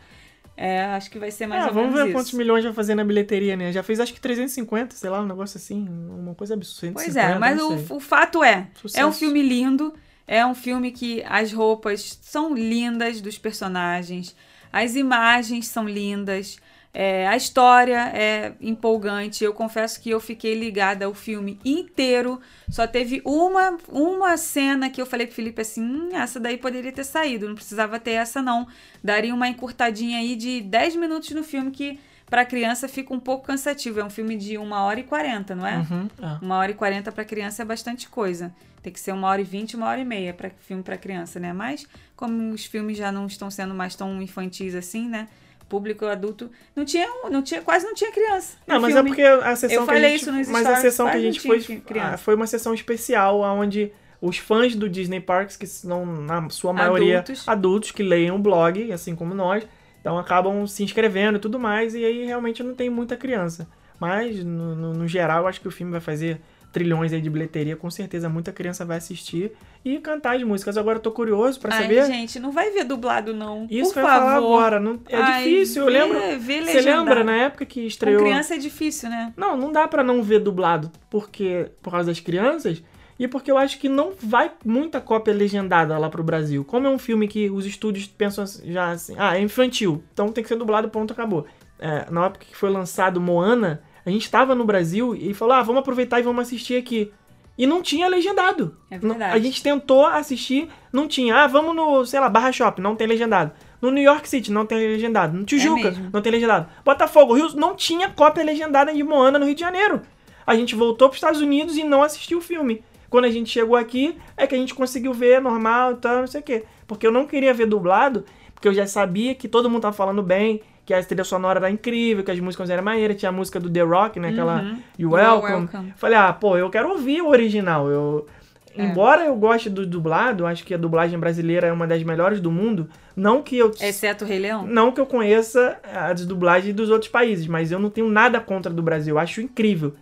É, 0.57 0.83
acho 0.85 1.09
que 1.09 1.17
vai 1.17 1.31
ser 1.31 1.47
mais 1.47 1.63
Ah, 1.63 1.67
ou 1.67 1.73
vamos 1.73 1.89
menos 1.89 2.03
ver 2.03 2.09
isso. 2.09 2.17
quantos 2.17 2.33
milhões 2.33 2.63
vai 2.63 2.73
fazer 2.73 2.93
na 2.93 3.03
bilheteria, 3.03 3.55
né? 3.55 3.71
Já 3.71 3.81
fez 3.81 3.99
acho 3.99 4.13
que 4.13 4.19
350, 4.21 4.95
sei 4.95 5.09
lá, 5.09 5.21
um 5.21 5.25
negócio 5.25 5.57
assim, 5.57 5.87
uma 5.89 6.35
coisa 6.35 6.53
absurda. 6.53 6.93
Pois 6.95 7.15
é, 7.15 7.37
mas 7.39 7.59
o, 7.61 7.95
o 7.95 7.99
fato 7.99 8.43
é, 8.43 8.67
Sucesso. 8.75 9.01
é 9.01 9.05
um 9.05 9.11
filme 9.13 9.41
lindo, 9.41 9.93
é 10.27 10.45
um 10.45 10.53
filme 10.53 10.91
que 10.91 11.23
as 11.27 11.51
roupas 11.51 12.19
são 12.21 12.53
lindas 12.53 13.21
dos 13.21 13.37
personagens, 13.37 14.35
as 14.71 14.95
imagens 14.95 15.67
são 15.67 15.87
lindas, 15.87 16.57
é, 16.93 17.25
a 17.27 17.37
história 17.37 18.11
é 18.13 18.53
empolgante. 18.59 19.43
Eu 19.43 19.53
confesso 19.53 20.01
que 20.01 20.09
eu 20.09 20.19
fiquei 20.19 20.53
ligada 20.53 21.05
ao 21.05 21.13
filme 21.13 21.57
inteiro. 21.63 22.41
Só 22.69 22.85
teve 22.85 23.21
uma, 23.23 23.77
uma 23.87 24.35
cena 24.35 24.89
que 24.89 25.01
eu 25.01 25.05
falei 25.05 25.25
pro 25.25 25.35
Felipe 25.35 25.61
assim: 25.61 25.81
hum, 25.81 26.09
essa 26.13 26.39
daí 26.39 26.57
poderia 26.57 26.91
ter 26.91 27.05
saído, 27.05 27.47
não 27.47 27.55
precisava 27.55 27.99
ter 27.99 28.11
essa, 28.11 28.41
não. 28.41 28.67
Daria 29.03 29.33
uma 29.33 29.47
encurtadinha 29.47 30.19
aí 30.19 30.35
de 30.35 30.61
10 30.61 30.95
minutos 30.97 31.31
no 31.31 31.43
filme 31.43 31.71
que. 31.71 31.99
Pra 32.29 32.45
criança 32.45 32.87
fica 32.87 33.13
um 33.13 33.19
pouco 33.19 33.45
cansativo. 33.45 33.99
É 33.99 34.05
um 34.05 34.09
filme 34.09 34.37
de 34.37 34.57
1 34.57 34.71
hora 34.71 35.01
e 35.01 35.03
40, 35.03 35.53
não 35.53 35.67
é? 35.67 35.79
Uhum, 35.79 36.07
é. 36.21 36.37
Uma 36.41 36.59
hora 36.59 36.71
e 36.71 36.73
quarenta 36.73 37.11
pra 37.11 37.25
criança 37.25 37.61
é 37.61 37.65
bastante 37.65 38.07
coisa. 38.07 38.55
Tem 38.81 38.93
que 38.93 39.01
ser 39.01 39.11
uma 39.11 39.27
hora 39.27 39.41
e 39.41 39.43
vinte, 39.43 39.75
uma 39.75 39.87
hora 39.87 39.99
e 39.99 40.05
meia 40.05 40.33
para 40.33 40.49
filme 40.61 40.81
pra 40.81 40.97
criança, 40.97 41.41
né? 41.41 41.51
Mas 41.51 41.85
como 42.15 42.53
os 42.53 42.65
filmes 42.65 42.97
já 42.97 43.11
não 43.11 43.27
estão 43.27 43.51
sendo 43.51 43.75
mais 43.75 43.95
tão 43.97 44.21
infantis 44.21 44.73
assim, 44.75 45.09
né? 45.09 45.27
Público 45.71 46.05
adulto 46.05 46.51
não 46.75 46.83
tinha, 46.83 47.07
não 47.29 47.41
tinha 47.41 47.61
quase 47.61 47.85
não 47.85 47.93
tinha 47.93 48.11
criança. 48.11 48.57
Não, 48.67 48.75
no 48.75 48.81
mas 48.81 48.93
filme. 48.93 49.09
é 49.09 49.13
porque 49.13 49.23
a 49.45 49.55
sessão 49.55 49.75
Eu 49.77 49.81
que 49.81 49.85
falei 49.87 50.05
a 50.05 50.09
gente, 50.09 50.21
isso 50.21 50.31
nos 50.33 50.47
mas 50.49 50.65
a 50.67 50.75
sessão 50.75 51.09
que 51.09 51.15
a 51.15 51.19
gente 51.21 51.39
foi 51.39 51.61
criança. 51.61 52.13
ah, 52.15 52.17
foi 52.17 52.35
uma 52.35 52.45
sessão 52.47 52.73
especial 52.73 53.39
onde 53.41 53.91
os 54.19 54.37
fãs 54.37 54.75
do 54.75 54.89
Disney 54.89 55.19
Parks 55.21 55.55
que 55.55 55.65
são 55.65 56.05
na 56.05 56.49
sua 56.49 56.73
maioria 56.73 57.19
Adultos. 57.19 57.47
adultos, 57.47 57.91
que 57.91 58.03
leem 58.03 58.31
o 58.31 58.37
blog, 58.37 58.91
assim 58.91 59.15
como 59.15 59.33
nós, 59.33 59.65
então 60.01 60.17
acabam 60.17 60.67
se 60.67 60.83
inscrevendo 60.83 61.37
e 61.37 61.41
tudo 61.41 61.57
mais 61.57 61.95
e 61.95 62.03
aí 62.03 62.25
realmente 62.25 62.61
não 62.61 62.75
tem 62.75 62.89
muita 62.89 63.15
criança. 63.15 63.67
Mas 63.99 64.43
no, 64.43 64.75
no, 64.75 64.93
no 64.93 65.07
geral, 65.07 65.43
eu 65.43 65.47
acho 65.47 65.61
que 65.61 65.67
o 65.67 65.71
filme 65.71 65.91
vai 65.91 66.01
fazer 66.01 66.41
trilhões 66.71 67.11
aí 67.13 67.19
de 67.21 67.29
bilheteria, 67.29 67.75
com 67.75 67.89
certeza 67.91 68.29
muita 68.29 68.51
criança 68.51 68.85
vai 68.85 68.97
assistir 68.97 69.51
e 69.83 69.97
cantar 69.99 70.35
as 70.37 70.43
músicas. 70.43 70.77
Agora 70.77 70.97
eu 70.97 71.01
tô 71.01 71.11
curioso 71.11 71.59
pra 71.59 71.73
Ai, 71.75 71.81
saber. 71.83 72.05
gente, 72.05 72.39
não 72.39 72.51
vai 72.51 72.71
ver 72.71 72.83
dublado 72.85 73.33
não. 73.33 73.67
Isso 73.69 73.93
Por 73.93 73.99
eu 73.99 74.05
ia 74.05 74.11
falar 74.11 74.35
agora. 74.37 74.79
Não, 74.79 74.99
é 75.09 75.15
Ai, 75.17 75.43
difícil, 75.43 75.83
eu 75.83 75.91
vê- 75.91 75.99
lembro. 76.15 76.39
vê 76.39 76.61
Você 76.65 76.81
lembra 76.81 77.23
na 77.23 77.35
época 77.35 77.65
que 77.65 77.81
Com 77.81 77.87
estreou. 77.87 78.21
criança 78.23 78.55
é 78.55 78.57
difícil, 78.57 79.09
né? 79.09 79.33
Não, 79.35 79.57
não 79.57 79.71
dá 79.71 79.87
pra 79.87 80.03
não 80.03 80.23
ver 80.23 80.39
dublado, 80.39 80.91
porque 81.09 81.67
por 81.81 81.91
causa 81.91 82.07
das 82.07 82.19
crianças 82.19 82.81
e 83.19 83.27
porque 83.27 83.51
eu 83.51 83.57
acho 83.57 83.77
que 83.77 83.87
não 83.89 84.13
vai 84.19 84.51
muita 84.65 84.99
cópia 85.01 85.33
legendada 85.33 85.97
lá 85.97 86.09
pro 86.09 86.23
Brasil. 86.23 86.63
Como 86.63 86.87
é 86.87 86.89
um 86.89 86.97
filme 86.97 87.27
que 87.27 87.49
os 87.49 87.65
estúdios 87.65 88.07
pensam 88.07 88.43
assim- 88.45 88.71
já 88.71 88.91
assim, 88.91 89.15
ah, 89.17 89.37
é 89.37 89.41
infantil, 89.41 90.03
então 90.13 90.29
tem 90.31 90.41
que 90.43 90.47
ser 90.47 90.55
dublado, 90.55 90.89
ponto, 90.89 91.11
acabou. 91.13 91.45
É, 91.77 92.05
na 92.11 92.25
época 92.27 92.45
que 92.49 92.55
foi 92.55 92.69
lançado 92.69 93.19
Moana, 93.19 93.81
a 94.05 94.09
gente 94.09 94.23
estava 94.23 94.55
no 94.55 94.65
Brasil 94.65 95.15
e 95.15 95.33
falou, 95.33 95.55
ah, 95.55 95.61
vamos 95.61 95.79
aproveitar 95.81 96.19
e 96.19 96.23
vamos 96.23 96.41
assistir 96.41 96.75
aqui. 96.77 97.11
e 97.57 97.67
não 97.67 97.81
tinha 97.81 98.07
legendado. 98.07 98.75
É 98.89 98.97
verdade. 98.97 99.35
A 99.35 99.39
gente 99.39 99.61
tentou 99.61 100.05
assistir, 100.05 100.67
não 100.91 101.07
tinha. 101.07 101.35
Ah, 101.35 101.47
vamos 101.47 101.75
no, 101.75 102.05
sei 102.05 102.19
lá, 102.19 102.27
Barra 102.29 102.51
Shopping, 102.51 102.81
não 102.81 102.95
tem 102.95 103.05
legendado. 103.05 103.51
No 103.81 103.91
New 103.91 104.03
York 104.03 104.27
City 104.27 104.51
não 104.51 104.65
tem 104.65 104.77
legendado. 104.77 105.37
No 105.37 105.43
Tijuca 105.43 105.91
mesmo. 105.91 106.09
não 106.13 106.21
tem 106.21 106.31
legendado. 106.31 106.67
Botafogo, 106.83 107.33
Rio, 107.33 107.49
não 107.55 107.75
tinha 107.75 108.09
cópia 108.09 108.43
legendada 108.43 108.93
de 108.93 109.03
Moana 109.03 109.37
no 109.37 109.45
Rio 109.45 109.55
de 109.55 109.61
Janeiro. 109.61 110.01
A 110.45 110.55
gente 110.55 110.75
voltou 110.75 111.07
para 111.09 111.13
os 111.15 111.17
Estados 111.17 111.41
Unidos 111.41 111.77
e 111.77 111.83
não 111.83 112.01
assistiu 112.01 112.39
o 112.39 112.41
filme. 112.41 112.83
Quando 113.09 113.25
a 113.25 113.29
gente 113.29 113.49
chegou 113.49 113.75
aqui, 113.75 114.15
é 114.37 114.47
que 114.47 114.55
a 114.55 114.57
gente 114.57 114.73
conseguiu 114.73 115.13
ver 115.13 115.41
normal 115.41 115.93
e 115.93 115.95
tal, 115.95 116.19
não 116.21 116.27
sei 116.27 116.41
o 116.41 116.43
quê. 116.43 116.63
Porque 116.87 117.05
eu 117.05 117.11
não 117.11 117.27
queria 117.27 117.53
ver 117.53 117.65
dublado, 117.67 118.23
porque 118.53 118.67
eu 118.67 118.73
já 118.73 118.87
sabia 118.87 119.35
que 119.35 119.47
todo 119.47 119.69
mundo 119.69 119.81
tava 119.81 119.95
falando 119.95 120.23
bem, 120.23 120.61
que 120.91 120.95
a 120.95 121.03
trilha 121.03 121.23
sonora 121.23 121.59
era 121.59 121.69
incrível, 121.69 122.23
que 122.23 122.31
as 122.31 122.39
músicas 122.39 122.69
eram 122.69 122.83
maneiras. 122.83 123.17
Tinha 123.17 123.29
a 123.29 123.31
música 123.31 123.59
do 123.59 123.69
The 123.69 123.81
Rock, 123.81 124.19
né? 124.19 124.29
Aquela 124.29 124.75
You 124.99 125.15
Are 125.15 125.25
Welcome. 125.25 125.53
Welcome. 125.53 125.93
Falei, 125.95 126.17
ah, 126.17 126.33
pô, 126.33 126.57
eu 126.57 126.69
quero 126.69 126.89
ouvir 126.89 127.21
o 127.21 127.29
original. 127.29 127.89
Eu... 127.89 128.27
É. 128.75 128.85
Embora 128.85 129.25
eu 129.25 129.35
goste 129.35 129.69
do 129.69 129.85
dublado, 129.85 130.45
acho 130.45 130.63
que 130.63 130.73
a 130.73 130.77
dublagem 130.77 131.19
brasileira 131.19 131.67
é 131.67 131.73
uma 131.73 131.85
das 131.85 132.01
melhores 132.03 132.39
do 132.39 132.49
mundo. 132.49 132.89
Não 133.13 133.41
que 133.41 133.57
eu 133.57 133.69
Exceto 133.81 134.23
o 134.23 134.27
Rei 134.27 134.39
Leão? 134.39 134.65
não 134.65 134.93
que 134.93 135.01
eu 135.01 135.05
conheça 135.05 135.77
as 135.83 136.25
dublagens 136.25 136.73
dos 136.73 136.89
outros 136.89 137.11
países, 137.11 137.47
mas 137.47 137.69
eu 137.69 137.79
não 137.79 137.89
tenho 137.89 138.09
nada 138.09 138.39
contra 138.39 138.71
do 138.71 138.81
Brasil. 138.81 139.19
Acho 139.19 139.41
incrível. 139.41 139.93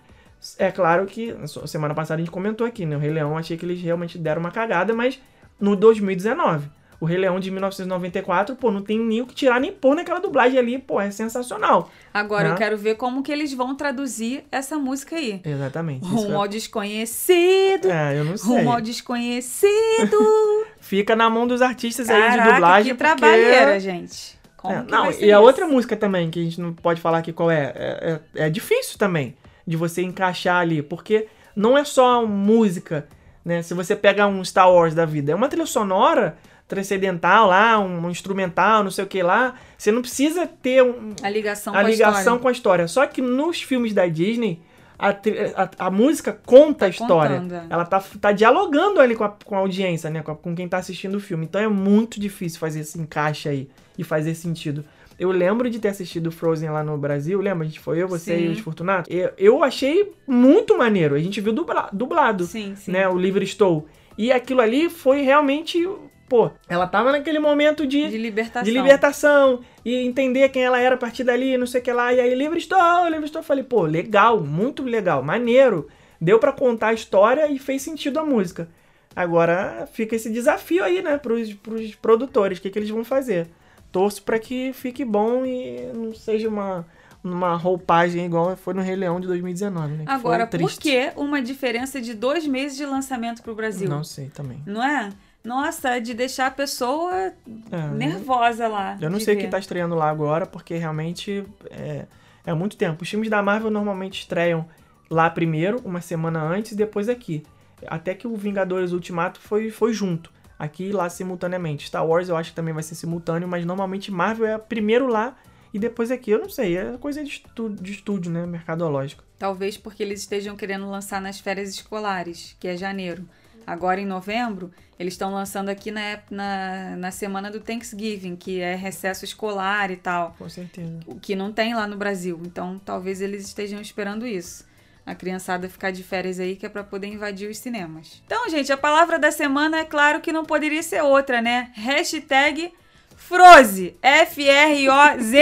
É 0.60 0.72
claro 0.72 1.08
que 1.08 1.36
semana 1.66 1.96
passada 1.96 2.22
a 2.22 2.24
gente 2.24 2.32
comentou 2.32 2.66
aqui, 2.66 2.86
né? 2.86 2.96
O 2.96 3.00
Rei 3.00 3.12
Leão, 3.12 3.36
achei 3.36 3.58
que 3.58 3.66
eles 3.66 3.82
realmente 3.82 4.20
deram 4.20 4.40
uma 4.40 4.52
cagada, 4.52 4.94
mas 4.94 5.20
no 5.60 5.76
2019. 5.76 6.70
O 7.02 7.06
Rei 7.06 7.18
Leão 7.18 7.40
de 7.40 7.50
1994, 7.50 8.56
pô, 8.58 8.70
não 8.72 8.82
tem 8.82 9.00
nem 9.00 9.22
o 9.22 9.26
que 9.26 9.34
tirar 9.34 9.60
nem 9.62 9.72
pôr 9.72 9.96
naquela 9.96 10.20
dublagem 10.20 10.60
ali, 10.60 10.78
pô, 10.78 11.00
é 11.00 11.10
sensacional. 11.12 11.90
Agora 12.14 12.50
Né? 12.50 12.54
eu 12.54 12.58
quero 12.58 12.78
ver 12.78 12.96
como 12.96 13.24
que 13.24 13.32
eles 13.32 13.54
vão 13.54 13.74
traduzir 13.74 14.44
essa 14.52 14.78
música 14.78 15.16
aí. 15.16 15.40
Exatamente. 15.46 16.06
Rumo 16.06 16.34
é- 16.34 16.36
ao 16.36 16.48
desconhecido. 16.48 17.90
É, 17.90 18.20
eu 18.20 18.26
não 18.26 18.36
sei. 18.38 18.50
Rumo 18.58 18.72
ao 18.74 18.82
desconhecido. 18.82 20.18
Fica 20.80 21.16
na 21.16 21.30
mão 21.30 21.48
dos 21.48 21.62
artistas 21.62 22.10
aí 22.10 22.22
de 22.22 22.28
Caraca, 22.38 22.52
dublagem. 22.54 22.84
que 22.84 22.98
porque- 22.98 23.16
trabalheira, 23.16 23.80
gente. 23.80 24.38
Como 24.58 24.74
É, 24.76 24.84
que 24.84 24.92
não, 24.92 25.06
e 25.06 25.32
a 25.32 25.36
isso? 25.38 25.42
outra 25.42 25.66
música 25.68 25.96
também, 25.96 26.30
que 26.30 26.40
a 26.40 26.44
gente 26.44 26.60
não 26.60 26.74
pode 26.74 27.00
falar 27.00 27.20
aqui 27.20 27.32
qual 27.32 27.50
é, 27.50 27.72
é, 27.76 28.20
é, 28.36 28.46
é 28.46 28.50
difícil 28.50 28.98
também 28.98 29.38
de 29.66 29.78
você 29.78 30.02
encaixar 30.02 30.58
ali, 30.58 30.82
porque 30.82 31.28
não 31.56 31.78
é 31.78 31.86
só 31.86 32.26
música, 32.26 33.08
né? 33.46 33.62
Se 33.62 33.74
você 33.74 33.96
pega 33.96 34.28
um 34.28 34.44
Star 34.44 34.70
Wars 34.70 34.94
da 34.94 35.06
vida, 35.06 35.32
é 35.32 35.36
uma 35.36 35.48
trilha 35.48 35.66
sonora 35.66 36.38
transcendental 36.70 37.48
lá, 37.48 37.78
um, 37.80 38.06
um 38.06 38.10
instrumental, 38.10 38.84
não 38.84 38.92
sei 38.92 39.04
o 39.04 39.08
que 39.08 39.22
lá. 39.22 39.56
Você 39.78 39.92
não 39.92 40.02
precisa 40.02 40.48
ter 40.48 40.82
um- 40.84 41.14
A 41.22 41.30
ligação 41.30 41.74
a 41.74 41.80
com 41.82 41.86
a 41.86 41.90
ligação 41.90 42.18
história. 42.20 42.40
com 42.40 42.48
a 42.48 42.52
história. 42.52 42.88
Só 42.88 43.06
que 43.08 43.22
nos 43.22 43.62
filmes 43.62 43.92
da 43.94 44.08
Disney, 44.08 44.62
a, 44.98 45.10
a- 45.10 45.88
a 45.88 45.92
música 45.92 46.32
conta 46.46 46.86
a 46.86 46.90
história. 46.90 47.38
contando, 47.42 47.56
é. 47.56 47.66
Ela 47.70 47.86
tá, 47.86 48.02
tá 48.22 48.32
dialogando 48.32 49.02
ali 49.02 49.16
com 49.16 49.24
a, 49.24 49.30
com 49.44 49.56
a 49.56 49.60
audiência, 49.60 50.10
né? 50.10 50.22
Com, 50.22 50.32
a- 50.32 50.36
com 50.36 50.56
quem 50.56 50.68
tá 50.70 50.78
assistindo 50.78 51.16
o 51.16 51.20
filme. 51.20 51.46
Então 51.46 51.60
é 51.60 51.68
muito 51.68 52.20
difícil 52.20 52.60
fazer 52.60 52.82
esse 52.82 53.00
encaixe 53.00 53.50
aí 53.50 53.68
e 53.98 54.04
fazer 54.04 54.36
sentido. 54.36 54.86
Eu 55.18 55.32
lembro 55.32 55.70
de 55.70 55.80
ter 55.80 55.90
assistido 55.90 56.32
Frozen 56.32 56.70
lá 56.70 56.82
no 56.84 56.98
Brasil, 56.98 57.42
lembra? 57.42 57.66
A 57.66 57.68
gente 57.68 57.80
foi 57.82 58.02
eu, 58.02 58.08
você 58.08 58.38
Sim. 58.38 58.46
e 58.46 58.50
os 58.50 58.60
Fortunatos. 58.60 59.14
Eu, 59.14 59.32
eu 59.38 59.64
achei 59.66 60.14
muito 60.26 60.78
maneiro. 60.78 61.14
A 61.16 61.20
gente 61.20 61.42
viu 61.42 61.52
dubla- 61.52 61.90
dublado, 61.92 62.46
Sim, 62.46 62.74
sim. 62.78 62.92
né? 62.92 63.10
O 63.10 63.18
Livre 63.18 63.44
Estou. 63.44 63.86
E 64.18 64.32
aquilo 64.32 64.62
ali 64.62 64.90
foi 64.90 65.22
realmente, 65.22 65.86
pô, 66.30 66.52
ela 66.68 66.86
tava 66.88 67.12
naquele 67.12 67.40
momento 67.40 67.86
De 67.86 68.08
libertação. 68.18 68.64
de 68.64 68.72
libertação 68.72 69.60
e 69.84 69.96
entender 69.96 70.48
quem 70.50 70.64
ela 70.64 70.80
era 70.80 70.96
a 70.96 70.98
partir 70.98 71.24
dali, 71.24 71.58
não 71.58 71.66
sei 71.66 71.82
o 71.82 71.84
que 71.84 71.92
lá. 71.92 72.14
E 72.14 72.20
aí, 72.20 72.36
livre 72.36 72.60
estou, 72.60 73.08
livre 73.10 73.26
estou. 73.26 73.42
Falei, 73.42 73.64
pô, 73.64 73.82
legal, 73.84 74.40
muito 74.40 74.84
legal, 74.84 75.24
maneiro. 75.24 75.88
Deu 76.22 76.38
pra 76.38 76.52
contar 76.52 76.90
a 76.90 76.94
história 76.94 77.52
e 77.52 77.58
fez 77.58 77.82
sentido 77.82 78.20
a 78.20 78.26
música. 78.26 78.70
Agora 79.16 79.88
fica 79.92 80.16
esse 80.16 80.30
desafio 80.30 80.84
aí, 80.84 81.02
né, 81.02 81.18
pros, 81.18 81.54
pros 81.54 81.96
produtores, 81.96 82.60
o 82.60 82.62
que, 82.62 82.70
que 82.70 82.78
eles 82.80 82.90
vão 82.90 83.04
fazer. 83.04 83.48
Torço 83.92 84.22
pra 84.22 84.38
que 84.38 84.72
fique 84.74 85.04
bom 85.04 85.46
e 85.46 85.92
não 85.96 86.14
seja 86.14 86.48
uma, 86.48 86.86
uma 87.24 87.56
roupagem 87.56 88.26
igual 88.26 88.56
foi 88.56 88.74
no 88.74 88.82
Rei 88.82 88.96
Leão 88.96 89.20
de 89.20 89.28
2019, 89.28 89.94
né? 89.94 90.04
Agora, 90.08 90.46
por 90.46 90.72
que 90.74 91.12
uma 91.16 91.42
diferença 91.42 92.00
de 92.00 92.14
dois 92.14 92.46
meses 92.46 92.78
de 92.78 92.86
lançamento 92.86 93.42
pro 93.42 93.56
Brasil? 93.56 93.90
Não 93.90 94.04
sei 94.04 94.28
também. 94.28 94.62
Não 94.66 94.84
é? 94.84 95.10
Nossa, 95.44 95.90
é 95.96 96.00
de 96.00 96.14
deixar 96.14 96.48
a 96.48 96.52
pessoa 96.52 97.34
É, 97.72 97.88
nervosa 97.96 98.68
lá. 98.68 98.98
Eu 99.02 99.10
não 99.10 99.20
sei 99.20 99.36
o 99.36 99.38
ver. 99.38 99.44
que 99.46 99.50
tá 99.50 99.58
estreando 99.60 99.96
lá 99.96 100.10
agora, 100.10 100.46
porque 100.46 100.76
realmente 100.76 101.46
é, 101.70 102.06
é 102.46 102.54
muito 102.54 102.76
tempo. 102.78 103.04
Os 103.04 103.10
filmes 103.10 103.30
da 103.30 103.42
Marvel 103.42 103.72
normalmente 103.72 104.20
estreiam 104.20 104.68
lá 105.10 105.30
primeiro, 105.30 105.82
uma 105.86 106.02
semana 106.02 106.42
antes, 106.42 106.74
e 106.74 106.76
depois 106.76 107.08
aqui. 107.10 107.44
Até 107.88 108.14
que 108.14 108.28
o 108.28 108.36
Vingadores 108.36 108.92
Ultimato 108.92 109.40
foi, 109.40 109.72
foi 109.72 109.94
junto. 109.94 110.32
Aqui 110.58 110.86
e 110.90 110.92
lá 110.92 111.10
simultaneamente. 111.10 111.88
Star 111.88 112.06
Wars 112.06 112.28
eu 112.28 112.36
acho 112.36 112.50
que 112.50 112.56
também 112.56 112.74
vai 112.74 112.84
ser 112.84 112.96
simultâneo, 112.96 113.48
mas 113.48 113.66
normalmente 113.66 114.12
Marvel 114.12 114.46
é 114.46 114.58
primeiro 114.58 115.08
lá 115.08 115.38
e 115.74 115.80
depois 115.80 116.12
aqui. 116.12 116.32
Eu 116.32 116.40
não 116.40 116.50
sei, 116.50 116.78
é 116.78 116.98
coisa 116.98 117.24
de, 117.24 117.30
estu 117.30 117.70
de 117.70 117.94
estúdio, 117.94 118.30
né? 118.30 118.46
Mercadológico. 118.46 119.24
Talvez 119.38 119.78
porque 119.78 120.04
eles 120.04 120.20
estejam 120.20 120.58
querendo 120.58 120.90
lançar 120.92 121.22
nas 121.22 121.40
férias 121.40 121.70
escolares, 121.70 122.58
que 122.60 122.68
é 122.68 122.76
janeiro. 122.76 123.24
Agora 123.66 124.00
em 124.02 124.06
novembro, 124.06 124.72
eles 125.00 125.14
estão 125.14 125.34
lançando 125.34 125.70
aqui 125.70 125.92
na, 125.92 126.20
na, 126.30 126.96
na 126.98 127.12
semana 127.12 127.50
do 127.50 127.60
Thanksgiving, 127.60 128.36
que 128.36 128.60
é 128.60 128.76
recesso 128.76 129.24
escolar 129.24 129.92
e 129.92 129.96
tal. 129.96 130.36
Com 130.38 130.50
certeza. 130.50 131.00
O 131.06 131.20
que 131.20 131.36
não 131.36 131.54
tem 131.54 131.74
lá 131.74 131.88
no 131.88 131.96
Brasil. 131.98 132.40
Então 132.46 132.80
talvez 132.84 133.22
eles 133.22 133.46
estejam 133.46 133.80
esperando 133.80 134.26
isso. 134.28 134.68
A 135.06 135.16
criançada 135.16 135.70
ficar 135.70 135.92
de 135.92 136.04
férias 136.04 136.40
aí, 136.40 136.56
que 136.56 136.66
é 136.66 136.70
pra 136.70 136.84
poder 136.84 137.08
invadir 137.08 137.50
os 137.50 137.58
cinemas. 137.58 138.22
Então, 138.26 138.48
gente, 138.50 138.72
a 138.72 138.78
palavra 138.78 139.18
da 139.18 139.32
semana 139.32 139.80
é 139.80 139.86
claro 139.86 140.22
que 140.22 140.32
não 140.32 140.46
poderia 140.46 140.84
ser 140.84 141.02
outra, 141.02 141.42
né? 141.42 141.72
Hashtag 141.74 142.72
Froze. 143.16 143.96
F-R-O-Z-I. 144.02 145.34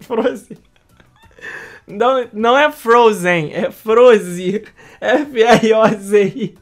Frozen. 0.00 0.56
Não, 1.86 2.26
não 2.32 2.58
é 2.58 2.70
Frozen, 2.72 3.52
é 3.52 3.70
Froze. 3.70 4.64
F-R-O-Z-I. 5.00 6.54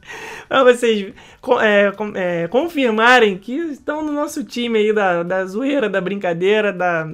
Pra 0.48 0.64
vocês 0.64 1.12
é, 1.60 1.92
é, 2.14 2.48
confirmarem 2.48 3.38
que 3.38 3.52
estão 3.52 4.02
no 4.02 4.12
nosso 4.12 4.42
time 4.42 4.78
aí 4.78 4.92
da, 4.92 5.22
da 5.22 5.44
zoeira, 5.46 5.88
da 5.88 6.00
brincadeira, 6.00 6.72
da, 6.72 7.08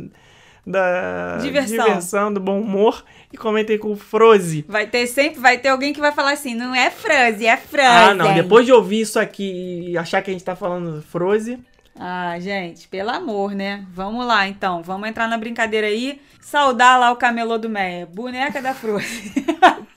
da 0.67 1.37
Diversão. 1.37 1.85
diversão, 1.85 2.33
do 2.33 2.41
bom 2.41 2.61
humor. 2.61 3.05
E 3.31 3.37
comentem 3.37 3.77
com 3.79 3.95
Froze. 3.95 4.65
Vai 4.67 4.87
ter 4.87 5.07
sempre, 5.07 5.39
vai 5.39 5.59
ter 5.59 5.69
alguém 5.69 5.93
que 5.93 6.01
vai 6.01 6.13
falar 6.13 6.33
assim, 6.33 6.55
não 6.55 6.75
é 6.75 6.91
Froze, 6.91 7.47
é 7.47 7.57
Frozen. 7.59 7.87
Ah, 7.87 8.15
não. 8.15 8.35
Depois 8.35 8.65
de 8.65 8.73
ouvir 8.73 9.03
isso 9.03 9.21
aqui 9.21 9.91
e 9.91 9.99
achar 9.99 10.23
que 10.23 10.31
a 10.31 10.33
gente 10.33 10.45
tá 10.45 10.57
falando 10.57 11.03
Froze, 11.03 11.59
Ah, 11.99 12.39
gente, 12.39 12.87
pelo 12.87 13.11
amor, 13.11 13.55
né? 13.55 13.85
Vamos 13.93 14.25
lá, 14.25 14.47
então. 14.47 14.83
Vamos 14.83 15.09
entrar 15.09 15.27
na 15.27 15.37
brincadeira 15.37 15.89
aí. 15.89 16.21
Saudar 16.41 16.99
lá 16.99 17.11
o 17.11 17.17
camelô 17.17 17.59
do 17.59 17.69
Meia. 17.69 18.07
Boneca 18.07 18.63
da 18.63 18.73
Froze. 18.73 19.33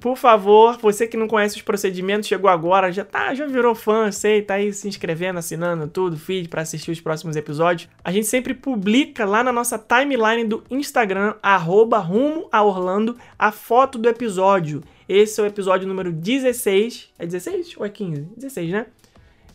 Por 0.00 0.16
favor, 0.16 0.78
você 0.78 1.06
que 1.06 1.16
não 1.16 1.28
conhece 1.28 1.56
os 1.56 1.62
procedimentos, 1.62 2.26
chegou 2.26 2.48
agora, 2.48 2.90
já 2.90 3.04
tá, 3.04 3.34
já 3.34 3.46
virou 3.46 3.74
fã, 3.74 4.10
sei, 4.10 4.40
tá 4.40 4.54
aí 4.54 4.72
se 4.72 4.88
inscrevendo, 4.88 5.38
assinando 5.38 5.86
tudo, 5.86 6.16
feed 6.16 6.48
pra 6.48 6.62
assistir 6.62 6.90
os 6.90 7.02
próximos 7.02 7.36
episódios. 7.36 7.86
A 8.02 8.10
gente 8.10 8.26
sempre 8.26 8.54
publica 8.54 9.26
lá 9.26 9.44
na 9.44 9.52
nossa 9.52 9.78
timeline 9.78 10.44
do 10.44 10.64
Instagram, 10.70 11.34
arroba 11.42 11.98
rumo 11.98 12.48
a 12.50 12.62
Orlando, 12.62 13.14
a 13.38 13.52
foto 13.52 13.98
do 13.98 14.08
episódio. 14.08 14.82
Esse 15.06 15.38
é 15.38 15.44
o 15.44 15.46
episódio 15.46 15.86
número 15.86 16.10
16. 16.10 17.10
É 17.18 17.26
16 17.26 17.74
ou 17.76 17.84
é 17.84 17.90
15? 17.90 18.22
16, 18.38 18.70
né? 18.70 18.86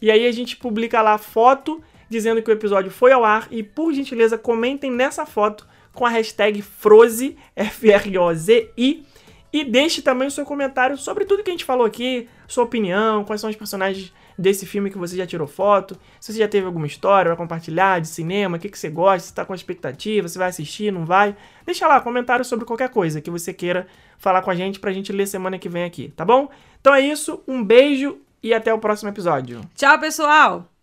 E 0.01 0.11
aí 0.11 0.27
a 0.27 0.31
gente 0.31 0.57
publica 0.57 1.01
lá 1.01 1.13
a 1.13 1.17
foto 1.17 1.81
dizendo 2.09 2.41
que 2.41 2.49
o 2.49 2.53
episódio 2.53 2.91
foi 2.91 3.11
ao 3.11 3.23
ar 3.23 3.47
e, 3.49 3.63
por 3.63 3.93
gentileza, 3.93 4.37
comentem 4.37 4.91
nessa 4.91 5.25
foto 5.25 5.67
com 5.93 6.05
a 6.05 6.09
hashtag 6.09 6.61
Froze, 6.61 7.37
F-R-O-Z-I, 7.55 9.05
e 9.51 9.63
deixe 9.63 10.01
também 10.01 10.27
o 10.27 10.31
seu 10.31 10.43
comentário 10.43 10.97
sobre 10.97 11.23
tudo 11.23 11.41
que 11.41 11.49
a 11.49 11.53
gente 11.53 11.63
falou 11.63 11.85
aqui, 11.85 12.27
sua 12.45 12.65
opinião, 12.65 13.23
quais 13.23 13.39
são 13.39 13.49
os 13.49 13.55
personagens 13.55 14.13
desse 14.37 14.65
filme 14.65 14.91
que 14.91 14.97
você 14.97 15.15
já 15.15 15.25
tirou 15.25 15.47
foto, 15.47 15.97
se 16.19 16.33
você 16.33 16.39
já 16.39 16.47
teve 16.47 16.65
alguma 16.65 16.85
história 16.85 17.29
pra 17.29 17.37
compartilhar 17.37 18.01
de 18.01 18.09
cinema, 18.09 18.57
o 18.57 18.59
que, 18.59 18.67
que 18.67 18.77
você 18.77 18.89
gosta, 18.89 19.29
se 19.29 19.33
tá 19.33 19.45
com 19.45 19.55
expectativa, 19.55 20.27
se 20.27 20.37
vai 20.37 20.49
assistir, 20.49 20.91
não 20.91 21.05
vai. 21.05 21.37
Deixa 21.65 21.87
lá 21.87 22.01
comentário 22.01 22.43
sobre 22.43 22.65
qualquer 22.65 22.89
coisa 22.89 23.21
que 23.21 23.31
você 23.31 23.53
queira 23.53 23.87
falar 24.17 24.41
com 24.41 24.51
a 24.51 24.55
gente 24.55 24.77
pra 24.77 24.91
gente 24.91 25.13
ler 25.13 25.25
semana 25.25 25.57
que 25.57 25.69
vem 25.69 25.85
aqui, 25.85 26.11
tá 26.17 26.25
bom? 26.25 26.49
Então 26.81 26.93
é 26.93 26.99
isso, 26.99 27.41
um 27.47 27.63
beijo 27.63 28.19
e 28.45 28.53
até 28.53 28.71
o 28.71 28.77
próximo 28.77 29.09
episódio. 29.09 29.61
Tchau, 29.75 29.99
pessoal! 29.99 30.74